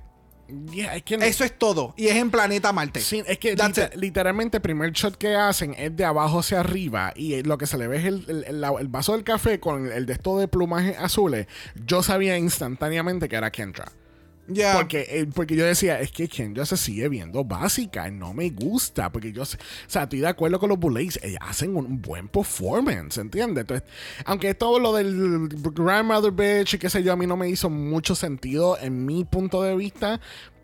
Yeah, 0.72 0.96
es 0.96 1.02
que 1.02 1.14
Eso 1.16 1.44
es 1.44 1.58
todo. 1.58 1.94
Y 1.96 2.08
es 2.08 2.16
en 2.16 2.30
Planeta 2.30 2.72
Marte. 2.72 3.00
Sí, 3.00 3.22
es 3.26 3.38
que 3.38 3.54
liter- 3.56 3.90
it. 3.94 3.98
literalmente 4.01 4.59
el 4.59 4.62
primer 4.62 4.92
shot 4.92 5.16
que 5.16 5.34
hacen 5.34 5.74
es 5.78 5.96
de 5.96 6.05
abajo 6.05 6.40
hacia 6.40 6.61
arriba 6.61 7.12
y 7.16 7.42
lo 7.42 7.59
que 7.59 7.66
se 7.66 7.78
le 7.78 7.86
ve 7.88 7.98
es 7.98 8.05
el, 8.07 8.24
el- 8.28 8.44
el- 8.44 8.61
la- 8.61 8.74
el 8.78 8.88
vaso 8.88 9.12
del 9.12 9.24
café 9.24 9.61
con 9.61 9.90
el 9.90 10.07
de 10.07 10.12
esto 10.14 10.38
de 10.38 10.48
plumaje 10.48 10.96
azules. 10.98 11.46
Yo 11.86 12.03
sabía 12.03 12.36
instantáneamente 12.38 13.28
que 13.28 13.36
era 13.36 13.51
Kendra. 13.51 13.90
Ya. 14.53 14.74
Porque, 14.74 15.07
eh, 15.09 15.26
porque 15.32 15.57
yo 15.57 15.64
decía, 15.64 16.01
es 16.01 16.11
que 16.11 16.28
Kendra 16.28 16.66
se 16.66 16.76
sigue 16.76 17.09
viendo 17.09 17.44
básica, 17.44 18.11
no 18.11 18.34
me 18.34 18.51
gusta. 18.51 19.11
Porque 19.11 19.32
yo, 19.32 19.42
o 19.42 19.46
sea, 19.86 20.03
estoy 20.05 20.20
de 20.20 20.28
acuerdo 20.28 20.59
con 20.59 20.68
los 20.68 20.78
Bullets, 20.78 21.18
ellas 21.22 21.40
hacen 21.42 21.76
un 21.76 22.01
buen 22.01 22.28
performance, 22.28 23.18
¿entiendes? 23.18 23.62
Entonces, 23.62 23.88
aunque 24.24 24.55
todo 24.55 24.78
lo 24.78 24.92
del 24.92 25.48
Grandmother 25.48 26.32
Bitch 26.32 26.74
y 26.74 26.78
qué 26.78 26.90
sé 26.90 27.03
yo, 27.03 27.12
a 27.12 27.16
mí 27.16 27.26
no 27.26 27.36
me 27.36 27.48
hizo 27.48 27.70
mucho 27.70 28.14
sentido 28.14 28.78
en 28.78 29.07
mi 29.07 29.24
punto 29.24 29.62
de 29.62 29.76
vista. 29.76 30.20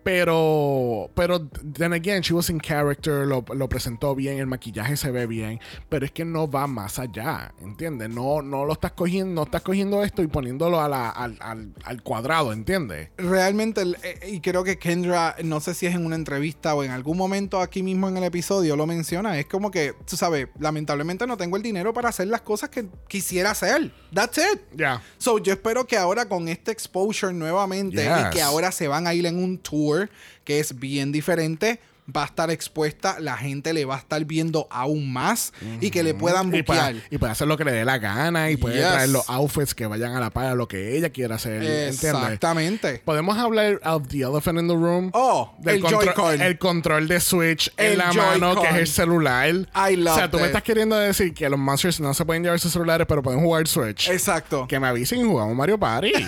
Pero, 0.07 1.09
pero, 1.15 1.39
then 1.73 1.91
again, 1.91 2.21
she 2.23 2.33
was 2.33 2.49
in 2.49 2.59
character, 2.59 3.25
lo, 3.27 3.43
lo 3.53 3.67
presentó 3.67 4.15
bien, 4.15 4.39
el 4.39 4.47
maquillaje 4.47 4.95
se 4.95 5.11
ve 5.11 5.27
bien, 5.27 5.59
pero 5.89 6.05
es 6.05 6.11
que 6.13 6.23
no 6.23 6.49
va 6.49 6.65
más 6.65 6.97
allá, 6.97 7.53
¿entiendes? 7.61 8.09
No, 8.09 8.41
no 8.41 8.63
lo 8.63 8.71
estás 8.73 8.93
cogiendo, 8.93 9.33
no 9.33 9.43
estás 9.43 9.61
cogiendo 9.63 10.03
esto 10.03 10.21
y 10.23 10.27
poniéndolo 10.27 10.79
a 10.79 10.87
la- 10.87 11.09
al, 11.09 11.37
al- 11.41 11.73
al 11.83 12.03
cuadrado, 12.03 12.53
¿entiendes? 12.53 13.09
Realmente, 13.17 13.83
eh, 14.03 14.29
y 14.31 14.39
creo 14.39 14.63
que 14.63 14.79
Kendra, 14.79 15.35
no 15.43 15.59
sé 15.59 15.73
si 15.73 15.87
es 15.87 15.95
en 15.95 16.05
una 16.05 16.15
entrevista 16.15 16.73
o 16.73 16.83
en 16.83 16.91
algún 16.91 17.17
momento 17.17 17.59
aquí 17.59 17.83
mismo 17.83 18.07
en 18.07 18.15
el 18.17 18.23
episodio 18.23 18.75
lo 18.75 18.85
menciona, 18.87 19.37
es 19.37 19.45
como 19.47 19.71
que, 19.71 19.93
tú 20.09 20.15
sabes, 20.15 20.47
lamentablemente 20.59 21.27
no 21.27 21.35
tengo 21.37 21.57
el 21.57 21.63
dinero 21.63 21.93
para 21.93 22.09
hacer 22.09 22.27
las 22.27 22.41
cosas 22.41 22.69
que 22.69 22.85
quisiera 23.09 23.51
hacer. 23.51 23.91
That's 24.13 24.37
it. 24.37 24.61
Ya. 24.73 25.01
So, 25.17 25.37
yo 25.39 25.51
espero 25.53 25.85
que 25.85 25.97
ahora 25.97 26.29
con 26.29 26.47
este 26.47 26.71
exposure 26.71 27.33
nuevamente 27.33 27.97
Yes. 28.03 28.27
y 28.27 28.29
que 28.35 28.41
ahora 28.41 28.71
se 28.71 28.87
van 28.87 29.05
a 29.05 29.13
ir 29.13 29.25
en 29.25 29.37
un 29.43 29.57
tour 29.57 29.96
que 30.43 30.59
es 30.59 30.79
bien 30.79 31.11
diferente, 31.11 31.79
va 32.15 32.21
a 32.23 32.25
estar 32.27 32.49
expuesta, 32.49 33.17
la 33.19 33.35
gente 33.35 33.73
le 33.73 33.83
va 33.83 33.95
a 33.95 33.97
estar 33.97 34.23
viendo 34.23 34.65
aún 34.71 35.11
más 35.11 35.51
y 35.81 35.91
que 35.91 36.03
le 36.03 36.13
puedan 36.13 36.49
buquear. 36.51 36.95
y 37.11 37.17
puede 37.17 37.33
hacer 37.33 37.49
lo 37.49 37.57
que 37.57 37.65
le 37.65 37.73
dé 37.73 37.83
la 37.83 37.97
gana 37.97 38.49
y 38.49 38.55
puede 38.55 38.77
Yes. 38.77 38.87
traer 38.93 39.09
los 39.09 39.29
outfits 39.29 39.75
que 39.75 39.87
vayan 39.87 40.15
a 40.15 40.21
la 40.21 40.29
par 40.29 40.45
a 40.45 40.55
lo 40.55 40.69
que 40.69 40.95
ella 40.97 41.09
quiera 41.09 41.35
hacer. 41.35 41.61
¿Entiendes? 41.61 42.01
Exactamente. 42.05 43.01
Podemos 43.03 43.37
hablar 43.37 43.81
of 43.83 44.07
the 44.07 44.21
elephant 44.21 44.57
in 44.57 44.69
the 44.69 44.73
room. 44.73 45.09
Oh, 45.13 45.53
el 45.65 45.81
control, 45.81 46.05
Joy-Con. 46.05 46.41
el 46.41 46.57
control 46.57 47.07
de 47.09 47.19
Switch 47.19 47.73
en 47.75 47.91
El 47.91 47.97
la 47.97 48.13
mano, 48.13 48.61
que 48.61 48.69
es 48.69 48.75
el 48.75 48.87
celular. 48.87 49.49
I 49.49 50.01
o 50.07 50.15
sea, 50.15 50.31
tú 50.31 50.39
me 50.39 50.45
estás 50.45 50.63
queriendo 50.63 50.95
decir 50.95 51.33
que 51.33 51.49
los 51.49 51.59
monsters 51.59 51.99
no 51.99 52.13
se 52.13 52.23
pueden 52.23 52.41
llevar 52.41 52.57
sus 52.61 52.71
celulares, 52.71 53.05
pero 53.09 53.21
pueden 53.21 53.41
jugar 53.41 53.67
Switch. 53.67 54.07
Exacto. 54.07 54.65
Que 54.65 54.79
me 54.79 54.87
avisen 54.87 55.19
y 55.19 55.23
jugamos 55.25 55.53
Mario 55.57 55.77
Party. 55.77 56.13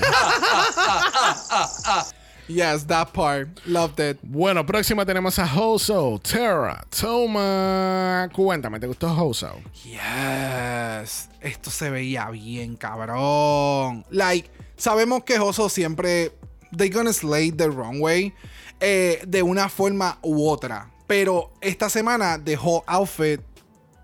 Yes, 2.49 2.83
that 2.87 3.13
part. 3.13 3.47
Loved 3.67 3.99
it. 3.99 4.17
bueno, 4.23 4.65
próxima 4.65 5.05
tenemos 5.05 5.37
a 5.37 5.45
Hoso, 5.45 6.19
Terra, 6.19 6.83
Toma. 6.89 8.27
Cuéntame, 8.33 8.79
¿te 8.79 8.87
gustó 8.87 9.07
Hoso? 9.15 9.61
Yes. 9.83 11.29
Esto 11.41 11.69
se 11.69 11.91
veía 11.91 12.27
bien, 12.31 12.75
cabrón. 12.75 14.03
Like, 14.09 14.49
sabemos 14.77 15.23
que 15.23 15.37
Joso 15.37 15.69
siempre. 15.69 16.31
They 16.75 16.89
gonna 16.89 17.13
slay 17.13 17.51
the 17.51 17.69
wrong 17.69 18.01
way. 18.01 18.33
eh, 18.79 19.21
de 19.27 19.43
una 19.43 19.69
forma 19.69 20.17
u 20.23 20.47
otra. 20.49 20.89
Pero 21.05 21.51
esta 21.61 21.87
semana 21.89 22.37
dejó 22.39 22.83
outfit. 22.87 23.41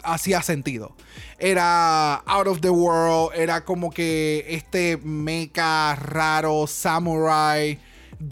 Hacía 0.03 0.43
sentido. 0.43 0.95
Era 1.39 2.15
out 2.27 2.45
of 2.45 2.61
the 2.61 2.69
world. 2.69 3.31
Era 3.35 3.65
como 3.65 3.89
que 3.89 4.45
este 4.47 4.97
mecha 4.97 5.95
raro 5.95 6.67
samurai 6.67 7.79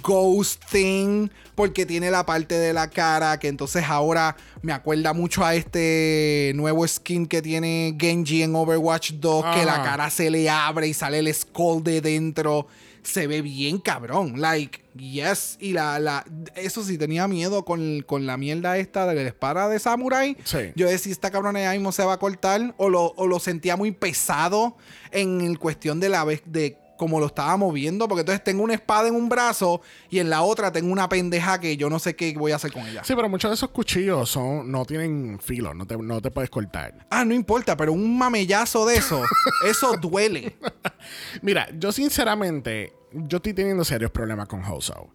ghost 0.01 0.63
thing 0.71 1.29
porque 1.55 1.85
tiene 1.85 2.09
la 2.11 2.25
parte 2.25 2.55
de 2.55 2.73
la 2.73 2.89
cara 2.89 3.39
que 3.39 3.47
entonces 3.47 3.83
ahora 3.87 4.35
me 4.61 4.73
acuerda 4.73 5.13
mucho 5.13 5.43
a 5.45 5.55
este 5.55 6.51
nuevo 6.55 6.87
skin 6.87 7.25
que 7.27 7.41
tiene 7.41 7.95
Genji 7.99 8.43
en 8.43 8.55
Overwatch 8.55 9.13
2 9.13 9.45
que 9.55 9.65
la 9.65 9.75
Ajá. 9.75 9.83
cara 9.83 10.09
se 10.09 10.29
le 10.29 10.49
abre 10.49 10.87
y 10.87 10.93
sale 10.93 11.19
el 11.19 11.33
skull 11.33 11.83
de 11.83 12.01
dentro 12.01 12.67
se 13.03 13.27
ve 13.27 13.41
bien 13.41 13.79
cabrón 13.79 14.39
like 14.39 14.81
yes 14.95 15.57
y 15.59 15.73
la, 15.73 15.99
la 15.99 16.23
eso 16.55 16.83
sí 16.85 16.97
tenía 16.97 17.27
miedo 17.27 17.65
con, 17.65 18.01
con 18.07 18.25
la 18.25 18.37
mierda 18.37 18.77
esta 18.77 19.05
de 19.05 19.15
la 19.15 19.27
espada 19.27 19.67
de 19.67 19.77
samurai 19.79 20.37
Sí. 20.45 20.59
yo 20.75 20.87
decía 20.87 21.11
esta 21.11 21.29
cabrona 21.29 21.59
ya 21.61 21.71
mismo 21.73 21.91
se 21.91 22.05
va 22.05 22.13
a 22.13 22.17
cortar 22.19 22.73
o 22.77 22.87
lo, 22.89 23.07
o 23.17 23.27
lo 23.27 23.39
sentía 23.39 23.75
muy 23.75 23.91
pesado 23.91 24.77
en 25.11 25.41
el 25.41 25.59
cuestión 25.59 25.99
de 25.99 26.07
la 26.09 26.23
vez 26.23 26.43
de 26.45 26.77
como 26.97 27.19
lo 27.19 27.27
estaba 27.27 27.55
moviendo, 27.57 28.07
porque 28.07 28.21
entonces 28.21 28.43
tengo 28.43 28.63
una 28.63 28.73
espada 28.73 29.07
en 29.07 29.15
un 29.15 29.29
brazo 29.29 29.81
y 30.09 30.19
en 30.19 30.29
la 30.29 30.43
otra 30.43 30.71
tengo 30.71 30.91
una 30.91 31.09
pendeja 31.09 31.59
que 31.59 31.75
yo 31.77 31.89
no 31.89 31.99
sé 31.99 32.15
qué 32.15 32.33
voy 32.37 32.51
a 32.51 32.57
hacer 32.57 32.71
con 32.71 32.85
ella. 32.87 33.03
Sí, 33.03 33.15
pero 33.15 33.29
muchos 33.29 33.51
de 33.51 33.55
esos 33.55 33.69
cuchillos 33.69 34.29
son, 34.29 34.71
no 34.71 34.85
tienen 34.85 35.39
filo, 35.39 35.73
no 35.73 35.85
te, 35.85 35.97
no 35.97 36.21
te 36.21 36.31
puedes 36.31 36.49
cortar. 36.49 37.05
Ah, 37.09 37.25
no 37.25 37.33
importa, 37.33 37.75
pero 37.75 37.93
un 37.93 38.17
mamellazo 38.17 38.85
de 38.85 38.95
eso, 38.95 39.23
eso 39.67 39.97
duele. 39.97 40.55
Mira, 41.41 41.67
yo 41.77 41.91
sinceramente, 41.91 42.93
yo 43.13 43.37
estoy 43.37 43.53
teniendo 43.53 43.83
serios 43.83 44.11
problemas 44.11 44.47
con 44.47 44.63
Hoso. 44.63 45.09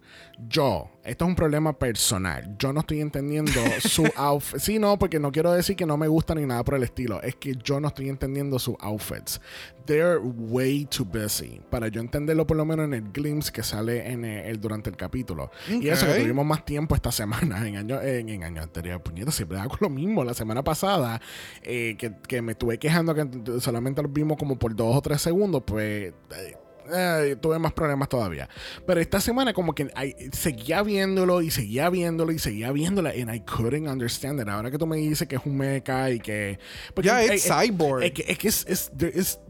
Yo, 0.49 0.91
esto 1.05 1.25
es 1.25 1.29
un 1.29 1.35
problema 1.35 1.79
personal. 1.79 2.57
Yo 2.59 2.73
no 2.73 2.81
estoy 2.81 3.01
entendiendo 3.01 3.53
su 3.81 4.07
outfit. 4.17 4.61
Sí, 4.61 4.79
no, 4.79 4.99
porque 4.99 5.19
no 5.19 5.33
quiero 5.33 5.53
decir 5.53 5.77
que 5.77 5.85
no 5.87 5.97
me 5.97 6.07
gusta 6.09 6.35
ni 6.35 6.47
nada 6.47 6.63
por 6.65 6.75
el 6.75 6.83
estilo. 6.85 7.21
Es 7.23 7.35
que 7.37 7.57
yo 7.57 7.81
no 7.81 7.89
estoy 7.89 8.09
entendiendo 8.09 8.59
sus 8.59 8.77
outfits. 8.81 9.41
They're 9.87 10.19
way 10.19 10.85
too 10.85 11.05
busy. 11.05 11.61
Para 11.71 11.89
yo 11.89 12.01
entenderlo 12.01 12.47
por 12.47 12.57
lo 12.57 12.65
menos 12.65 12.85
en 12.85 12.95
el 12.95 13.11
glimpse 13.13 13.51
que 13.51 13.63
sale 13.63 14.11
en 14.11 14.25
el, 14.25 14.61
durante 14.61 14.91
el 14.91 14.97
capítulo. 14.97 15.51
Y 15.69 15.89
eso 15.89 16.07
que 16.07 16.21
tuvimos 16.21 16.47
más 16.47 16.65
tiempo 16.65 16.95
esta 16.95 17.11
semana. 17.11 17.67
En 17.67 17.77
años 17.77 18.03
en, 18.05 18.29
en 18.29 18.45
años 18.45 18.65
anteriores. 18.65 19.03
Puñeta, 19.03 19.33
siempre 19.33 19.59
hago 19.59 19.77
lo 19.81 19.91
mismo. 19.91 20.25
La 20.25 20.35
semana 20.35 20.63
pasada, 20.63 21.21
eh, 21.63 21.97
que, 21.99 22.15
que 22.29 22.43
me 22.43 22.53
estuve 22.53 22.79
quejando 22.79 23.15
que 23.15 23.61
solamente 23.61 24.03
lo 24.03 24.09
vimos 24.09 24.37
como 24.37 24.59
por 24.59 24.77
dos 24.77 24.95
o 24.97 25.03
tres 25.03 25.21
segundos, 25.23 25.63
pues. 25.67 26.13
eh, 26.37 26.57
eh, 26.93 27.37
tuve 27.41 27.59
más 27.59 27.73
problemas 27.73 28.09
todavía. 28.09 28.49
Pero 28.87 29.01
esta 29.01 29.21
semana 29.21 29.53
como 29.53 29.75
que 29.75 29.91
ay, 29.95 30.15
seguía 30.33 30.83
viéndolo 30.83 31.43
y 31.43 31.51
seguía 31.51 31.91
viéndolo 31.91 32.33
y 32.33 32.39
seguía 32.39 32.73
viéndolo 32.73 33.09
and 33.09 33.35
I 33.35 33.41
couldn't 33.41 33.89
understand 33.89 34.41
it. 34.41 34.49
Ahora 34.49 34.71
que 34.71 34.79
tú 34.79 34.87
me 34.87 34.97
dices 34.97 35.27
que 35.29 35.37
es 35.37 35.43
un 35.45 35.57
mecha 35.57 36.11
y 36.11 36.21
que... 36.21 36.59
Ya, 37.03 37.23
eh, 37.23 37.35
es 37.35 37.49
cyborg. 37.49 38.05
Es 38.05 38.39
que 38.39 38.49
es... 38.49 39.41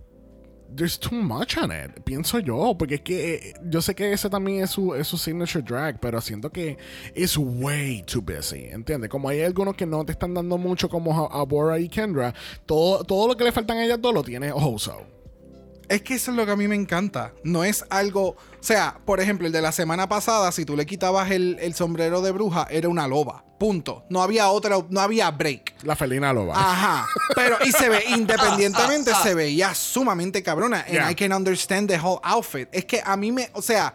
There's 0.74 0.98
too 0.98 1.14
much 1.14 1.56
on 1.56 1.72
it, 1.72 2.02
pienso 2.04 2.40
yo, 2.40 2.76
porque 2.78 2.96
es 2.96 3.00
que 3.00 3.34
eh, 3.34 3.54
yo 3.64 3.80
sé 3.80 3.94
que 3.94 4.12
ese 4.12 4.28
también 4.28 4.64
es 4.64 4.70
su, 4.70 4.94
es 4.94 5.06
su 5.06 5.16
signature 5.16 5.64
drag, 5.64 5.98
pero 5.98 6.20
siento 6.20 6.50
que 6.50 6.76
es 7.14 7.38
way 7.38 8.02
too 8.02 8.20
busy, 8.20 8.66
¿entiendes? 8.66 9.08
Como 9.08 9.30
hay 9.30 9.40
algunos 9.40 9.74
que 9.76 9.86
no 9.86 10.04
te 10.04 10.12
están 10.12 10.34
dando 10.34 10.58
mucho 10.58 10.90
como 10.90 11.26
a, 11.26 11.40
a 11.40 11.42
Bora 11.44 11.78
y 11.78 11.88
Kendra, 11.88 12.34
todo, 12.66 13.02
todo 13.02 13.28
lo 13.28 13.36
que 13.36 13.44
le 13.44 13.52
faltan 13.52 13.78
a 13.78 13.84
ellas 13.86 13.98
dos 13.98 14.12
lo 14.12 14.22
tiene 14.22 14.52
Hoso. 14.52 15.06
Es 15.88 16.02
que 16.02 16.14
eso 16.14 16.30
es 16.30 16.36
lo 16.36 16.44
que 16.44 16.52
a 16.52 16.56
mí 16.56 16.68
me 16.68 16.74
encanta. 16.74 17.32
No 17.44 17.64
es 17.64 17.84
algo. 17.90 18.30
O 18.30 18.36
sea, 18.60 18.98
por 19.04 19.20
ejemplo, 19.20 19.46
el 19.46 19.52
de 19.52 19.62
la 19.62 19.72
semana 19.72 20.08
pasada, 20.08 20.52
si 20.52 20.64
tú 20.64 20.76
le 20.76 20.84
quitabas 20.84 21.30
el, 21.30 21.56
el 21.60 21.74
sombrero 21.74 22.20
de 22.20 22.30
bruja, 22.30 22.66
era 22.70 22.88
una 22.88 23.08
loba. 23.08 23.44
Punto. 23.58 24.04
No 24.10 24.22
había 24.22 24.48
otra, 24.50 24.76
no 24.88 25.00
había 25.00 25.30
break. 25.30 25.82
La 25.82 25.96
felina 25.96 26.32
loba. 26.32 26.54
Ajá. 26.54 27.06
Pero, 27.34 27.56
y 27.64 27.72
se 27.72 27.88
ve, 27.88 28.04
independientemente, 28.08 29.12
se 29.22 29.34
veía 29.34 29.74
sumamente 29.74 30.42
cabrona. 30.42 30.80
And 30.80 30.92
Yeah. 30.92 31.10
I 31.10 31.14
can 31.14 31.32
understand 31.32 31.88
the 31.88 31.98
whole 31.98 32.20
outfit. 32.22 32.68
Es 32.72 32.84
que 32.84 33.00
a 33.04 33.16
mí 33.16 33.32
me. 33.32 33.50
O 33.52 33.62
sea, 33.62 33.94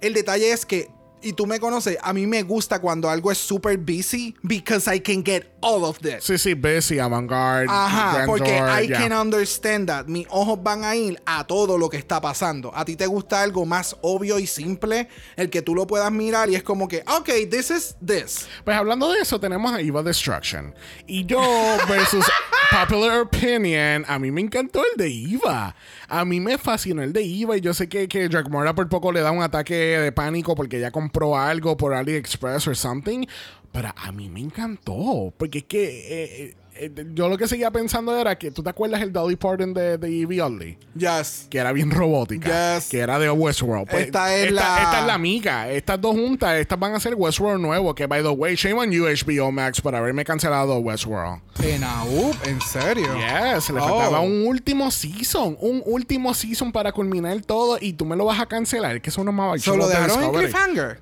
el 0.00 0.14
detalle 0.14 0.52
es 0.52 0.64
que 0.64 0.88
y 1.22 1.32
tú 1.32 1.46
me 1.46 1.60
conoces, 1.60 1.96
a 2.02 2.12
mí 2.12 2.26
me 2.26 2.42
gusta 2.42 2.80
cuando 2.80 3.08
algo 3.08 3.30
es 3.30 3.38
super 3.38 3.78
busy 3.78 4.34
because 4.42 4.92
I 4.92 5.00
can 5.00 5.24
get 5.24 5.51
all 5.62 5.84
of 5.84 5.98
this. 6.00 6.24
Sí, 6.24 6.38
sí, 6.38 6.54
Bessie, 6.54 7.00
Avantgarde. 7.00 7.66
Ajá, 7.70 8.24
porque 8.26 8.50
I 8.50 8.88
yeah. 8.88 8.98
can 8.98 9.12
understand 9.12 9.88
that. 9.88 10.06
Mis 10.06 10.26
ojos 10.30 10.62
van 10.62 10.84
a 10.84 10.94
ir 10.94 11.20
a 11.24 11.44
todo 11.46 11.78
lo 11.78 11.88
que 11.88 11.96
está 11.96 12.20
pasando. 12.20 12.72
A 12.74 12.84
ti 12.84 12.96
te 12.96 13.06
gusta 13.06 13.42
algo 13.42 13.64
más 13.64 13.96
obvio 14.02 14.38
y 14.38 14.46
simple, 14.46 15.08
el 15.36 15.48
que 15.48 15.62
tú 15.62 15.74
lo 15.74 15.86
puedas 15.86 16.10
mirar 16.12 16.50
y 16.50 16.56
es 16.56 16.62
como 16.62 16.88
que, 16.88 17.02
ok, 17.06 17.30
this 17.50 17.70
is 17.70 17.96
this. 18.04 18.48
Pues 18.64 18.76
hablando 18.76 19.10
de 19.10 19.20
eso, 19.20 19.40
tenemos 19.40 19.72
a 19.72 19.80
Eva 19.80 20.02
Destruction. 20.02 20.74
Y 21.06 21.24
yo, 21.24 21.40
versus 21.88 22.24
Popular 22.72 23.20
Opinion, 23.20 24.04
a 24.08 24.18
mí 24.18 24.30
me 24.30 24.40
encantó 24.40 24.82
el 24.82 24.96
de 24.96 25.34
Eva. 25.34 25.74
A 26.08 26.24
mí 26.24 26.40
me 26.40 26.58
fascinó 26.58 27.02
el 27.02 27.12
de 27.12 27.22
Eva. 27.22 27.56
Y 27.56 27.60
yo 27.60 27.74
sé 27.74 27.88
que, 27.88 28.08
que 28.08 28.28
Drake 28.28 28.48
Mora 28.48 28.74
por 28.74 28.88
poco 28.88 29.12
le 29.12 29.20
da 29.20 29.30
un 29.30 29.42
ataque 29.42 29.74
de 29.74 30.12
pánico 30.12 30.54
porque 30.54 30.80
ya 30.80 30.90
compró 30.90 31.36
algo 31.36 31.76
por 31.76 31.94
AliExpress 31.94 32.68
o 32.68 32.74
something. 32.74 33.26
Pero 33.72 33.88
a 33.96 34.12
mí 34.12 34.28
me 34.28 34.40
encantó. 34.40 35.32
Porque 35.36 35.58
es 35.58 35.64
que 35.64 35.84
eh, 35.84 36.56
eh, 36.74 37.06
yo 37.14 37.28
lo 37.28 37.38
que 37.38 37.46
seguía 37.48 37.70
pensando 37.70 38.14
era 38.18 38.36
que 38.36 38.50
tú 38.50 38.62
te 38.62 38.68
acuerdas 38.70 39.00
el 39.02 39.12
Dolly 39.12 39.36
Parton 39.36 39.72
de, 39.72 39.96
de 39.98 40.20
Evie 40.22 40.42
Oddly. 40.42 40.78
Yes. 40.94 41.46
que 41.48 41.56
era 41.58 41.72
bien 41.72 41.90
robótica, 41.90 42.76
Yes. 42.76 42.88
que 42.88 42.98
era 42.98 43.18
de 43.18 43.30
Westworld. 43.30 43.88
Pues, 43.88 44.06
Esta 44.06 44.34
es 44.34 44.48
esta, 44.48 44.54
la- 44.54 44.82
esta 44.82 45.00
es 45.00 45.06
la 45.06 45.14
amiga. 45.14 45.70
Estas 45.70 46.00
dos 46.00 46.14
juntas, 46.14 46.56
estas 46.58 46.78
van 46.78 46.94
a 46.94 47.00
ser 47.00 47.14
Westworld 47.14 47.60
nuevo. 47.62 47.94
Que, 47.94 48.06
by 48.06 48.22
the 48.22 48.28
way, 48.28 48.54
shame 48.56 48.74
on 48.78 48.90
you, 48.90 49.04
HBO 49.06 49.50
Max, 49.52 49.80
por 49.80 49.94
haberme 49.94 50.24
cancelado 50.24 50.76
Westworld. 50.78 51.40
En 51.62 51.82
AUP, 51.82 52.34
en 52.46 52.60
serio. 52.60 53.06
Yes, 53.16 53.70
le 53.70 53.80
Oh. 53.80 53.84
faltaba 53.88 54.20
un 54.20 54.46
último 54.46 54.90
season. 54.90 55.56
Un 55.60 55.82
último 55.86 56.34
season 56.34 56.72
para 56.72 56.92
culminar 56.92 57.40
todo 57.42 57.78
y 57.80 57.94
tú 57.94 58.04
me 58.04 58.16
lo 58.16 58.26
vas 58.26 58.38
a 58.40 58.44
cancelar. 58.46 59.00
Que 59.00 59.08
eso 59.10 59.24
no 59.24 59.32
me 59.32 59.42
va 59.46 59.54
a 59.54 59.58
Solo 59.58 59.88
de 59.88 59.94
dejaron 59.94 60.24
en 60.24 60.32
cliffhanger. 60.32 61.00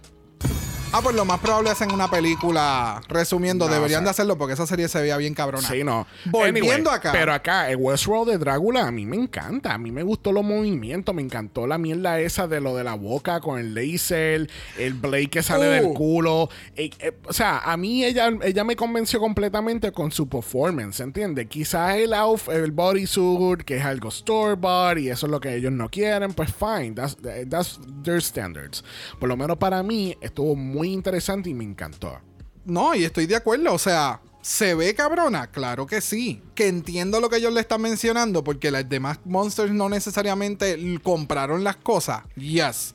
Ah, 0.93 1.01
pues 1.05 1.14
lo 1.14 1.24
más 1.24 1.38
probable 1.38 1.70
hacen 1.70 1.93
una 1.93 2.11
película. 2.11 3.01
Resumiendo, 3.09 3.66
No, 3.68 3.72
deberían 3.74 3.99
o 3.99 4.01
sea- 4.01 4.05
de 4.07 4.11
hacerlo 4.11 4.36
porque 4.36 4.55
esa 4.55 4.66
serie 4.66 4.88
se 4.88 5.01
veía 5.01 5.16
bien 5.18 5.34
cabrona. 5.34 5.68
Sí, 5.68 5.84
no. 5.84 6.05
Volviendo 6.24 6.68
Anyway, 6.91 6.97
acá. 6.97 7.12
Pero 7.12 7.32
acá, 7.32 7.70
el 7.70 7.76
Westworld 7.76 8.32
de 8.32 8.38
Drácula, 8.38 8.88
a 8.88 8.91
mí 8.91 9.07
me 9.07 9.14
encanta. 9.16 9.72
A 9.74 9.78
mí 9.78 9.93
me 9.93 10.03
gustó 10.03 10.32
los 10.32 10.43
movimientos. 10.43 11.14
Me 11.14 11.22
encantó 11.22 11.68
la 11.68 11.78
mierda 11.78 12.18
esa 12.18 12.49
de 12.49 12.61
lo 12.61 12.74
de 12.74 12.82
la 12.82 12.95
boca 12.95 13.38
con 13.41 13.61
el 13.61 13.72
laser, 13.72 14.51
el 14.78 14.95
Blade 14.95 15.28
que 15.28 15.45
sale 15.45 15.68
Uh. 15.68 15.70
del 15.70 15.95
culo. 15.95 16.49
Eh, 16.74 16.91
eh, 16.99 17.12
o 17.24 17.32
sea, 17.32 17.59
a 17.61 17.76
mí 17.76 18.05
ella, 18.05 18.28
ella 18.43 18.64
me 18.64 18.74
convenció 18.74 19.20
completamente 19.20 19.93
con 19.93 20.11
su 20.11 20.28
performance, 20.28 20.99
¿entiendes? 20.99 21.47
Quizás 21.47 21.99
el 21.99 22.12
outf, 22.14 22.49
el 22.49 22.72
bodysuit, 22.72 23.62
que 23.62 23.76
es 23.76 23.84
algo 23.84 24.09
store-bought 24.09 24.99
y 24.99 25.09
eso 25.11 25.26
es 25.26 25.30
lo 25.30 25.38
que 25.38 25.55
ellos 25.55 25.70
no 25.70 25.88
quieren, 25.88 26.32
pues 26.32 26.53
fine. 26.53 26.95
That's, 26.97 27.16
that's 27.49 27.78
their 28.03 28.20
standards. 28.20 28.82
Por 29.20 29.28
lo 29.28 29.36
menos 29.36 29.57
para 29.57 29.84
mí 29.84 30.16
estuvo 30.20 30.57
muy 30.57 30.79
interesante 30.88 31.50
y 31.50 31.54
me 31.54 31.64
encantó. 31.64 32.18
No, 32.64 32.94
y 32.94 33.04
estoy 33.04 33.26
de 33.26 33.36
acuerdo. 33.36 33.72
O 33.74 33.78
sea, 33.78 34.20
¿se 34.42 34.74
ve 34.74 34.94
cabrona? 34.94 35.48
Claro 35.48 35.86
que 35.86 36.00
sí. 36.00 36.42
Que 36.54 36.68
entiendo 36.68 37.20
lo 37.20 37.28
que 37.28 37.36
ellos 37.36 37.52
le 37.52 37.60
están 37.60 37.82
mencionando 37.82 38.42
porque 38.42 38.70
las 38.70 38.88
demás 38.88 39.20
monsters 39.24 39.72
no 39.72 39.88
necesariamente 39.88 40.78
compraron 41.02 41.64
las 41.64 41.76
cosas. 41.76 42.22
Yes. 42.36 42.94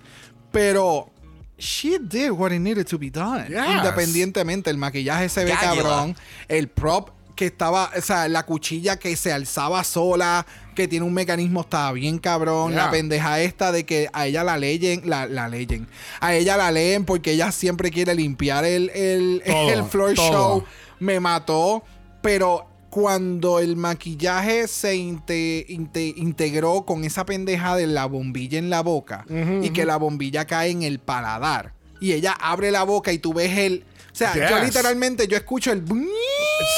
Pero. 0.52 1.12
She 1.58 2.00
did 2.00 2.32
what 2.32 2.52
it 2.52 2.60
needed 2.60 2.86
to 2.86 3.00
be 3.00 3.10
done. 3.10 3.48
Yes. 3.48 3.78
Independientemente, 3.78 4.70
el 4.70 4.78
maquillaje 4.78 5.30
se 5.30 5.46
ve 5.46 5.54
cabrón. 5.54 6.14
El 6.50 6.68
prop 6.68 7.12
que 7.36 7.46
estaba, 7.48 7.92
o 7.98 8.02
sea, 8.02 8.28
la 8.28 8.44
cuchilla 8.44 8.98
que 8.98 9.16
se 9.16 9.32
alzaba 9.34 9.84
sola, 9.84 10.46
que 10.76 10.88
tiene 10.88 11.06
un 11.06 11.14
mecanismo, 11.14 11.62
estaba 11.62 11.92
bien 11.92 12.18
cabrón. 12.18 12.72
Yeah. 12.72 12.86
La 12.86 12.92
pendeja 12.92 13.40
esta 13.42 13.72
de 13.72 13.86
que 13.86 14.10
a 14.14 14.28
ella 14.28 14.44
la 14.44 14.58
leyen, 14.58 15.02
la, 15.06 15.26
la 15.28 15.48
leyen. 15.48 15.88
A 16.22 16.34
ella 16.34 16.58
la 16.58 16.72
leen 16.72 17.06
porque 17.06 17.32
ella 17.34 17.52
siempre 17.52 17.92
quiere 17.92 18.16
limpiar 18.16 18.66
el, 18.66 18.90
el, 18.92 19.44
Todo, 19.46 19.70
el 19.72 19.84
floor 19.84 20.14
todo. 20.16 20.32
show. 20.32 20.64
Me 21.00 21.20
mató, 21.20 21.84
pero 22.22 22.68
cuando 22.90 23.60
el 23.60 23.76
maquillaje 23.76 24.68
se 24.70 24.96
inte- 24.96 25.66
inte- 25.68 26.14
integró 26.16 26.86
con 26.86 27.04
esa 27.04 27.26
pendeja 27.26 27.76
de 27.76 27.88
la 27.88 28.06
bombilla 28.06 28.58
en 28.58 28.70
la 28.70 28.80
boca 28.82 29.26
y 29.62 29.70
que 29.72 29.86
la 29.86 29.98
bombilla 29.98 30.46
cae 30.46 30.70
en 30.72 30.82
el 30.84 31.00
paladar 31.00 31.74
y 32.00 32.14
ella 32.14 32.32
abre 32.40 32.72
la 32.72 32.84
boca 32.84 33.12
y 33.12 33.20
tú 33.20 33.34
ves 33.34 33.58
el... 33.58 33.84
O 34.16 34.18
sea, 34.18 34.34
yo 34.34 34.58
Yes. 34.60 34.68
literalmente 34.68 35.28
yo 35.28 35.36
escucho 35.36 35.74
el... 35.74 35.84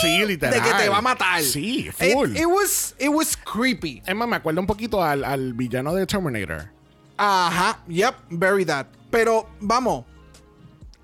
Sí, 0.02 0.20
De 0.22 0.26
literal. 0.26 0.64
que 0.64 0.84
te 0.84 0.90
va 0.90 0.98
a 0.98 1.02
matar. 1.04 1.44
Sí, 1.44 1.88
full. 1.92 2.36
it 2.36 2.48
was, 2.48 2.96
it 2.98 3.10
was 3.10 3.38
creepy. 3.38 4.02
Es 4.08 4.16
más, 4.16 4.28
me 4.28 4.38
acuerda 4.38 4.60
un 4.60 4.66
poquito 4.66 5.04
al, 5.04 5.24
al 5.24 5.54
villano 5.54 5.94
de 5.94 6.08
Terminator. 6.08 6.70
Ajá, 7.16 7.80
yep, 7.88 8.16
very 8.32 8.66
that. 8.66 8.88
Pero 9.12 9.48
vamos, 9.60 10.06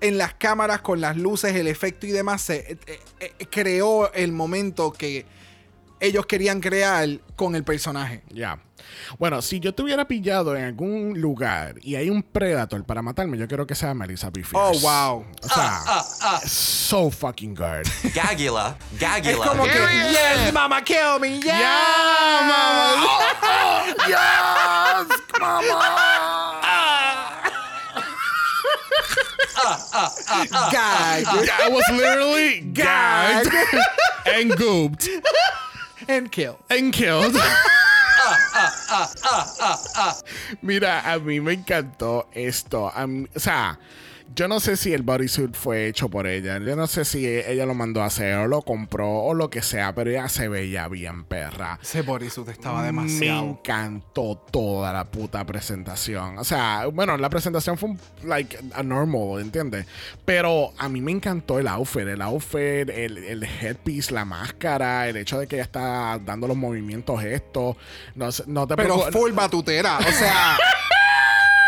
en 0.00 0.18
las 0.18 0.34
cámaras, 0.34 0.80
con 0.80 1.00
las 1.00 1.16
luces, 1.16 1.54
el 1.54 1.68
efecto 1.68 2.04
y 2.04 2.10
demás, 2.10 2.42
se 2.42 2.72
eh, 2.72 2.78
eh, 2.86 3.00
eh, 3.20 3.46
creó 3.48 4.12
el 4.12 4.32
momento 4.32 4.92
que 4.92 5.26
ellos 6.04 6.26
querían 6.26 6.60
crear 6.60 7.08
con 7.36 7.54
el 7.56 7.64
personaje. 7.64 8.22
Ya. 8.30 8.58
Bueno, 9.18 9.40
si 9.42 9.60
yo 9.60 9.74
te 9.74 9.82
hubiera 9.82 10.06
pillado 10.06 10.54
en 10.56 10.64
algún 10.64 11.20
lugar 11.20 11.76
y 11.82 11.94
hay 11.96 12.10
un 12.10 12.22
Predator 12.22 12.84
para 12.84 13.02
matarme, 13.02 13.38
yo 13.38 13.48
quiero 13.48 13.66
que 13.66 13.74
sea 13.74 13.94
Melissa 13.94 14.30
B. 14.30 14.44
Oh, 14.52 14.72
wow. 14.80 15.24
O 15.42 15.48
sea, 15.48 16.40
so 16.46 17.10
fucking 17.10 17.54
good. 17.54 17.86
Gagula, 18.14 18.76
Es 18.92 19.00
Gagula. 19.00 19.46
como 19.46 19.64
que, 19.64 19.70
yes, 19.72 20.52
mama, 20.52 20.82
kill 20.82 21.18
me, 21.20 21.36
yes. 21.36 21.44
¡Ya, 21.46 22.40
mamá! 22.42 23.84
¡Yes, 24.06 25.08
mamá! 25.40 26.60
Gag. 30.70 31.24
I 31.26 31.68
was 31.70 31.84
literally 31.90 32.60
gagged 32.72 33.52
and 34.26 34.50
gooped 34.52 35.08
And 36.08 36.30
kill. 36.30 36.58
and 36.70 36.92
killed. 36.92 37.34
Mira, 40.62 41.00
a 41.12 41.18
mí 41.18 41.40
me 41.40 41.52
encantó 41.54 42.26
esto. 42.32 42.90
Mí- 43.06 43.28
o 43.34 43.38
sea, 43.40 43.78
yo 44.36 44.48
no 44.48 44.58
sé 44.60 44.76
si 44.76 44.92
el 44.92 45.02
bodysuit 45.02 45.54
fue 45.54 45.86
hecho 45.86 46.08
por 46.08 46.26
ella. 46.26 46.58
Yo 46.58 46.74
no 46.76 46.86
sé 46.86 47.04
si 47.04 47.26
ella 47.26 47.66
lo 47.66 47.74
mandó 47.74 48.02
a 48.02 48.06
hacer 48.06 48.34
o 48.36 48.46
lo 48.48 48.62
compró 48.62 49.08
o 49.20 49.32
lo 49.34 49.48
que 49.50 49.62
sea, 49.62 49.94
pero 49.94 50.10
ella 50.10 50.28
se 50.28 50.48
veía 50.48 50.88
bien 50.88 51.24
perra. 51.24 51.78
Ese 51.82 52.02
bodysuit 52.02 52.48
estaba 52.48 52.80
Me 52.80 52.86
demasiado. 52.86 53.42
encantó 53.50 54.36
toda 54.50 54.92
la 54.92 55.04
puta 55.04 55.44
presentación. 55.44 56.38
O 56.38 56.44
sea, 56.44 56.86
bueno, 56.92 57.16
la 57.16 57.30
presentación 57.30 57.78
fue 57.78 57.90
un- 57.90 58.00
like 58.24 58.58
a 58.74 58.82
normal, 58.82 59.40
¿entiendes? 59.40 59.86
Pero 60.24 60.72
a 60.78 60.88
mí 60.88 61.00
me 61.00 61.12
encantó 61.12 61.58
el 61.58 61.68
outfit, 61.68 62.02
el 62.08 62.22
outfit, 62.22 62.88
el, 62.90 63.18
el 63.18 63.42
headpiece, 63.44 64.12
la 64.12 64.24
máscara, 64.24 65.08
el 65.08 65.16
hecho 65.16 65.38
de 65.38 65.46
que 65.46 65.56
ella 65.56 65.64
está 65.64 66.18
dando 66.18 66.48
los 66.48 66.56
movimientos 66.56 67.22
estos. 67.22 67.76
No, 68.16 68.28
no 68.46 68.66
te 68.66 68.74
Pero 68.76 68.98
full 69.12 69.32
batutera. 69.32 69.98
O 69.98 70.12
sea. 70.12 70.56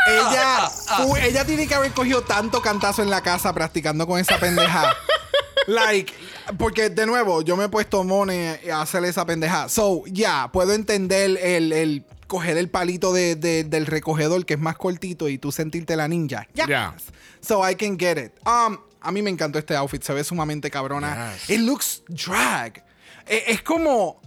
ella, 0.07 0.69
fu- 0.71 1.17
ella 1.17 1.45
tiene 1.45 1.67
que 1.67 1.75
haber 1.75 1.93
cogido 1.93 2.23
tanto 2.23 2.61
cantazo 2.63 3.03
en 3.03 3.11
la 3.11 3.21
casa 3.23 3.53
practicando 3.53 4.07
con 4.07 4.19
esa 4.21 4.39
pendeja. 4.39 4.95
like, 5.67 6.13
porque 6.59 6.91
de 6.91 7.07
nuevo, 7.07 7.43
yo 7.43 7.57
me 7.57 7.65
he 7.65 7.69
puesto 7.69 8.05
mone 8.05 8.61
a 8.73 8.83
hacer 8.83 9.05
esa 9.05 9.25
pendeja. 9.27 9.69
So, 9.69 10.03
ya, 10.07 10.51
puedo 10.53 10.73
entender 10.73 11.39
el, 11.43 11.73
el 11.73 12.05
coger 12.27 12.57
el 12.57 12.69
palito 12.71 13.13
de- 13.13 13.37
de- 13.37 13.65
del 13.65 13.87
recogedor 13.87 14.45
que 14.47 14.55
es 14.55 14.61
más 14.61 14.77
cortito 14.77 15.29
y 15.29 15.39
tú 15.39 15.53
sentirte 15.53 15.97
la 15.97 16.09
ninja. 16.09 16.47
Yes. 16.55 16.67
Yeah. 16.67 16.95
So 17.41 17.69
I 17.69 17.75
can 17.75 17.99
get 17.99 18.19
it. 18.19 18.33
Um, 18.47 18.79
a 19.01 19.13
mí 19.13 19.23
me 19.23 19.31
encantó 19.31 19.59
este 19.59 19.77
outfit, 19.77 20.03
se 20.03 20.13
ve 20.13 20.25
sumamente 20.25 20.71
cabrona. 20.71 21.33
Yes. 21.47 21.51
It 21.51 21.61
looks 21.61 22.03
drag. 22.09 22.85
Eh, 23.27 23.45
es 23.49 23.63
como. 23.63 24.21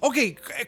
Ok, 0.00 0.16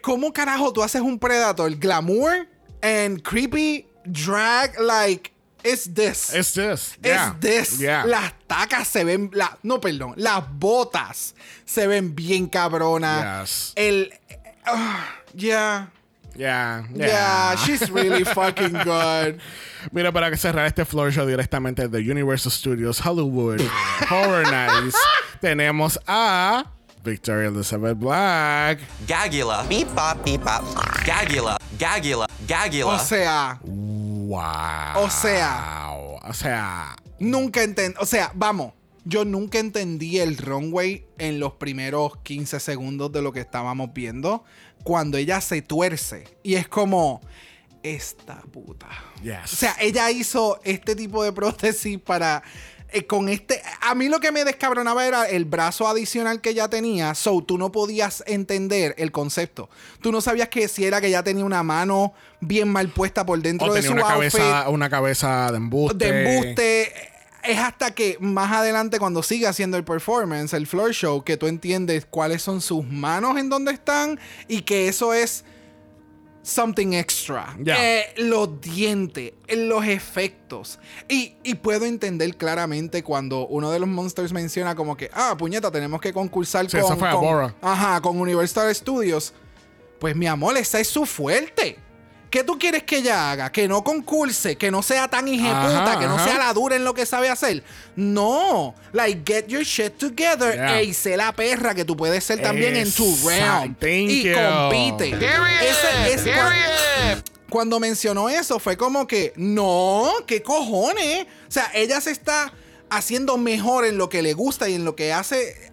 ¿cómo 0.01 0.33
carajo 0.33 0.73
tú 0.73 0.83
haces 0.83 1.01
un 1.03 1.19
Predator? 1.19 1.75
Glamour 1.75 2.47
and 2.83 3.21
creepy 3.23 3.87
drag, 4.11 4.79
like, 4.81 5.33
it's 5.65 5.87
this. 5.87 6.33
It's 6.35 6.53
this. 6.53 6.99
Yeah. 7.03 7.35
This. 7.41 7.81
Yeah. 7.81 8.05
Las 8.05 8.33
tacas 8.47 8.87
se 8.87 9.03
ven. 9.05 9.31
La, 9.33 9.57
no, 9.63 9.81
perdón. 9.81 10.15
Las 10.17 10.45
botas 10.47 11.35
se 11.65 11.87
ven 11.87 12.15
bien 12.15 12.49
cabronas. 12.49 13.41
Yes. 13.41 13.73
El. 13.77 14.11
ah, 14.67 15.09
yeah. 15.35 15.87
Yeah. 16.37 16.85
Yeah. 16.95 17.57
she's 17.57 17.89
really 17.91 18.25
fucking 18.35 18.73
good. 18.85 19.41
Mira, 19.93 20.13
para 20.13 20.31
que 20.31 20.37
cerrar 20.37 20.67
este 20.67 20.85
floor 20.85 21.13
show 21.13 21.27
directamente 21.27 21.89
de 21.89 21.99
Universal 21.99 22.53
Studios 22.53 23.01
Hollywood 23.01 23.61
Horror 24.11 24.45
Nights, 24.51 24.97
tenemos 25.41 25.99
a 26.07 26.65
Victoria 27.05 27.49
Elizabeth 27.49 27.97
Black. 27.99 28.81
Gagula, 29.07 29.67
beep 29.69 29.89
bop, 29.95 30.25
beep 30.25 30.43
bop. 30.43 30.65
Gagula, 31.05 31.57
Gagula, 31.79 32.27
Gagula. 32.47 32.95
O 32.95 32.99
sea, 32.99 33.61
Wow. 34.27 35.05
O 35.05 35.11
sea. 35.11 35.91
O 36.23 36.33
sea. 36.33 36.97
nunca 37.19 37.63
entendí. 37.63 37.97
O 38.01 38.07
sea, 38.07 38.33
vamos. 38.35 38.73
Yo 39.05 39.25
nunca 39.25 39.59
entendí 39.59 40.19
el 40.19 40.39
runway 40.39 41.07
en 41.19 41.39
los 41.39 41.55
primeros 41.55 42.17
15 42.23 42.59
segundos 42.59 43.13
de 43.13 43.21
lo 43.21 43.33
que 43.33 43.41
estábamos 43.41 43.93
viendo. 43.93 44.45
Cuando 44.83 45.19
ella 45.19 45.41
se 45.41 45.63
tuerce. 45.63 46.25
Y 46.43 46.55
es 46.55 46.69
como. 46.69 47.21
esta 47.83 48.41
puta. 48.53 48.89
Yes. 49.23 49.53
O 49.53 49.57
sea, 49.57 49.77
ella 49.81 50.11
hizo 50.11 50.61
este 50.65 50.97
tipo 50.97 51.23
de 51.23 51.33
prótesis 51.33 51.99
para. 51.99 52.43
Eh, 52.95 53.07
con 53.07 53.29
este. 53.29 53.61
A 53.81 53.95
mí 53.95 54.09
lo 54.09 54.21
que 54.21 54.31
me 54.31 54.45
descabronaba 54.45 55.07
era 55.07 55.29
el 55.29 55.45
brazo 55.45 55.89
adicional 55.89 56.41
que 56.41 56.51
ella 56.51 56.69
tenía. 56.69 57.15
So, 57.15 57.43
tú 57.43 57.59
no 57.59 57.73
podías 57.73 58.23
entender 58.27 58.95
el 58.99 59.11
concepto. 59.11 59.69
Tú 60.01 60.13
no 60.13 60.21
sabías 60.21 60.49
que 60.49 60.69
si 60.69 60.85
era 60.85 61.01
que 61.01 61.09
ella 61.09 61.25
tenía 61.25 61.45
una 61.45 61.63
mano 61.63 62.15
bien 62.41 62.69
mal 62.69 62.89
puesta 62.89 63.27
por 63.27 63.41
dentro 63.43 63.67
o 63.69 63.75
de 63.75 63.83
tenía 63.83 63.97
su 63.99 64.05
una 64.05 64.15
outfit. 64.15 64.41
cabeza, 64.41 64.69
una 64.69 64.89
cabeza 64.89 65.51
de 65.51 65.57
embuste. 65.57 66.05
de 66.13 66.23
embuste. 66.23 66.93
Es 67.43 67.59
hasta 67.59 67.91
que 67.91 68.17
más 68.21 68.53
adelante, 68.53 68.99
cuando 68.99 69.23
sigue 69.23 69.47
haciendo 69.47 69.77
el 69.77 69.85
performance, 69.85 70.55
el 70.55 70.67
floor 70.67 70.93
show, 70.93 71.25
que 71.25 71.37
tú 71.37 71.47
entiendes 71.47 72.07
cuáles 72.09 72.41
son 72.41 72.63
sus 72.63 72.87
manos 72.87 73.37
en 73.37 73.51
donde 73.51 73.73
están 73.73 74.19
y 74.49 74.63
que 74.63 74.89
eso 74.89 75.13
es 75.13 75.45
something 76.45 76.93
extra. 76.93 77.57
Eh, 77.67 78.05
los 78.19 78.61
dientes, 78.61 79.33
los 79.49 79.85
efectos. 79.87 80.79
Y, 81.09 81.35
y 81.43 81.55
puedo 81.55 81.87
entender 81.87 82.37
claramente 82.37 83.03
cuando 83.03 83.47
uno 83.49 83.71
de 83.73 83.79
los 83.81 83.89
monsters 83.89 84.33
menciona 84.33 84.75
como 84.77 84.97
que, 84.97 85.11
ah, 85.13 85.35
puñeta, 85.37 85.71
tenemos 85.73 86.01
que 86.01 86.13
concursar 86.13 86.67
Sí, 86.71 86.77
con, 86.77 86.81
esa 86.87 86.97
fue 86.97 87.11
con- 87.11 87.55
ajá, 87.63 88.01
con 88.01 88.21
Universal 88.21 88.73
Studios. 88.75 89.33
Pues 89.99 90.15
mi 90.15 90.27
amor, 90.27 90.57
esa 90.59 90.79
es 90.81 90.89
su 90.89 91.07
fuerte. 91.07 91.79
¿Qué 92.35 92.43
tú 92.43 92.59
quieres 92.59 92.83
que 92.83 92.97
ella 92.97 93.31
haga? 93.31 93.53
Que 93.53 93.69
no 93.69 93.85
concurse, 93.85 94.57
que 94.57 94.69
no 94.69 94.83
sea 94.83 95.07
tan 95.07 95.29
hijeputa, 95.29 95.85
Ajá, 95.93 96.01
que 96.01 96.07
no 96.07 96.17
ajá. 96.17 96.25
sea 96.25 96.39
la 96.39 96.53
dura 96.53 96.75
en 96.75 96.83
lo 96.83 96.93
que 96.93 97.07
sabe 97.07 97.29
hacer. 97.29 97.63
No. 97.95 98.75
Like, 98.93 99.23
get 99.25 99.47
your 99.47 99.63
shit 99.63 99.97
together. 99.99 100.53
Yeah. 100.53 100.81
Ey, 100.81 100.93
sé 100.95 101.17
la 101.17 101.31
perra 101.33 101.77
que 101.77 101.85
tú 101.85 101.97
puedes 101.97 102.25
ser 102.25 102.43
también 102.43 102.75
en 102.75 102.91
tu. 102.93 103.05
Thank 103.25 104.11
y 104.11 104.23
you. 104.25 104.35
compite. 104.35 105.11
Ese 105.11 106.13
es 106.13 106.27
cua- 106.27 107.23
cuando 107.49 107.79
mencionó 107.79 108.29
eso, 108.29 108.59
fue 108.59 108.77
como 108.77 109.07
que, 109.07 109.33
no, 109.37 110.11
¿qué 110.27 110.43
cojones? 110.43 111.27
O 111.49 111.53
sea, 111.53 111.71
ella 111.73 112.01
se 112.01 112.11
está 112.11 112.53
haciendo 112.91 113.37
mejor 113.39 113.85
en 113.85 113.97
lo 113.97 114.09
que 114.09 114.23
le 114.23 114.33
gusta 114.35 114.69
y 114.69 114.75
en 114.75 114.85
lo 114.85 114.97
que 114.97 115.13
hace, 115.13 115.71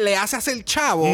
le 0.00 0.16
hace 0.16 0.36
hacer 0.36 0.64
chavo. 0.64 1.06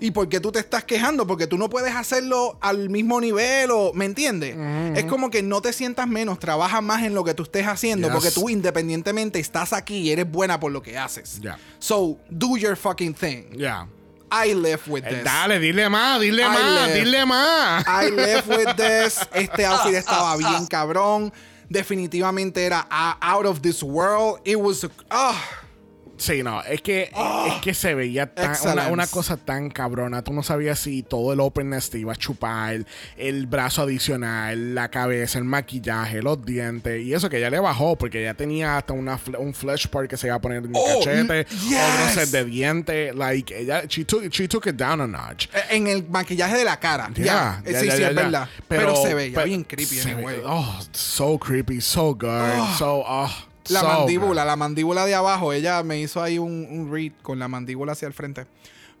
¿Y 0.00 0.10
por 0.10 0.28
qué 0.28 0.40
tú 0.40 0.52
te 0.52 0.58
estás 0.58 0.84
quejando? 0.84 1.26
Porque 1.26 1.46
tú 1.46 1.56
no 1.58 1.68
puedes 1.68 1.94
hacerlo 1.94 2.58
al 2.60 2.88
mismo 2.90 3.20
nivel 3.20 3.70
o, 3.70 3.92
¿me 3.94 4.04
entiendes? 4.04 4.56
Es 4.96 5.04
como 5.04 5.30
que 5.30 5.42
no 5.42 5.60
te 5.62 5.72
sientas 5.72 6.06
menos, 6.08 6.38
trabaja 6.38 6.80
más 6.80 7.02
en 7.02 7.14
lo 7.14 7.24
que 7.24 7.34
tú 7.34 7.42
estés 7.44 7.66
haciendo 7.66 8.08
Yes. 8.08 8.14
porque 8.14 8.30
tú 8.30 8.48
independientemente 8.48 9.38
estás 9.38 9.72
aquí 9.72 9.98
y 9.98 10.10
eres 10.12 10.30
buena 10.30 10.58
por 10.60 10.72
lo 10.72 10.82
que 10.82 10.96
haces. 10.98 11.40
Ya. 11.40 11.58
So, 11.78 12.18
do 12.30 12.56
your 12.56 12.76
fucking 12.76 13.14
thing. 13.14 13.44
Ya. 13.56 13.86
I 14.30 14.54
live 14.54 14.80
with 14.86 15.02
this. 15.04 15.22
Dale, 15.24 15.58
dile 15.58 15.88
más, 15.90 16.18
dile 16.20 16.42
I 16.42 16.48
más, 16.48 16.94
dile 16.94 17.26
más. 17.26 17.84
I 17.86 18.10
live 18.10 18.42
with 18.48 18.76
this. 18.76 19.18
Este 19.34 19.66
outfit 19.66 19.94
estaba 19.94 20.36
bien 20.38 20.66
cabrón. 20.66 21.32
Definitivamente 21.68 22.64
era 22.64 22.86
ah, 22.90 23.18
out 23.20 23.46
of 23.46 23.60
this 23.62 23.82
world. 23.82 24.40
It 24.44 24.56
was. 24.56 24.86
ah, 25.10 25.34
Sí, 26.22 26.42
no, 26.44 26.62
es 26.62 26.80
que, 26.82 27.10
es 27.46 27.54
que 27.62 27.74
se 27.74 27.94
veía 27.96 28.32
tan- 28.32 28.54
una, 28.92 29.06
cosa 29.08 29.36
tan 29.36 29.70
cabrona. 29.70 30.22
Tú 30.22 30.32
no 30.32 30.44
sabías 30.44 30.78
si 30.78 31.02
todo 31.02 31.32
el 31.32 31.40
openness 31.40 31.90
te 31.90 31.98
iba 31.98 32.12
a 32.12 32.16
chupar, 32.16 32.84
el 33.16 33.46
brazo 33.48 33.82
adicional, 33.82 34.74
la 34.74 34.88
cabeza, 34.88 35.38
el 35.38 35.44
maquillaje, 35.44 36.22
los 36.22 36.44
dientes. 36.44 37.02
Y 37.04 37.12
eso 37.12 37.28
que 37.28 37.40
ya 37.40 37.50
le 37.50 37.58
bajó, 37.58 37.96
porque 37.96 38.22
ya 38.22 38.34
tenía 38.34 38.76
hasta 38.76 38.92
una 38.92 39.18
un 39.38 39.52
flesh 39.52 39.88
part 39.88 40.08
que 40.08 40.16
se 40.16 40.28
iba 40.28 40.36
a 40.36 40.40
poner 40.40 40.58
en 40.58 40.66
el 40.66 40.70
Oh, 40.76 41.00
cachete, 41.00 41.44
yes. 41.44 41.78
otro 41.80 42.14
set 42.14 42.28
de 42.30 42.44
dientes. 42.44 43.14
Like, 43.16 43.58
ella, 43.58 43.82
she 43.88 44.04
took, 44.04 44.28
she 44.30 44.46
took 44.46 44.66
it 44.68 44.76
down 44.76 45.00
a 45.00 45.06
notch. 45.08 45.48
en 45.70 45.88
el 45.88 46.04
maquillaje 46.08 46.56
de 46.56 46.64
la 46.64 46.78
cara. 46.78 47.10
Yeah, 47.16 47.60
Ya, 47.64 47.72
ya, 47.72 47.80
sí, 47.80 47.88
es 47.88 48.14
verdad. 48.14 48.48
Pero, 48.68 48.94
se 48.96 49.12
veía 49.14 49.42
bien 49.42 49.64
creepy, 49.64 49.96
se 49.96 50.14
ve- 50.14 50.42
Oh, 50.46 50.78
so 50.92 51.36
creepy, 51.38 51.80
so 51.80 52.14
good, 52.14 52.76
so, 52.78 53.02
oh, 53.06 53.28
La 53.68 53.80
so 53.80 53.86
mandíbula, 53.88 54.42
good. 54.42 54.46
la 54.48 54.56
mandíbula 54.56 55.04
de 55.06 55.14
abajo. 55.14 55.52
Ella 55.52 55.82
me 55.82 55.98
hizo 56.00 56.22
ahí 56.22 56.38
un, 56.38 56.66
un 56.70 56.90
read 56.92 57.12
con 57.22 57.38
la 57.38 57.48
mandíbula 57.48 57.92
hacia 57.92 58.06
el 58.08 58.14
frente. 58.14 58.46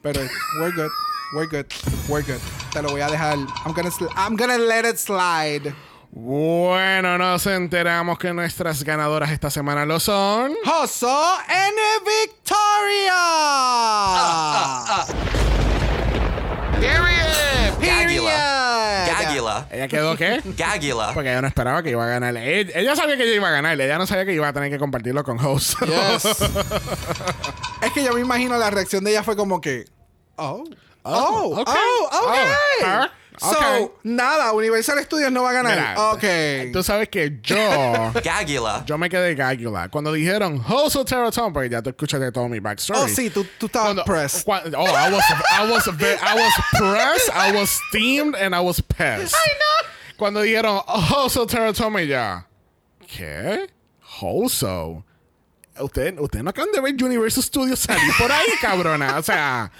Pero, 0.02 0.20
we're 0.60 0.74
good. 0.74 0.90
We're 1.34 1.46
good. 1.48 1.66
We're 2.08 2.22
good. 2.26 2.40
Te 2.72 2.82
lo 2.82 2.90
voy 2.90 3.00
a 3.00 3.08
dejar. 3.08 3.38
I'm 3.64 3.72
gonna, 3.74 3.90
sl- 3.90 4.08
I'm 4.16 4.36
gonna 4.36 4.58
let 4.58 4.84
it 4.88 4.96
slide. 4.98 5.74
Bueno, 6.10 7.16
nos 7.16 7.46
enteramos 7.46 8.18
que 8.18 8.34
nuestras 8.34 8.84
ganadoras 8.84 9.30
esta 9.30 9.50
semana 9.50 9.86
lo 9.86 9.98
son. 9.98 10.52
Hoso 10.66 11.08
and 11.48 12.04
Victoria. 12.04 13.14
Gagula. 14.14 15.61
Period. 16.82 17.22
Gagula. 19.06 19.68
¿Ella 19.70 19.88
quedó 19.88 20.16
qué? 20.16 20.40
Gagula. 20.56 21.12
Porque 21.14 21.30
ella 21.30 21.40
no 21.40 21.48
esperaba 21.48 21.82
que 21.82 21.90
iba 21.90 22.04
a 22.04 22.08
ganar. 22.08 22.36
Ella, 22.36 22.72
ella 22.74 22.96
sabía 22.96 23.16
que 23.16 23.24
ella 23.24 23.36
iba 23.36 23.48
a 23.48 23.52
ganar. 23.52 23.80
Ella 23.80 23.98
no 23.98 24.06
sabía 24.06 24.24
que 24.24 24.34
iba 24.34 24.48
a 24.48 24.52
tener 24.52 24.70
que 24.70 24.78
compartirlo 24.78 25.22
con 25.24 25.38
host. 25.44 25.78
Yes. 25.80 26.24
es 27.82 27.92
que 27.92 28.04
yo 28.04 28.12
me 28.14 28.20
imagino 28.20 28.56
la 28.58 28.70
reacción 28.70 29.04
de 29.04 29.12
ella 29.12 29.22
fue 29.22 29.36
como 29.36 29.60
que. 29.60 29.84
Oh. 30.36 30.64
Oh, 31.04 31.60
ok. 31.60 31.68
oh, 31.68 32.08
ok. 32.12 32.34
Oh, 32.84 33.06
So, 33.38 33.98
nada, 34.04 34.52
Universal 34.52 35.02
Studios 35.04 35.32
no 35.32 35.42
va 35.42 35.50
a 35.50 35.52
ganar. 35.54 35.72
Mira, 35.74 36.10
ok. 36.12 36.72
Tú 36.72 36.82
sabes 36.82 37.08
que 37.08 37.38
yo. 37.42 37.56
Gagula. 38.22 38.84
Yo 38.86 38.98
me 38.98 39.08
quedé 39.08 39.34
gagula. 39.34 39.88
Cuando 39.88 40.12
dijeron 40.12 40.62
Host 40.66 40.96
of 40.96 41.06
Terraton, 41.06 41.52
porque 41.52 41.70
ya 41.70 41.80
tú 41.82 41.90
escuchaste 41.90 42.30
todo 42.30 42.48
mi 42.48 42.60
backstory. 42.60 43.00
Oh, 43.00 43.08
sí, 43.08 43.30
tú, 43.30 43.44
tú 43.58 43.66
estabas 43.66 43.94
Cuando- 43.94 44.04
pressed. 44.04 44.44
oh, 44.46 44.52
I 44.52 45.10
was, 45.10 45.24
I 45.50 45.70
was, 45.70 45.88
I 45.88 46.34
was 46.34 46.52
pressed, 46.78 47.30
I 47.34 47.52
was 47.52 47.70
steamed, 47.88 48.34
and 48.36 48.54
I 48.54 48.60
was 48.60 48.80
pissed. 48.82 49.34
I 49.34 49.48
know. 49.58 49.88
Cuando 50.18 50.40
dijeron 50.42 50.82
Hoso 50.86 51.46
Teratome 51.46 52.06
ya. 52.06 52.46
¿Qué? 53.08 53.66
Hoso. 54.20 55.04
Ustedes 55.80 56.14
usted 56.20 56.42
no 56.42 56.50
acaban 56.50 56.70
de 56.70 56.80
ver 56.82 56.92
Universal 57.02 57.42
Studios 57.42 57.80
salir 57.80 58.12
por 58.18 58.30
ahí, 58.30 58.46
cabrona. 58.60 59.16
O 59.18 59.22
sea, 59.22 59.72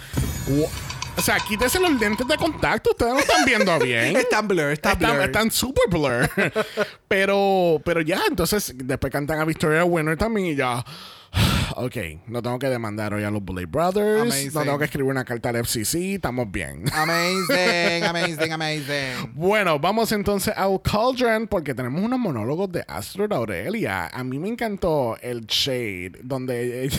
o 1.16 1.20
sea, 1.20 1.38
quítese 1.38 1.78
los 1.78 1.92
lentes 2.00 2.26
de 2.26 2.36
contacto. 2.36 2.90
Ustedes 2.90 3.12
no 3.12 3.18
están 3.18 3.44
viendo 3.44 3.78
bien. 3.78 4.16
Están 4.22 4.48
blur, 4.48 4.72
está 4.72 4.92
Están, 4.92 5.12
blur. 5.12 5.24
están 5.24 5.50
super 5.50 5.84
blur. 5.88 6.30
pero, 7.08 7.80
pero 7.84 8.00
ya, 8.00 8.22
entonces 8.28 8.72
después 8.76 9.12
cantan 9.12 9.38
a 9.40 9.44
Victoria 9.44 9.84
Winner 9.84 10.16
también 10.16 10.48
y 10.48 10.54
ya. 10.54 10.84
Ok, 11.74 11.96
no 12.26 12.42
tengo 12.42 12.58
que 12.58 12.68
demandar 12.68 13.14
hoy 13.14 13.24
a 13.24 13.30
los 13.30 13.42
Bullet 13.42 13.64
Brothers. 13.64 14.20
Amazing. 14.20 14.52
No 14.52 14.60
tengo 14.62 14.78
que 14.78 14.84
escribir 14.84 15.10
una 15.10 15.24
carta 15.24 15.48
al 15.48 15.56
FCC. 15.64 16.16
Estamos 16.16 16.50
bien. 16.50 16.84
Amazing, 16.92 18.04
amazing, 18.06 18.52
amazing. 18.52 19.32
Bueno, 19.32 19.78
vamos 19.78 20.12
entonces 20.12 20.52
al 20.54 20.82
Cauldron 20.82 21.48
porque 21.48 21.74
tenemos 21.74 22.02
unos 22.02 22.18
monólogos 22.18 22.70
de 22.72 22.84
Astrid 22.86 23.32
Aurelia. 23.32 24.08
A 24.08 24.22
mí 24.22 24.38
me 24.38 24.48
encantó 24.48 25.16
el 25.22 25.46
shade 25.46 26.12
donde 26.22 26.90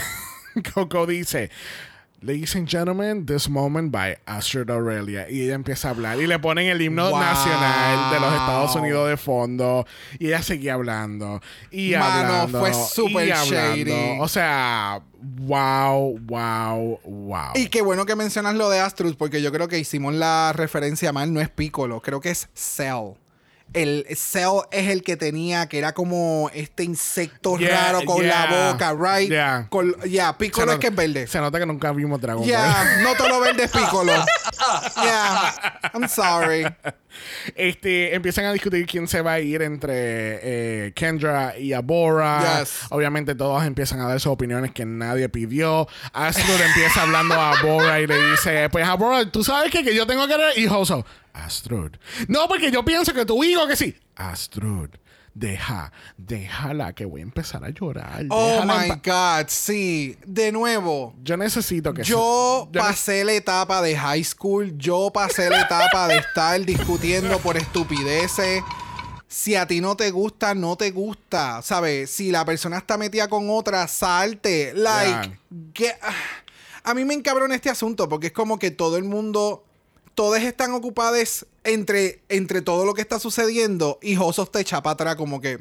Coco 0.74 1.06
dice. 1.06 1.52
Ladies 2.26 2.56
and 2.56 2.66
gentlemen, 2.70 3.26
this 3.26 3.50
moment 3.50 3.92
by 3.92 4.16
Astrid 4.26 4.70
Aurelia. 4.72 5.30
Y 5.30 5.42
ella 5.42 5.56
empieza 5.56 5.90
a 5.90 5.92
hablar 5.92 6.18
y 6.22 6.26
le 6.26 6.40
ponen 6.40 6.68
el 6.68 6.82
himno 6.82 7.10
Wow. 7.10 7.20
nacional 7.20 8.14
de 8.14 8.20
los 8.22 8.32
Estados 8.32 8.76
Unidos 8.78 9.10
de 9.10 9.18
fondo. 9.18 9.86
Y 10.20 10.28
ella 10.28 10.42
seguía 10.42 10.76
hablando. 10.76 11.42
Y 11.70 11.92
Mano, 11.92 12.34
hablando. 12.34 12.60
fue 12.62 12.74
súper 12.74 13.28
shady. 13.28 14.20
O 14.22 14.30
sea, 14.30 15.02
wow, 15.22 16.18
wow, 16.20 16.98
wow. 17.04 17.52
Y 17.56 17.68
qué 17.68 17.82
bueno 17.82 18.06
que 18.06 18.16
mencionas 18.16 18.56
lo 18.56 18.70
de 18.70 18.80
Astrus, 18.80 19.18
porque 19.18 19.42
yo 19.42 19.52
creo 19.52 19.68
que 19.68 19.78
hicimos 19.78 20.14
la 20.14 20.54
referencia 20.56 21.12
mal, 21.12 21.34
no 21.34 21.42
es 21.42 21.50
Piccolo, 21.50 22.00
creo 22.02 22.22
que 22.22 22.30
es 22.30 22.48
Cell. 22.54 23.16
El 23.74 24.06
Cell 24.16 24.62
es 24.72 24.88
el 24.90 25.04
que 25.04 25.18
tenía, 25.18 25.68
que 25.68 25.78
era 25.80 25.94
como 25.94 26.50
este 26.54 26.84
insecto 26.84 27.58
Yeah, 27.58 27.92
raro 27.94 28.06
con 28.06 28.22
yeah, 28.24 28.48
la 28.50 28.72
boca, 28.72 28.94
right? 28.94 29.30
yeah. 29.30 29.68
Con- 29.70 29.96
Ya, 30.10 30.38
Piccolo 30.38 30.68
Se 30.68 30.74
es 30.74 30.80
que 30.80 30.88
es 30.88 30.92
nota- 30.94 31.02
verde. 31.02 31.28
Se 31.28 31.40
nota 31.40 31.60
que 31.60 31.66
nunca 31.66 31.92
vimos 31.92 32.22
Dragon 32.22 32.42
Ball. 32.42 32.50
Ya, 32.50 33.00
no 33.02 33.16
todo 33.16 33.30
lo 33.30 33.40
verde 33.40 33.64
es 33.64 33.72
Piccolo. 33.72 34.14
Yeah, 35.04 35.80
I'm 35.94 36.08
sorry. 36.08 36.66
Este, 37.56 38.16
empiezan 38.16 38.46
a 38.46 38.54
discutir 38.54 38.86
quién 38.86 39.08
se 39.08 39.22
va 39.22 39.34
a 39.34 39.40
ir 39.40 39.62
entre 39.62 39.94
eh, 39.96 40.92
Kendra 40.94 41.58
y 41.58 41.74
Abora. 41.74 42.60
Yes. 42.60 42.88
Obviamente 42.90 43.36
todos 43.36 43.64
empiezan 43.64 44.00
a 44.00 44.08
dar 44.08 44.20
sus 44.20 44.32
opiniones 44.32 44.72
que 44.72 44.86
nadie 44.86 45.30
pidió. 45.30 45.88
Astrid 46.14 46.62
empieza 46.62 47.04
hablando 47.04 47.36
a 47.36 47.60
Abora 47.60 48.00
y 48.02 48.08
le 48.08 48.32
dice, 48.32 48.70
pues 48.70 48.86
Abora, 48.86 49.30
tú 49.30 49.44
sabes 49.44 49.72
que, 49.72 49.84
que 49.84 49.96
yo 49.96 50.06
tengo 50.08 50.28
que... 50.28 50.34
Y 50.58 50.68
Hoso, 50.68 51.06
Astrid. 51.34 51.96
No, 52.28 52.48
porque 52.48 52.72
yo 52.72 52.84
pienso 52.86 53.14
que 53.14 53.26
tú 53.26 53.42
digo 53.42 53.68
que 53.68 53.76
sí. 53.76 53.96
Astrid. 54.16 54.90
Deja, 55.36 55.92
déjala 56.18 56.94
que 56.94 57.06
voy 57.06 57.22
a 57.22 57.24
empezar 57.24 57.64
a 57.66 57.70
llorar. 57.70 58.26
Oh 58.30 58.62
my 58.66 58.90
God, 59.04 59.48
sí. 59.48 60.16
De 60.28 60.52
nuevo, 60.52 61.16
Yo 61.24 61.38
necesito 61.38 61.92
que 61.94 62.04
Yo 62.04 62.06
se- 62.06 62.14
yo 62.14 62.70
ne- 62.74 62.80
pasé 62.80 63.24
la 63.24 63.34
etapa 63.34 63.82
de 63.82 63.98
high 63.98 64.24
school, 64.24 64.78
yo 64.78 65.10
pasé 65.12 65.50
la 65.50 65.62
etapa 65.62 66.08
de 66.08 66.18
estar 66.18 66.62
discutiendo 66.64 67.40
por 67.40 67.58
estupideces. 67.58 68.62
Si 69.28 69.56
a 69.56 69.66
ti 69.66 69.82
no 69.82 69.96
te 69.98 70.12
gusta, 70.12 70.54
no 70.54 70.76
te 70.76 70.92
gusta. 70.92 71.64
¿Sabes? 71.64 72.12
Si 72.12 72.30
la 72.32 72.46
persona 72.46 72.78
está 72.78 72.98
metida 72.98 73.28
con 73.28 73.50
otra, 73.50 73.88
salte. 73.88 74.74
Like, 74.76 75.40
que- 75.74 75.96
ah. 76.04 76.14
a 76.84 76.94
mí 76.94 77.06
me 77.06 77.16
encabrona 77.16 77.56
este 77.56 77.72
asunto 77.72 78.08
porque 78.08 78.28
es 78.28 78.34
como 78.34 78.60
que 78.60 78.70
todo 78.70 78.98
el 78.98 79.04
mundo, 79.06 79.66
todos 80.16 80.40
están 80.40 80.74
ocupados 80.74 81.46
entre, 81.64 82.22
entre 82.30 82.62
todo 82.62 82.86
lo 82.86 82.94
que 82.94 83.02
está 83.02 83.20
sucediendo 83.20 84.00
y 84.02 84.16
Josos 84.16 84.52
te 84.52 84.60
echa 84.60 84.82
para 84.82 84.94
atrás 84.94 85.16
como 85.16 85.40
que 85.40 85.60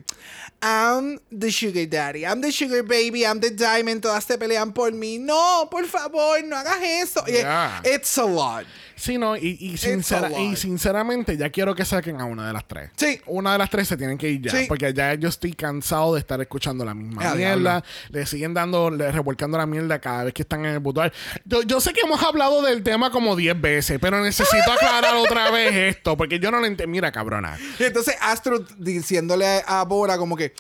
I'm 0.63 1.21
the 1.37 1.51
sugar 1.51 1.89
daddy, 1.89 2.25
I'm 2.25 2.41
the 2.41 2.53
sugar 2.53 2.83
baby, 2.83 3.25
I'm 3.25 3.41
the 3.41 3.51
diamond, 3.51 4.01
todas 4.01 4.27
te 4.27 4.39
pelean 4.39 4.73
por 4.73 4.93
mí. 4.93 5.19
No, 5.19 5.69
por 5.71 5.87
favor, 5.87 6.43
no 6.45 6.57
hagas 6.57 6.81
eso. 6.83 7.25
Yeah. 7.27 7.83
It's 7.85 8.17
a 8.19 8.25
lot. 8.25 8.65
Sí, 9.03 9.19
no, 9.19 9.37
y, 9.37 9.57
y, 9.61 9.77
sincera- 9.79 10.31
y 10.39 10.55
sinceramente 10.55 11.37
ya 11.37 11.51
quiero 11.51 11.75
que 11.75 11.85
saquen 11.85 12.21
a 12.21 12.25
una 12.25 12.47
de 12.47 12.53
las 12.53 12.69
tres. 12.69 12.91
Sí. 12.95 13.21
Una 13.27 13.51
de 13.51 13.59
las 13.59 13.69
tres 13.69 13.89
se 13.89 13.97
tienen 13.97 14.17
que 14.17 14.29
ir 14.31 14.41
ya. 14.43 14.53
Sí. 14.53 14.67
Porque 14.69 14.95
ya 14.95 15.15
yo 15.15 15.29
estoy 15.29 15.55
cansado 15.55 16.15
de 16.15 16.21
estar 16.21 16.41
escuchando 16.41 16.85
la 16.85 16.95
misma 16.95 17.21
Ah, 17.23 17.35
mierda. 17.35 17.57
diablo. 17.57 17.85
Le 18.11 18.27
siguen 18.27 18.55
dando, 18.55 18.91
le 18.93 19.11
revolcando 19.11 19.59
la 19.59 19.67
mierda 19.67 19.99
cada 19.99 20.23
vez 20.23 20.33
que 20.35 20.43
están 20.43 20.65
en 20.65 20.75
el 20.75 20.79
boudoir. 20.79 21.13
Yo, 21.45 21.63
yo 21.63 21.81
sé 21.81 21.93
que 21.93 22.03
hemos 22.03 22.23
hablado 22.23 22.63
del 22.63 22.85
tema 22.85 23.11
como 23.11 23.35
10 23.35 23.61
veces, 23.61 23.99
pero 24.01 24.23
necesito 24.23 24.71
aclarar 24.73 25.17
otra 25.17 25.51
vez 25.51 25.75
esto. 25.97 26.17
Porque 26.17 26.39
yo 26.39 26.53
no 26.53 26.61
lo 26.61 26.67
entiendo. 26.67 26.93
Mira, 26.93 27.11
cabrona. 27.11 27.59
Y 27.81 27.83
entonces 27.83 28.15
Astro 28.21 28.61
diciéndole 28.79 29.63
a 29.67 29.83
Bora 29.83 30.17
como 30.17 30.37
que 30.37 30.55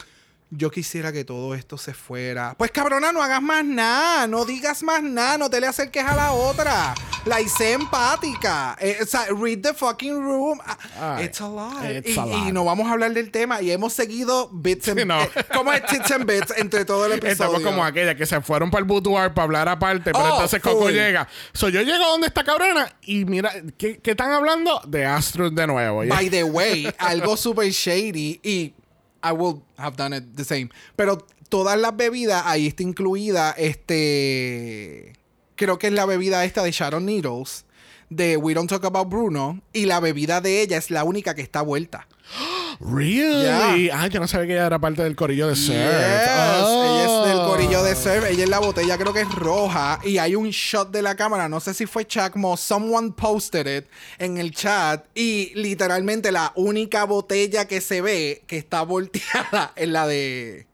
yo 0.55 0.71
quisiera 0.71 1.13
que 1.13 1.25
todo 1.25 1.55
esto 1.55 1.79
se 1.79 1.95
fuera. 1.95 2.55
Pues 2.59 2.71
cabrona, 2.71 3.11
no 3.11 3.23
hagas 3.23 3.41
más 3.41 3.65
nada, 3.65 4.27
no 4.27 4.45
digas 4.45 4.83
más 4.83 5.03
nada, 5.03 5.39
no 5.39 5.49
te 5.49 5.61
le 5.61 5.67
acerques 5.67 6.05
a 6.05 6.15
la 6.15 6.33
otra. 6.33 6.95
La 7.25 7.41
hice 7.41 7.73
empática. 7.73 8.77
Eh, 8.81 8.99
o 9.01 9.07
sea, 9.07 9.27
read 9.31 9.61
the 9.63 9.73
fucking 9.73 10.21
room. 10.21 10.61
Ah, 10.99 11.21
it's 11.23 11.41
a 11.41 11.49
lot. 11.49 11.83
it's 11.85 12.11
y, 12.11 12.19
a 12.19 12.27
lot. 12.27 12.49
y 12.49 12.53
no 12.53 12.65
vamos 12.65 12.87
a 12.89 12.93
hablar 12.93 13.13
del 13.15 13.31
tema 13.31 13.63
y 13.63 13.71
hemos 13.71 13.93
seguido 13.95 14.51
bits 14.53 14.89
and 14.89 15.01
Sí, 15.01 15.07
no. 15.07 15.23
eh, 15.23 15.31
como 15.55 15.73
es 15.73 15.87
tits 15.87 16.11
and 16.11 16.27
bits 16.27 16.53
entre 16.57 16.85
todo 16.85 17.07
el 17.07 17.13
episodio. 17.15 17.33
Estamos 17.33 17.61
como 17.63 17.85
aquella 17.85 18.15
que 18.15 18.27
se 18.27 18.41
fueron 18.43 18.71
para 18.71 18.81
el 18.81 18.85
boudoir 18.87 19.33
para 19.33 19.45
hablar 19.45 19.69
aparte, 19.69 20.13
pero 20.13 20.19
Oh, 20.23 20.29
entonces 20.35 20.61
Coco 20.61 20.83
full. 20.83 20.93
llega. 20.93 21.27
So, 21.55 21.69
yo 21.71 21.81
llego 21.83 22.05
donde 22.09 22.27
está 22.27 22.45
cabrona 22.45 22.93
y 23.03 23.25
mira, 23.25 23.53
¿qué, 23.79 24.01
qué 24.01 24.11
están 24.11 24.33
hablando? 24.33 24.81
De 24.87 25.07
Astro 25.07 25.49
de 25.51 25.67
nuevo. 25.67 26.05
By 26.07 26.29
the 26.29 26.45
way, 26.45 26.93
algo 26.99 27.37
super 27.37 27.71
shady 27.71 28.41
y 28.43 28.75
I 29.23 29.33
will 29.33 29.63
have 29.77 29.97
done 29.97 30.17
it 30.17 30.25
the 30.35 30.45
same. 30.45 30.71
Pero 30.97 31.19
todas 31.49 31.79
las 31.79 31.97
bebidas, 31.97 32.43
ahí 32.47 32.67
está 32.67 32.83
incluida 32.83 33.53
este. 33.57 35.13
Creo 35.57 35.79
que 35.79 35.89
es 35.89 35.93
la 35.93 36.07
bebida 36.07 36.45
esta 36.45 36.63
de 36.63 36.73
Sharon 36.73 37.05
Needles, 37.07 37.65
de 38.11 38.37
We 38.37 38.55
Don't 38.55 38.69
Talk 38.69 38.85
About 38.85 39.09
Bruno, 39.09 39.61
y 39.73 39.87
la 39.87 40.01
bebida 40.01 40.41
de 40.41 40.63
ella 40.63 40.77
es 40.77 40.91
la 40.91 41.05
única 41.05 41.35
que 41.35 41.43
está 41.43 41.63
vuelta. 41.63 42.07
Really? 42.81 43.43
Yeah. 43.85 44.01
Ah, 44.03 44.07
yo 44.09 44.19
no 44.19 44.27
sabía 44.27 44.47
que 44.47 44.53
ella 44.55 44.67
era 44.67 44.79
parte 44.81 45.03
del 45.05 45.15
corillo 45.15 45.47
de 45.47 45.55
Surf. 45.55 45.77
Yes, 45.77 46.29
Oh. 46.65 46.85
Ella 46.85 47.05
es 47.05 47.22
corillo 47.53 47.83
de 47.83 47.95
surf. 47.95 48.25
Ella 48.25 48.45
es 48.45 48.49
la 48.49 48.61
botella, 48.61 48.97
creo 48.97 49.13
que 49.13 49.21
es 49.21 49.35
roja. 49.35 50.01
Y 50.05 50.17
hay 50.17 50.35
un 50.35 50.49
shot 50.49 50.91
de 50.91 51.03
la 51.03 51.15
cámara. 51.17 51.51
No 51.51 51.61
sé 51.61 51.75
si 51.75 51.85
fue 51.85 52.07
Chacmo. 52.07 52.57
Someone 52.57 53.13
posted 53.13 53.67
it 53.67 53.87
en 54.19 54.39
el 54.39 54.53
chat. 54.53 55.05
Y 55.15 55.53
literalmente 55.55 56.33
la 56.33 56.53
única 56.55 57.05
botella 57.05 57.67
que 57.67 57.83
se 57.83 58.01
ve 58.01 58.43
que 58.47 58.57
está 58.57 58.83
volteada 58.83 59.73
es 59.77 59.89
la 59.89 60.07
de. 60.07 60.67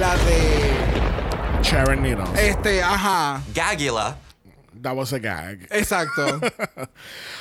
La 0.00 0.16
de. 0.16 1.62
Sharon 1.62 2.02
Needles. 2.02 2.28
Este, 2.36 2.82
ajá. 2.82 3.42
Gagula. 3.54 4.18
That 4.82 4.94
was 4.94 5.12
a 5.12 5.18
gag. 5.18 5.66
Exacto. 5.70 6.40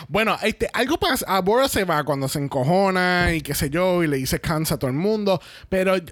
Bueno, 0.07 0.37
este, 0.43 0.69
algo 0.73 0.97
pasa. 0.97 1.25
A 1.27 1.41
Bora 1.41 1.67
se 1.67 1.83
va 1.83 2.03
cuando 2.03 2.27
se 2.27 2.39
encojona 2.39 3.33
y 3.33 3.41
qué 3.41 3.55
sé 3.55 3.69
yo, 3.69 4.03
y 4.03 4.07
le 4.07 4.17
dice 4.17 4.39
cansa 4.39 4.75
a 4.75 4.77
todo 4.77 4.89
el 4.89 4.95
mundo. 4.95 5.41
Pero, 5.69 5.95
eh, 5.95 6.03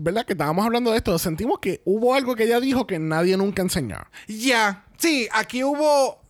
¿verdad? 0.00 0.24
Que 0.24 0.32
estábamos 0.32 0.64
hablando 0.64 0.90
de 0.92 0.98
esto. 0.98 1.18
Sentimos 1.18 1.58
que 1.60 1.82
hubo 1.84 2.14
algo 2.14 2.34
que 2.34 2.44
ella 2.44 2.60
dijo 2.60 2.86
que 2.86 2.98
nadie 2.98 3.36
nunca 3.36 3.62
enseñó. 3.62 3.98
Ya. 4.28 4.84
Sí, 4.98 5.28
aquí 5.32 5.62
hubo. 5.62 6.22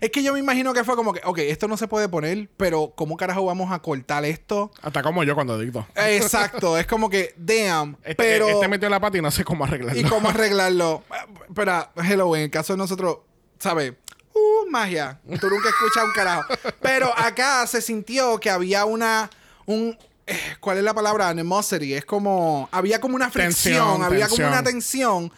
Es 0.00 0.10
que 0.10 0.22
yo 0.22 0.32
me 0.32 0.38
imagino 0.38 0.72
que 0.72 0.84
fue 0.84 0.96
como 0.96 1.12
que, 1.12 1.20
ok, 1.24 1.38
esto 1.38 1.68
no 1.68 1.76
se 1.76 1.88
puede 1.88 2.08
poner, 2.08 2.48
pero 2.56 2.92
¿cómo 2.94 3.16
carajo 3.16 3.44
vamos 3.44 3.72
a 3.72 3.80
cortar 3.80 4.24
esto? 4.24 4.70
Hasta 4.82 5.02
como 5.02 5.24
yo 5.24 5.34
cuando 5.34 5.58
dicto. 5.58 5.86
Exacto, 5.94 6.78
es 6.78 6.86
como 6.86 7.10
que, 7.10 7.34
damn, 7.36 7.96
Este, 8.04 8.14
pero... 8.14 8.48
este 8.48 8.68
metió 8.68 8.88
la 8.88 9.00
pata 9.00 9.18
y 9.18 9.22
no 9.22 9.30
sé 9.30 9.44
cómo 9.44 9.64
arreglarlo. 9.64 10.00
¿Y 10.00 10.04
cómo 10.04 10.28
arreglarlo? 10.30 11.02
Pero, 11.54 11.88
hello, 11.96 12.36
en 12.36 12.42
el 12.42 12.50
caso 12.50 12.72
de 12.72 12.78
nosotros, 12.78 13.18
¿sabes? 13.58 13.94
Uh, 14.32 14.70
magia. 14.70 15.20
Tú 15.40 15.48
nunca 15.50 15.68
escuchas 15.68 16.04
un 16.04 16.12
carajo. 16.12 16.44
Pero 16.80 17.12
acá 17.18 17.66
se 17.66 17.80
sintió 17.80 18.38
que 18.38 18.48
había 18.50 18.84
una... 18.84 19.28
Un, 19.66 19.98
eh, 20.26 20.38
¿Cuál 20.60 20.78
es 20.78 20.84
la 20.84 20.94
palabra? 20.94 21.28
Animosity. 21.28 21.94
Es 21.94 22.04
como... 22.04 22.68
Había 22.70 23.00
como 23.00 23.16
una 23.16 23.30
fricción. 23.30 23.74
Tensión, 23.74 24.02
había 24.04 24.26
tensión. 24.26 24.46
como 24.46 24.48
una 24.48 24.62
tensión 24.62 25.32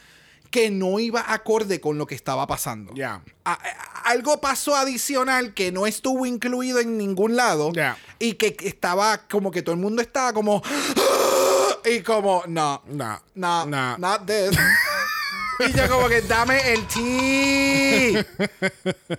que 0.53 0.71
no 0.71 1.01
iba 1.01 1.25
acorde 1.33 1.81
con 1.81 1.99
lo 1.99 2.07
que 2.07 2.15
estaba 2.15 2.47
pasando. 2.47 2.95
Ya. 2.95 3.23
A- 3.45 3.59
algo 4.05 4.41
pasó 4.41 4.77
adicional 4.77 5.55
que 5.55 5.73
no 5.73 5.87
estuvo 5.87 6.27
incluido 6.27 6.79
en 6.79 6.97
ningún 6.99 7.35
lado 7.35 7.73
Ya. 7.73 7.97
y 8.21 8.35
que 8.35 8.57
estaba 8.61 9.19
como 9.29 9.51
que 9.51 9.63
todo 9.63 9.75
el 9.75 9.81
mundo 9.81 10.01
estaba 10.03 10.33
como 10.33 10.63
y 11.85 12.01
como 12.03 12.45
no 12.47 12.83
No. 12.87 13.21
no, 13.35 13.67
No. 13.67 13.99
not 13.99 14.27
this. 14.27 14.57
y 15.69 15.73
yo 15.77 15.89
como 15.89 16.09
que 16.09 16.21
dame 16.23 16.61
el 16.73 16.87
tea. 16.87 18.27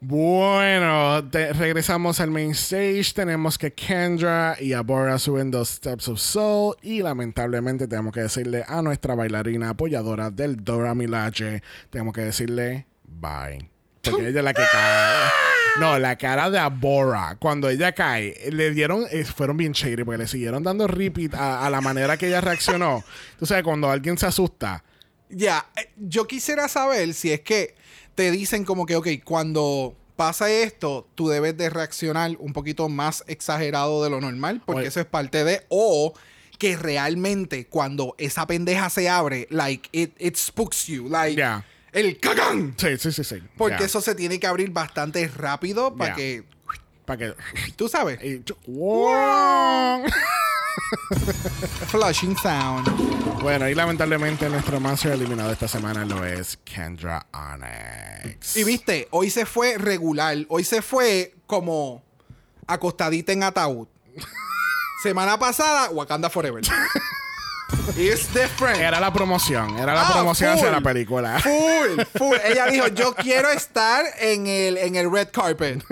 Bueno, 0.00 1.28
te- 1.28 1.52
regresamos 1.52 2.20
al 2.20 2.30
main 2.30 2.52
stage. 2.52 3.12
Tenemos 3.14 3.58
que 3.58 3.72
Kendra 3.72 4.56
y 4.60 4.72
Abora 4.72 5.18
suben 5.18 5.50
dos 5.50 5.68
Steps 5.70 6.08
of 6.08 6.20
Soul. 6.20 6.76
Y 6.82 7.02
lamentablemente 7.02 7.88
tenemos 7.88 8.12
que 8.12 8.20
decirle 8.20 8.64
a 8.68 8.80
nuestra 8.80 9.14
bailarina 9.14 9.70
apoyadora 9.70 10.30
del 10.30 10.62
Dora 10.64 10.94
Milaje, 10.94 11.62
tenemos 11.90 12.14
que 12.14 12.20
decirle 12.22 12.86
bye. 13.04 13.68
Porque 14.02 14.28
ella 14.28 14.38
es 14.38 14.44
la 14.44 14.54
que 14.54 14.62
cae. 14.70 15.30
No, 15.80 15.96
la 15.96 16.16
cara 16.16 16.50
de 16.50 16.58
Abora, 16.58 17.36
cuando 17.38 17.68
ella 17.68 17.92
cae, 17.92 18.34
le 18.50 18.72
dieron, 18.72 19.04
eh, 19.12 19.24
fueron 19.24 19.56
bien 19.58 19.72
shady 19.72 20.02
porque 20.02 20.18
le 20.18 20.26
siguieron 20.26 20.64
dando 20.64 20.88
repeat 20.88 21.34
a, 21.34 21.64
a 21.64 21.70
la 21.70 21.80
manera 21.80 22.16
que 22.16 22.26
ella 22.26 22.40
reaccionó. 22.40 23.04
Tú 23.38 23.46
sabes, 23.46 23.62
cuando 23.62 23.88
alguien 23.88 24.18
se 24.18 24.26
asusta, 24.26 24.82
Ya, 25.28 25.64
eh, 25.76 25.90
yo 25.96 26.26
quisiera 26.26 26.66
saber 26.66 27.14
si 27.14 27.30
es 27.30 27.42
que 27.42 27.76
te 28.18 28.32
dicen 28.32 28.64
como 28.64 28.84
que, 28.84 28.96
ok, 28.96 29.06
cuando 29.22 29.94
pasa 30.16 30.50
esto, 30.50 31.06
tú 31.14 31.28
debes 31.28 31.56
de 31.56 31.70
reaccionar 31.70 32.32
un 32.40 32.52
poquito 32.52 32.88
más 32.88 33.22
exagerado 33.28 34.02
de 34.02 34.10
lo 34.10 34.20
normal, 34.20 34.60
porque 34.66 34.80
Oye. 34.80 34.88
eso 34.88 34.98
es 34.98 35.06
parte 35.06 35.44
de, 35.44 35.64
o 35.68 36.12
que 36.58 36.76
realmente 36.76 37.68
cuando 37.68 38.16
esa 38.18 38.44
pendeja 38.48 38.90
se 38.90 39.08
abre, 39.08 39.46
like, 39.50 39.88
it, 39.92 40.16
it 40.18 40.34
spooks 40.34 40.88
you, 40.88 41.08
like, 41.08 41.36
Ya. 41.38 41.64
el 41.92 42.18
cagán. 42.18 42.74
sí, 42.76 42.98
sí, 42.98 43.12
sí, 43.12 43.22
sí. 43.22 43.36
Porque 43.56 43.84
eso 43.84 44.00
se 44.00 44.16
tiene 44.16 44.40
que 44.40 44.48
abrir 44.48 44.70
bastante 44.70 45.28
rápido 45.28 45.94
para 45.94 46.16
que, 46.16 46.42
Para 47.04 47.18
que. 47.18 47.34
tú 47.76 47.88
sabes, 47.88 48.18
y- 48.24 48.42
¡Wow! 48.66 50.02
flushing 51.88 52.36
sound. 52.36 52.86
Bueno, 53.42 53.68
y 53.68 53.74
lamentablemente 53.74 54.48
nuestro 54.48 54.80
master 54.80 55.12
eliminado 55.12 55.52
esta 55.52 55.68
semana 55.68 56.04
lo 56.04 56.24
es 56.24 56.58
Kendra 56.64 57.26
Onyx. 57.32 58.56
Y 58.56 58.64
viste, 58.64 59.08
hoy 59.10 59.30
se 59.30 59.46
fue 59.46 59.78
regular. 59.78 60.36
Hoy 60.48 60.64
se 60.64 60.82
fue 60.82 61.34
como 61.46 62.02
acostadita 62.66 63.32
en 63.32 63.42
ataúd. 63.44 63.86
Semana 65.02 65.38
pasada, 65.38 65.90
Wakanda 65.90 66.28
Forever. 66.28 66.62
It's 67.96 68.32
different. 68.32 68.78
Era 68.80 68.98
la 68.98 69.12
promoción, 69.12 69.78
era 69.78 69.94
la 69.94 70.08
Ah, 70.08 70.12
promoción 70.12 70.52
hacia 70.52 70.64
full. 70.66 70.72
la 70.74 70.80
película. 70.80 71.38
Full, 71.40 72.00
full. 72.16 72.36
Ella 72.44 72.66
dijo, 72.66 72.88
yo 72.88 73.14
quiero 73.14 73.50
estar 73.50 74.04
en 74.20 74.46
el, 74.46 74.76
en 74.78 74.96
el 74.96 75.10
red 75.10 75.28
carpet. 75.30 75.82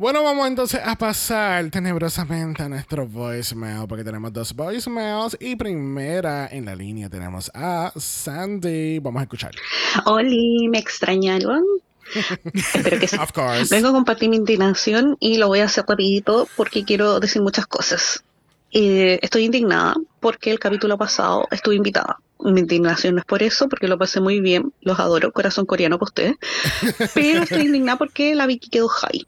Bueno, 0.00 0.22
vamos 0.22 0.48
entonces 0.48 0.80
a 0.82 0.96
pasar 0.96 1.68
tenebrosamente 1.68 2.62
a 2.62 2.70
nuestro 2.70 3.06
voicemail, 3.06 3.86
porque 3.86 4.02
tenemos 4.02 4.32
dos 4.32 4.54
voicemails. 4.54 5.36
Y 5.38 5.56
primera 5.56 6.48
en 6.50 6.64
la 6.64 6.74
línea 6.74 7.10
tenemos 7.10 7.50
a 7.52 7.92
Sandy. 7.94 8.98
Vamos 9.00 9.20
a 9.20 9.24
escuchar. 9.24 9.50
Oli, 10.06 10.68
¿me 10.70 10.78
extrañaron? 10.78 11.62
Espero 12.54 12.98
que 12.98 13.08
sí. 13.08 13.16
Of 13.20 13.32
course. 13.32 13.74
Vengo 13.74 13.88
a 13.88 13.92
compartir 13.92 14.30
mi 14.30 14.36
indignación 14.36 15.18
y 15.20 15.36
lo 15.36 15.48
voy 15.48 15.58
a 15.58 15.66
hacer 15.66 15.84
rapidito 15.86 16.48
porque 16.56 16.82
quiero 16.86 17.20
decir 17.20 17.42
muchas 17.42 17.66
cosas. 17.66 18.24
Eh, 18.72 19.18
estoy 19.20 19.44
indignada 19.44 19.96
porque 20.18 20.50
el 20.50 20.58
capítulo 20.58 20.96
pasado 20.96 21.46
estuve 21.50 21.74
invitada. 21.74 22.16
Mi 22.38 22.60
indignación 22.60 23.16
no 23.16 23.20
es 23.20 23.26
por 23.26 23.42
eso, 23.42 23.68
porque 23.68 23.86
lo 23.86 23.98
pasé 23.98 24.22
muy 24.22 24.40
bien, 24.40 24.72
los 24.80 24.98
adoro, 24.98 25.30
corazón 25.30 25.66
coreano 25.66 25.98
para 25.98 26.08
ustedes. 26.08 26.36
Pero 27.14 27.42
estoy 27.42 27.66
indignada 27.66 27.98
porque 27.98 28.34
la 28.34 28.46
Vicky 28.46 28.70
quedó 28.70 28.88
high. 28.88 29.26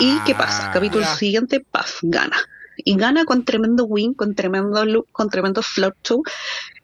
¿Y 0.00 0.18
qué 0.20 0.34
pasa? 0.34 0.68
Ah, 0.68 0.72
Capítulo 0.72 1.02
ya. 1.04 1.14
siguiente, 1.14 1.60
paf, 1.60 1.98
gana. 2.02 2.36
Y 2.78 2.96
gana 2.96 3.24
con 3.24 3.44
tremendo 3.44 3.84
win, 3.84 4.12
con 4.12 4.34
tremendo 4.34 4.84
look, 4.84 5.08
con 5.10 5.30
tremendo 5.30 5.62
float 5.62 5.94
show. 6.04 6.22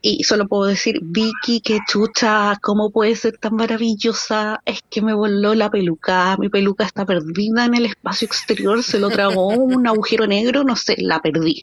Y 0.00 0.24
solo 0.24 0.48
puedo 0.48 0.64
decir, 0.64 0.98
Vicky, 1.02 1.60
qué 1.60 1.78
chucha, 1.86 2.58
¿cómo 2.62 2.90
puede 2.90 3.14
ser 3.14 3.36
tan 3.38 3.54
maravillosa? 3.56 4.60
Es 4.64 4.80
que 4.90 5.02
me 5.02 5.14
voló 5.14 5.54
la 5.54 5.70
peluca, 5.70 6.36
mi 6.38 6.48
peluca 6.48 6.84
está 6.84 7.04
perdida 7.04 7.66
en 7.66 7.74
el 7.74 7.86
espacio 7.86 8.26
exterior, 8.26 8.82
se 8.82 8.98
lo 8.98 9.10
tragó 9.10 9.48
un 9.48 9.86
agujero 9.86 10.26
negro, 10.26 10.64
no 10.64 10.76
sé, 10.76 10.96
la 10.98 11.20
perdí. 11.20 11.62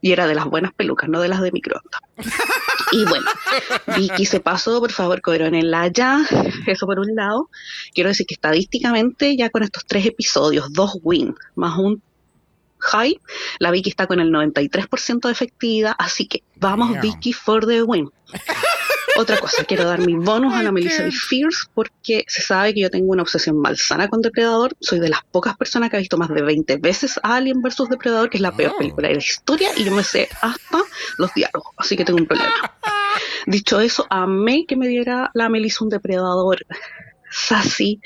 Y 0.00 0.12
era 0.12 0.26
de 0.26 0.34
las 0.34 0.46
buenas 0.46 0.72
pelucas, 0.72 1.08
no 1.08 1.20
de 1.20 1.28
las 1.28 1.40
de 1.42 1.52
microondas. 1.52 2.00
Y 2.92 3.04
bueno, 3.04 3.26
Vicky 3.96 4.26
se 4.26 4.40
pasó, 4.40 4.80
por 4.80 4.92
favor, 4.92 5.20
coronela 5.20 5.88
ya. 5.88 6.24
Eso 6.66 6.86
por 6.86 6.98
un 6.98 7.14
lado. 7.14 7.50
Quiero 7.94 8.08
decir 8.08 8.26
que 8.26 8.34
estadísticamente, 8.34 9.36
ya 9.36 9.50
con 9.50 9.62
estos 9.62 9.84
tres 9.86 10.06
episodios, 10.06 10.72
dos 10.72 10.98
win, 11.02 11.34
más 11.54 11.78
un 11.78 12.02
high, 12.78 13.20
la 13.58 13.70
Vicky 13.70 13.90
está 13.90 14.06
con 14.06 14.20
el 14.20 14.30
93% 14.30 15.20
de 15.20 15.32
efectividad, 15.32 15.94
así 15.98 16.26
que 16.26 16.42
vamos 16.56 16.92
Damn. 16.92 17.00
Vicky 17.00 17.32
for 17.32 17.66
the 17.66 17.82
win. 17.82 18.10
Otra 19.18 19.38
cosa, 19.38 19.64
quiero 19.64 19.84
dar 19.84 20.00
mi 20.00 20.14
bonus 20.14 20.54
a 20.54 20.62
la 20.62 20.72
Melissa 20.72 21.02
de 21.04 21.10
Fierce 21.12 21.66
porque 21.74 22.24
se 22.28 22.42
sabe 22.42 22.74
que 22.74 22.80
yo 22.80 22.90
tengo 22.90 23.12
una 23.12 23.22
obsesión 23.22 23.58
malsana 23.60 24.08
con 24.08 24.20
Depredador. 24.20 24.76
Soy 24.80 25.00
de 25.00 25.08
las 25.08 25.20
pocas 25.30 25.56
personas 25.56 25.90
que 25.90 25.96
ha 25.96 26.00
visto 26.00 26.18
más 26.18 26.28
de 26.28 26.42
20 26.42 26.76
veces 26.78 27.18
Alien 27.22 27.62
vs 27.62 27.88
Depredador, 27.90 28.28
que 28.30 28.36
es 28.38 28.42
la 28.42 28.52
peor 28.54 28.72
Oh. 28.74 28.78
película 28.78 29.08
de 29.08 29.14
la 29.14 29.20
historia, 29.20 29.70
y 29.76 29.84
yo 29.84 29.92
me 29.92 30.02
sé 30.04 30.28
hasta 30.42 30.78
los 31.18 31.32
diálogos, 31.34 31.72
así 31.78 31.96
que 31.96 32.04
tengo 32.04 32.18
un 32.18 32.26
problema. 32.26 32.52
Dicho 33.46 33.80
eso, 33.80 34.06
amé 34.10 34.66
que 34.66 34.76
me 34.76 34.88
diera 34.88 35.30
la 35.34 35.48
Melissa 35.48 35.84
un 35.84 35.90
Depredador 35.90 36.58
sassy, 37.30 38.00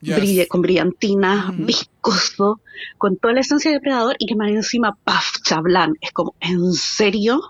Yes. 0.00 0.16
brille- 0.18 0.48
con 0.48 0.60
brillantina, 0.62 1.52
viscoso, 1.56 2.60
con 2.98 3.16
toda 3.16 3.34
la 3.34 3.40
esencia 3.40 3.70
de 3.70 3.76
Depredador 3.78 4.16
y 4.18 4.26
que 4.26 4.34
más 4.36 4.48
encima, 4.50 4.96
paf, 5.04 5.36
chablán. 5.42 5.94
Es 6.00 6.12
como, 6.12 6.34
¿en 6.40 6.72
serio? 6.74 7.40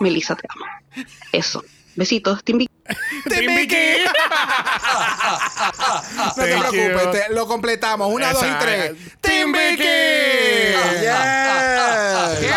Melissa, 0.00 0.34
te 0.36 0.46
amo. 0.48 0.64
Eso. 1.32 1.64
Besitos. 1.94 2.42
¡Team 2.44 2.58
Vicky! 2.58 2.72
no 6.16 6.32
te 6.34 6.50
Thank 6.50 6.68
preocupes, 6.70 7.10
te- 7.12 7.32
lo 7.34 7.46
completamos. 7.46 8.12
Una, 8.12 8.32
dos 8.32 8.44
y 8.44 8.50
tres. 8.60 8.92
Team 9.20 9.20
¡Team 9.20 9.52
Vicky! 9.52 9.84
Yes. 11.02 12.52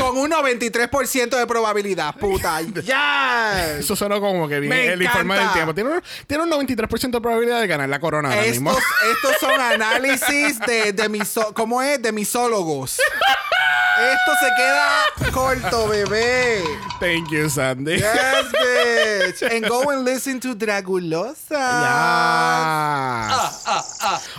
Con 0.00 0.16
un 0.18 0.30
93% 0.30 1.36
de 1.38 1.46
probabilidad, 1.46 2.14
puta. 2.16 2.60
Yes. 2.60 3.80
Eso 3.80 3.96
sonó 3.96 4.20
como 4.20 4.48
que 4.48 4.60
bien 4.60 4.70
Me 4.70 4.86
el 4.88 5.02
informe 5.02 5.38
del 5.38 5.52
tiempo. 5.52 5.74
Tiene 5.74 5.90
un, 5.90 6.02
tiene 6.26 6.44
un 6.44 6.50
93% 6.50 7.10
de 7.10 7.20
probabilidad 7.20 7.60
de 7.60 7.66
ganar 7.66 7.88
la 7.88 7.98
corona 8.00 8.30
ahora 8.30 8.42
mismo. 8.42 8.70
Estos, 8.70 8.84
estos 9.30 9.48
son 9.48 9.60
análisis 9.60 10.58
de, 10.60 10.92
de 10.92 11.08
miso- 11.08 11.52
¿cómo 11.54 11.82
es? 11.82 12.00
De 12.02 12.12
misólogos. 12.12 12.98
Esto 13.96 14.32
se 14.40 14.50
queda 14.56 15.32
corto, 15.32 15.88
bebé. 15.88 16.64
Thank 16.98 17.30
you, 17.30 17.48
Sandy. 17.48 17.98
Yes, 17.98 18.50
bitch. 18.52 19.42
And 19.50 19.68
go 19.68 19.88
and 19.90 20.04
listen 20.04 20.40
to 20.40 20.54
Dragulosa. 20.54 21.58
Ya. 21.58 23.30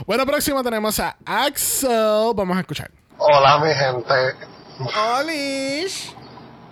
Bueno, 0.06 0.26
próximo 0.26 0.62
tenemos 0.62 0.99
a 0.99 1.16
Axel. 1.26 2.34
Vamos 2.36 2.58
a 2.58 2.60
escuchar. 2.62 2.91
Hola, 3.18 3.60
mi 3.60 3.74
gente. 3.74 4.36
Olish. 4.97 6.14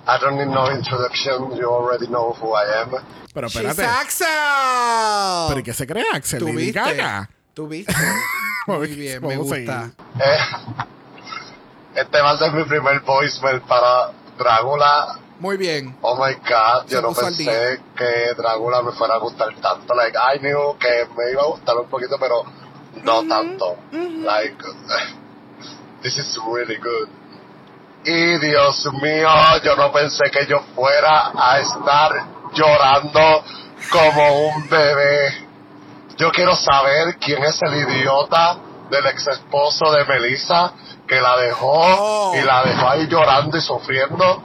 I 0.06 0.18
don't 0.20 0.36
need 0.38 0.48
no 0.50 0.70
introduction. 0.70 1.56
You 1.56 1.70
already 1.70 2.08
know 2.08 2.34
who 2.34 2.52
I 2.54 2.82
am. 2.82 2.92
Pero 3.34 3.48
She's 3.48 3.62
espérate. 3.64 3.86
Axel. 3.86 4.28
¿Pero 5.48 5.60
y 5.60 5.64
qué 5.64 5.74
se 5.74 5.88
cree 5.88 6.04
Axel? 6.14 6.40
¿Tú 6.40 6.48
viste? 6.48 6.82
¿Tú 7.54 7.68
viste? 7.68 7.94
Muy 8.68 8.88
bien, 8.88 9.22
me 9.26 9.38
gusta. 9.38 9.92
Eh, 10.20 10.38
este 11.96 12.22
va 12.22 12.32
a 12.32 12.38
ser 12.38 12.52
mi 12.52 12.64
primer 12.64 13.02
voicemail 13.02 13.62
para 13.62 14.12
Drácula. 14.38 15.20
Muy 15.40 15.58
bien. 15.58 15.96
Oh 16.02 16.16
my 16.16 16.34
god, 16.36 16.88
Se 16.88 16.96
yo 16.96 17.02
no 17.02 17.14
pensé 17.14 17.82
que 17.96 18.34
Drácula 18.36 18.82
me 18.82 18.92
fuera 18.94 19.16
a 19.16 19.18
gustar 19.18 19.54
tanto. 19.62 19.94
Like, 19.94 20.18
I 20.18 20.40
knew 20.40 20.78
que 20.80 21.08
me 21.16 21.32
iba 21.32 21.44
a 21.44 21.48
gustar 21.48 21.78
un 21.78 21.88
poquito, 21.90 22.18
pero 22.20 22.44
no 23.04 23.28
tanto. 23.28 23.78
Like, 23.92 24.58
this 26.02 26.18
is 26.18 26.38
really 26.52 26.78
good. 26.78 27.10
Y 28.06 28.38
Dios 28.40 28.86
mío, 29.02 29.30
yo 29.64 29.76
no 29.76 29.92
pensé 29.92 30.30
que 30.32 30.46
yo 30.46 30.60
fuera 30.76 31.32
a 31.36 31.60
estar 31.60 32.12
llorando 32.54 33.44
como 33.92 34.48
un 34.48 34.68
bebé. 34.68 35.48
Yo 36.18 36.32
quiero 36.32 36.56
saber 36.56 37.18
quién 37.18 37.44
es 37.44 37.62
el 37.62 37.76
idiota 37.76 38.58
del 38.90 39.06
ex 39.08 39.28
esposo 39.28 39.92
de 39.92 40.06
Melissa 40.06 40.74
que 41.14 41.22
la 41.22 41.38
dejó 41.38 41.72
Oh. 41.74 42.36
y 42.36 42.42
la 42.42 42.64
dejó 42.64 42.90
ahí 42.90 43.08
llorando 43.08 43.58
y 43.58 43.62
sufriendo. 43.62 44.42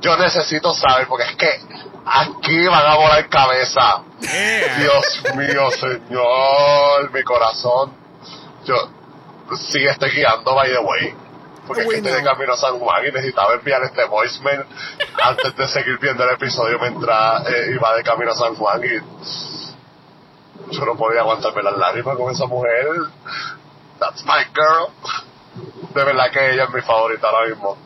Yo 0.00 0.16
necesito 0.16 0.72
saber 0.74 1.06
porque 1.06 1.24
es 1.26 1.36
que 1.36 1.60
aquí 2.06 2.66
van 2.66 2.86
a 2.86 2.96
volar 2.96 3.28
cabeza. 3.28 4.02
Dios 4.20 5.22
mío, 5.36 5.70
Señor, 5.70 7.12
mi 7.12 7.22
corazón. 7.22 7.92
Yo 8.64 8.74
sí 9.56 9.84
estoy 9.86 10.10
guiando, 10.10 10.54
by 10.54 10.70
the 10.70 10.78
way. 10.78 11.14
Porque 11.66 11.82
es 11.82 11.88
que 11.88 11.96
estoy 11.96 12.12
de 12.12 12.22
no. 12.22 12.30
camino 12.32 12.52
a 12.54 12.56
San 12.56 12.78
Juan 12.78 13.06
y 13.06 13.12
necesitaba 13.12 13.54
enviar 13.54 13.82
este 13.84 14.04
voicemail 14.06 14.64
antes 15.22 15.54
de 15.56 15.68
seguir 15.68 15.98
viendo 16.00 16.24
el 16.24 16.30
episodio 16.30 16.78
mientras 16.80 17.46
eh, 17.46 17.72
iba 17.74 17.94
de 17.94 18.02
camino 18.02 18.32
a 18.32 18.34
San 18.34 18.54
Juan 18.56 18.80
y 18.82 20.74
yo 20.74 20.84
no 20.84 20.96
podía 20.96 21.20
aguantarme 21.20 21.62
las 21.62 21.76
lágrimas 21.76 22.16
con 22.16 22.32
esa 22.32 22.46
mujer. 22.46 22.86
That's 24.00 24.24
my 24.24 24.44
girl. 24.54 24.90
De 25.94 26.04
verdad 26.04 26.30
que 26.30 26.52
ella 26.52 26.64
es 26.64 26.70
mi 26.70 26.80
favorita 26.80 27.28
ahora 27.28 27.48
mismo. 27.48 27.76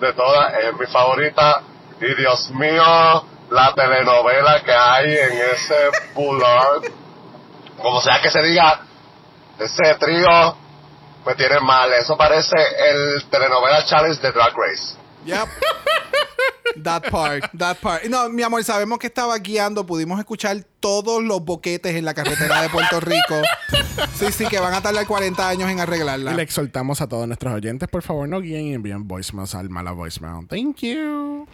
De 0.00 0.12
todas, 0.12 0.54
ella 0.54 0.70
es 0.70 0.78
mi 0.78 0.86
favorita. 0.86 1.62
Y 2.00 2.14
Dios 2.14 2.50
mío, 2.50 3.24
la 3.50 3.72
telenovela 3.74 4.62
que 4.62 4.72
hay 4.72 5.16
en 5.16 5.32
ese 5.52 5.90
Boulevard. 6.14 6.82
Como 7.80 8.00
sea 8.00 8.20
que 8.20 8.30
se 8.30 8.42
diga, 8.42 8.80
ese 9.58 9.94
trío 9.94 10.56
me 11.24 11.34
tiene 11.34 11.60
mal. 11.60 11.92
Eso 11.92 12.16
parece 12.16 12.56
el 12.78 13.24
telenovela 13.30 13.84
challenge 13.84 14.20
de 14.20 14.32
Drag 14.32 14.52
Race. 14.56 15.05
Yep. 15.26 15.48
That 16.82 17.10
part, 17.10 17.44
that 17.56 17.78
part. 17.80 18.04
No, 18.04 18.28
mi 18.28 18.42
amor, 18.42 18.62
sabemos 18.62 18.98
que 18.98 19.06
estaba 19.06 19.38
guiando, 19.38 19.86
pudimos 19.86 20.18
escuchar 20.18 20.62
todos 20.78 21.22
los 21.24 21.42
boquetes 21.44 21.96
en 21.96 22.04
la 22.04 22.12
carretera 22.12 22.60
de 22.62 22.68
Puerto 22.68 23.00
Rico. 23.00 23.34
Sí, 24.14 24.30
sí, 24.30 24.46
que 24.46 24.58
van 24.58 24.74
a 24.74 24.82
tardar 24.82 25.06
40 25.06 25.48
años 25.48 25.70
en 25.70 25.80
arreglarla. 25.80 26.32
Y 26.32 26.36
le 26.36 26.42
exhortamos 26.42 27.00
a 27.00 27.08
todos 27.08 27.26
nuestros 27.26 27.54
oyentes, 27.54 27.88
por 27.88 28.02
favor, 28.02 28.28
no 28.28 28.40
guíen 28.40 28.66
y 28.66 28.74
envíen 28.74 29.08
voicemails 29.08 29.54
al 29.54 29.70
mala 29.70 29.92
voicemail. 29.92 30.46
Thank 30.48 30.80
you. 30.80 31.46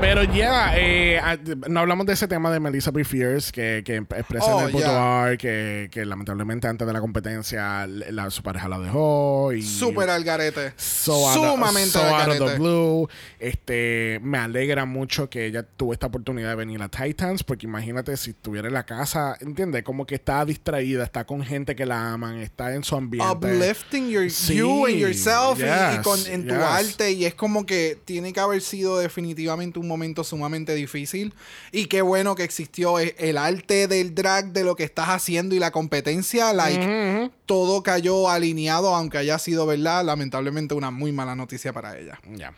Pero 0.00 0.24
ya, 0.24 0.72
eh, 0.78 1.18
ah, 1.22 1.36
no 1.68 1.80
hablamos 1.80 2.06
de 2.06 2.14
ese 2.14 2.26
tema 2.26 2.50
de 2.50 2.58
Melissa 2.58 2.90
B. 2.90 3.04
Fierce, 3.04 3.52
que, 3.52 3.82
que 3.84 3.96
expresa 3.96 4.46
Oh, 4.46 4.60
en 4.60 4.66
el 4.66 4.72
boudoir 4.72 5.36
que, 5.36 5.88
que 5.92 6.04
lamentablemente 6.06 6.66
antes 6.68 6.86
de 6.86 6.92
la 6.92 7.00
competencia 7.00 7.86
la, 7.86 8.30
su 8.30 8.42
pareja 8.42 8.68
la 8.68 8.78
dejó. 8.78 9.52
Y 9.52 9.62
Súper 9.62 10.08
al 10.08 10.24
garete. 10.24 10.72
so 10.76 11.32
Sumamente 11.34 11.90
so 11.90 12.00
al 12.02 12.08
out 12.14 12.28
of 12.28 12.34
the 12.34 12.44
garete. 12.44 12.58
blue. 12.58 13.08
Este, 13.38 14.20
me 14.22 14.38
alegra 14.38 14.86
mucho 14.86 15.28
que 15.28 15.44
ella 15.46 15.62
tuvo 15.64 15.92
esta 15.92 16.06
oportunidad 16.06 16.48
de 16.50 16.54
venir 16.56 16.80
a 16.82 16.88
Titans, 16.88 17.44
porque 17.44 17.66
imagínate 17.66 18.16
si 18.16 18.30
estuviera 18.30 18.68
en 18.68 18.74
la 18.74 18.84
casa, 18.86 19.36
¿entiendes? 19.40 19.82
Como 19.82 20.06
que 20.06 20.14
está 20.14 20.44
distraída, 20.46 21.04
está 21.04 21.24
con 21.26 21.42
gente 21.44 21.76
que 21.76 21.84
la 21.84 22.12
aman, 22.14 22.38
está 22.38 22.74
en 22.74 22.84
su 22.84 22.96
ambiente. 22.96 23.30
uplifting 23.30 24.08
your, 24.08 24.30
Sí, 24.30 24.54
you 24.56 24.86
and 24.86 24.96
yourself 24.96 25.58
y- 25.58 25.62
y, 25.62 25.66
yes, 25.66 25.98
con, 26.02 26.18
en 26.26 26.46
tu 26.46 26.54
yes. 26.54 26.62
arte 26.62 27.12
y 27.12 27.24
es 27.26 27.34
como 27.34 27.66
que 27.66 27.98
tiene 28.04 28.32
que 28.32 28.40
haber 28.40 28.62
sido 28.62 28.98
definitivamente 28.98 29.69
un 29.78 29.86
momento 29.86 30.24
sumamente 30.24 30.74
difícil. 30.74 31.34
Y 31.70 31.86
qué 31.86 32.02
bueno 32.02 32.34
que 32.34 32.42
existió 32.44 32.98
e- 32.98 33.14
el 33.18 33.38
arte 33.38 33.86
del 33.86 34.14
drag 34.14 34.52
de 34.52 34.64
lo 34.64 34.74
que 34.74 34.84
estás 34.84 35.08
haciendo 35.10 35.54
y 35.54 35.58
la 35.58 35.70
competencia 35.70 36.52
like 36.52 37.30
todo 37.46 37.82
cayó 37.82 38.28
alineado 38.28 38.94
aunque 38.94 39.18
haya 39.18 39.38
sido 39.38 39.66
verdad 39.66 40.04
lamentablemente 40.04 40.74
una 40.74 40.90
muy 40.90 41.12
mala 41.12 41.36
noticia 41.36 41.72
para 41.72 41.98
ella. 41.98 42.18
Ya. 42.34 42.52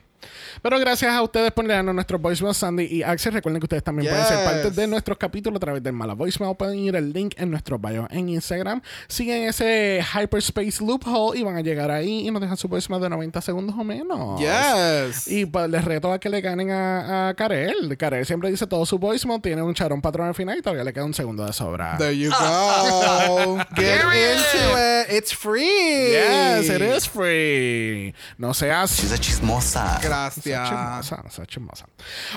Pero 0.60 0.78
gracias 0.78 1.12
a 1.12 1.22
ustedes 1.22 1.50
por 1.52 1.64
leernos 1.64 1.94
nuestros 1.94 2.20
voicemails, 2.20 2.56
Sandy 2.58 2.84
y 2.84 3.02
Axel. 3.02 3.32
Recuerden 3.32 3.60
que 3.60 3.64
ustedes 3.66 3.82
también 3.84 4.10
pueden 4.10 4.26
ser 4.26 4.44
parte 4.44 4.70
de 4.70 4.86
nuestros 4.86 5.16
capítulos 5.18 5.56
a 5.56 5.60
través 5.60 5.82
del 5.82 5.92
Mala 5.92 6.14
Voicemail. 6.14 6.56
Pueden 6.56 6.78
ir 6.78 6.96
al 6.96 7.12
link 7.12 7.34
en 7.38 7.50
nuestro 7.50 7.78
bio 7.78 8.06
en 8.10 8.28
Instagram. 8.28 8.82
Siguen 9.08 9.44
ese 9.48 10.00
Hyperspace 10.14 10.84
Loophole 10.84 11.38
y 11.38 11.42
van 11.42 11.56
a 11.56 11.60
llegar 11.60 11.90
ahí 11.90 12.26
y 12.26 12.30
nos 12.30 12.40
dejan 12.42 12.56
su 12.56 12.68
voicemail 12.68 13.02
de 13.02 13.08
90 13.08 13.40
segundos 13.40 13.76
o 13.78 13.84
menos. 13.84 14.40
yes 14.40 15.28
Y 15.28 15.46
pues 15.46 15.68
les 15.70 15.84
reto 15.84 16.12
a 16.12 16.18
que 16.18 16.28
le 16.28 16.40
ganen 16.40 16.70
a, 16.70 17.28
a 17.28 17.34
Karel. 17.34 17.96
Karel 17.96 18.26
siempre 18.26 18.50
dice 18.50 18.66
todo 18.66 18.84
su 18.86 18.98
voicemail, 18.98 19.40
tiene 19.40 19.62
un 19.62 19.74
charón 19.74 20.00
patrón 20.02 20.28
al 20.28 20.34
final 20.34 20.58
y 20.58 20.62
todavía 20.62 20.84
le 20.84 20.92
queda 20.92 21.04
un 21.04 21.14
segundo 21.14 21.44
de 21.46 21.52
sobra. 21.52 21.96
there 21.98 22.16
you 22.16 22.30
go 22.30 23.58
get 23.76 24.00
into 24.02 24.78
it 24.78 25.06
it's 25.10 25.32
free 25.34 26.12
Yes, 26.12 26.68
it 26.70 26.80
is 26.82 27.08
free. 27.08 28.14
No 28.38 28.54
seas 28.54 28.90
She's 28.98 29.12
a 29.12 29.18
chismosa. 29.18 29.98
gracias 30.02 30.41
chismosa, 30.42 31.22
no 31.22 31.46
chismosa. 31.46 31.86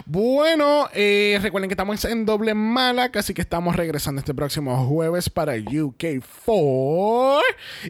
Bueno, 0.05 0.89
eh, 0.93 1.39
recuerden 1.41 1.69
que 1.69 1.73
estamos 1.73 2.03
en 2.05 2.25
doble 2.25 2.53
mala, 2.53 3.11
así 3.13 3.33
que 3.33 3.41
estamos 3.41 3.75
regresando 3.75 4.19
este 4.19 4.33
próximo 4.33 4.85
jueves 4.85 5.29
para 5.29 5.55
UK4 5.55 7.41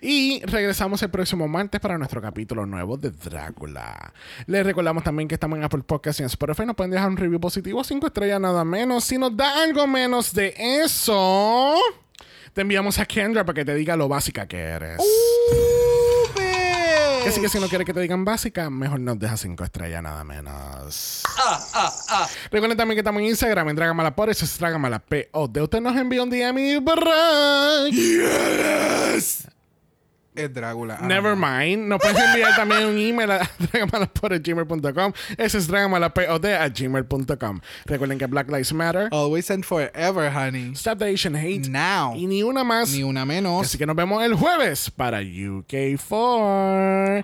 y 0.02 0.42
regresamos 0.46 1.02
el 1.04 1.10
próximo 1.10 1.48
martes 1.48 1.80
para 1.80 1.98
nuestro 1.98 2.22
capítulo 2.22 2.66
nuevo 2.66 2.98
de 2.98 3.12
Drácula. 3.12 4.14
Les 4.48 4.66
recordamos 4.66 5.04
también 5.04 5.28
que 5.28 5.36
estamos 5.36 5.58
en 5.58 5.64
Apple 5.64 5.84
Podcasts 5.84 6.20
y 6.20 6.24
en 6.24 6.28
Spotify. 6.28 6.66
Nos 6.66 6.76
pueden 6.76 6.92
dejar 6.92 7.10
un 7.10 7.18
review 7.18 7.40
positivo, 7.40 7.84
5 7.84 8.08
estrellas 8.08 8.40
nada 8.40 8.64
menos. 8.64 9.04
Si 9.04 9.18
nos 9.18 9.36
da 9.36 9.64
algo 9.64 9.88
menos 9.88 10.34
de 10.34 10.54
eso, 10.58 11.76
te 12.54 12.62
enviamos 12.62 13.00
a 13.00 13.06
Kendra 13.06 13.46
para 13.46 13.56
que 13.56 13.66
te 13.66 13.76
diga 13.76 13.96
lo 13.96 14.08
básica 14.08 14.48
que 14.48 14.58
eres. 14.58 15.00
Uh, 15.00 15.85
bitch. 17.26 17.34
Así 17.34 17.42
que 17.42 17.50
si 17.50 17.60
no 17.60 17.68
quieres 17.68 17.86
que 17.86 17.94
te 17.94 18.00
digan 18.00 18.24
básica, 18.26 18.70
mejor 18.70 19.00
nos 19.00 19.20
deja 19.20 19.38
cinco 19.38 19.64
estrellas 19.64 20.02
nada 20.02 20.24
menos. 20.24 21.24
Recuerden 22.52 22.78
también 22.78 22.96
que 22.96 23.02
estamos 23.02 23.22
en 23.22 23.28
Instagram, 23.30 23.70
en 23.70 23.76
Dragamala 23.76 24.16
por 24.16 24.30
eso 24.30 24.46
es 24.46 24.58
Dragamala 24.58 25.00
POD. 25.00 25.58
Usted 25.64 25.82
nos 25.82 25.96
envía 25.96 26.24
un 26.24 26.30
DM 26.30 26.60
y 26.60 26.78
brrrr. 26.78 27.92
Es 30.36 30.54
Drácula. 30.54 30.98
Ah, 31.00 31.08
Never 31.08 31.36
mind. 31.36 31.88
Nos 31.88 32.00
puedes 32.00 32.18
enviar 32.18 32.56
también 32.56 32.86
un 32.86 32.98
email 32.98 33.32
a 33.32 33.40
dragamalapod.gmail.com. 33.72 35.14
Ese 35.38 35.58
es 35.58 35.68
dragamalapod 35.68 36.46
a 36.46 36.70
gmail.com. 36.70 37.60
Recuerden 37.86 38.18
que 38.18 38.26
Black 38.28 38.50
Lives 38.50 38.74
Matter. 38.74 39.10
Always 39.12 39.50
and 39.52 39.64
forever, 39.64 40.30
honey. 40.30 40.72
Stop 40.76 41.00
the 41.00 41.06
Asian 41.06 41.36
Hate. 41.36 41.68
Now. 41.70 42.14
Y 42.16 42.28
ni 42.28 42.44
una 42.44 42.64
más. 42.64 42.92
Ni 42.94 43.04
una 43.04 43.26
menos. 43.26 43.66
Así 43.66 43.78
que 43.78 43.86
nos 43.86 43.96
vemos 43.96 44.24
el 44.24 44.34
jueves 44.34 44.90
para 44.92 45.22
UK4. 45.22 47.24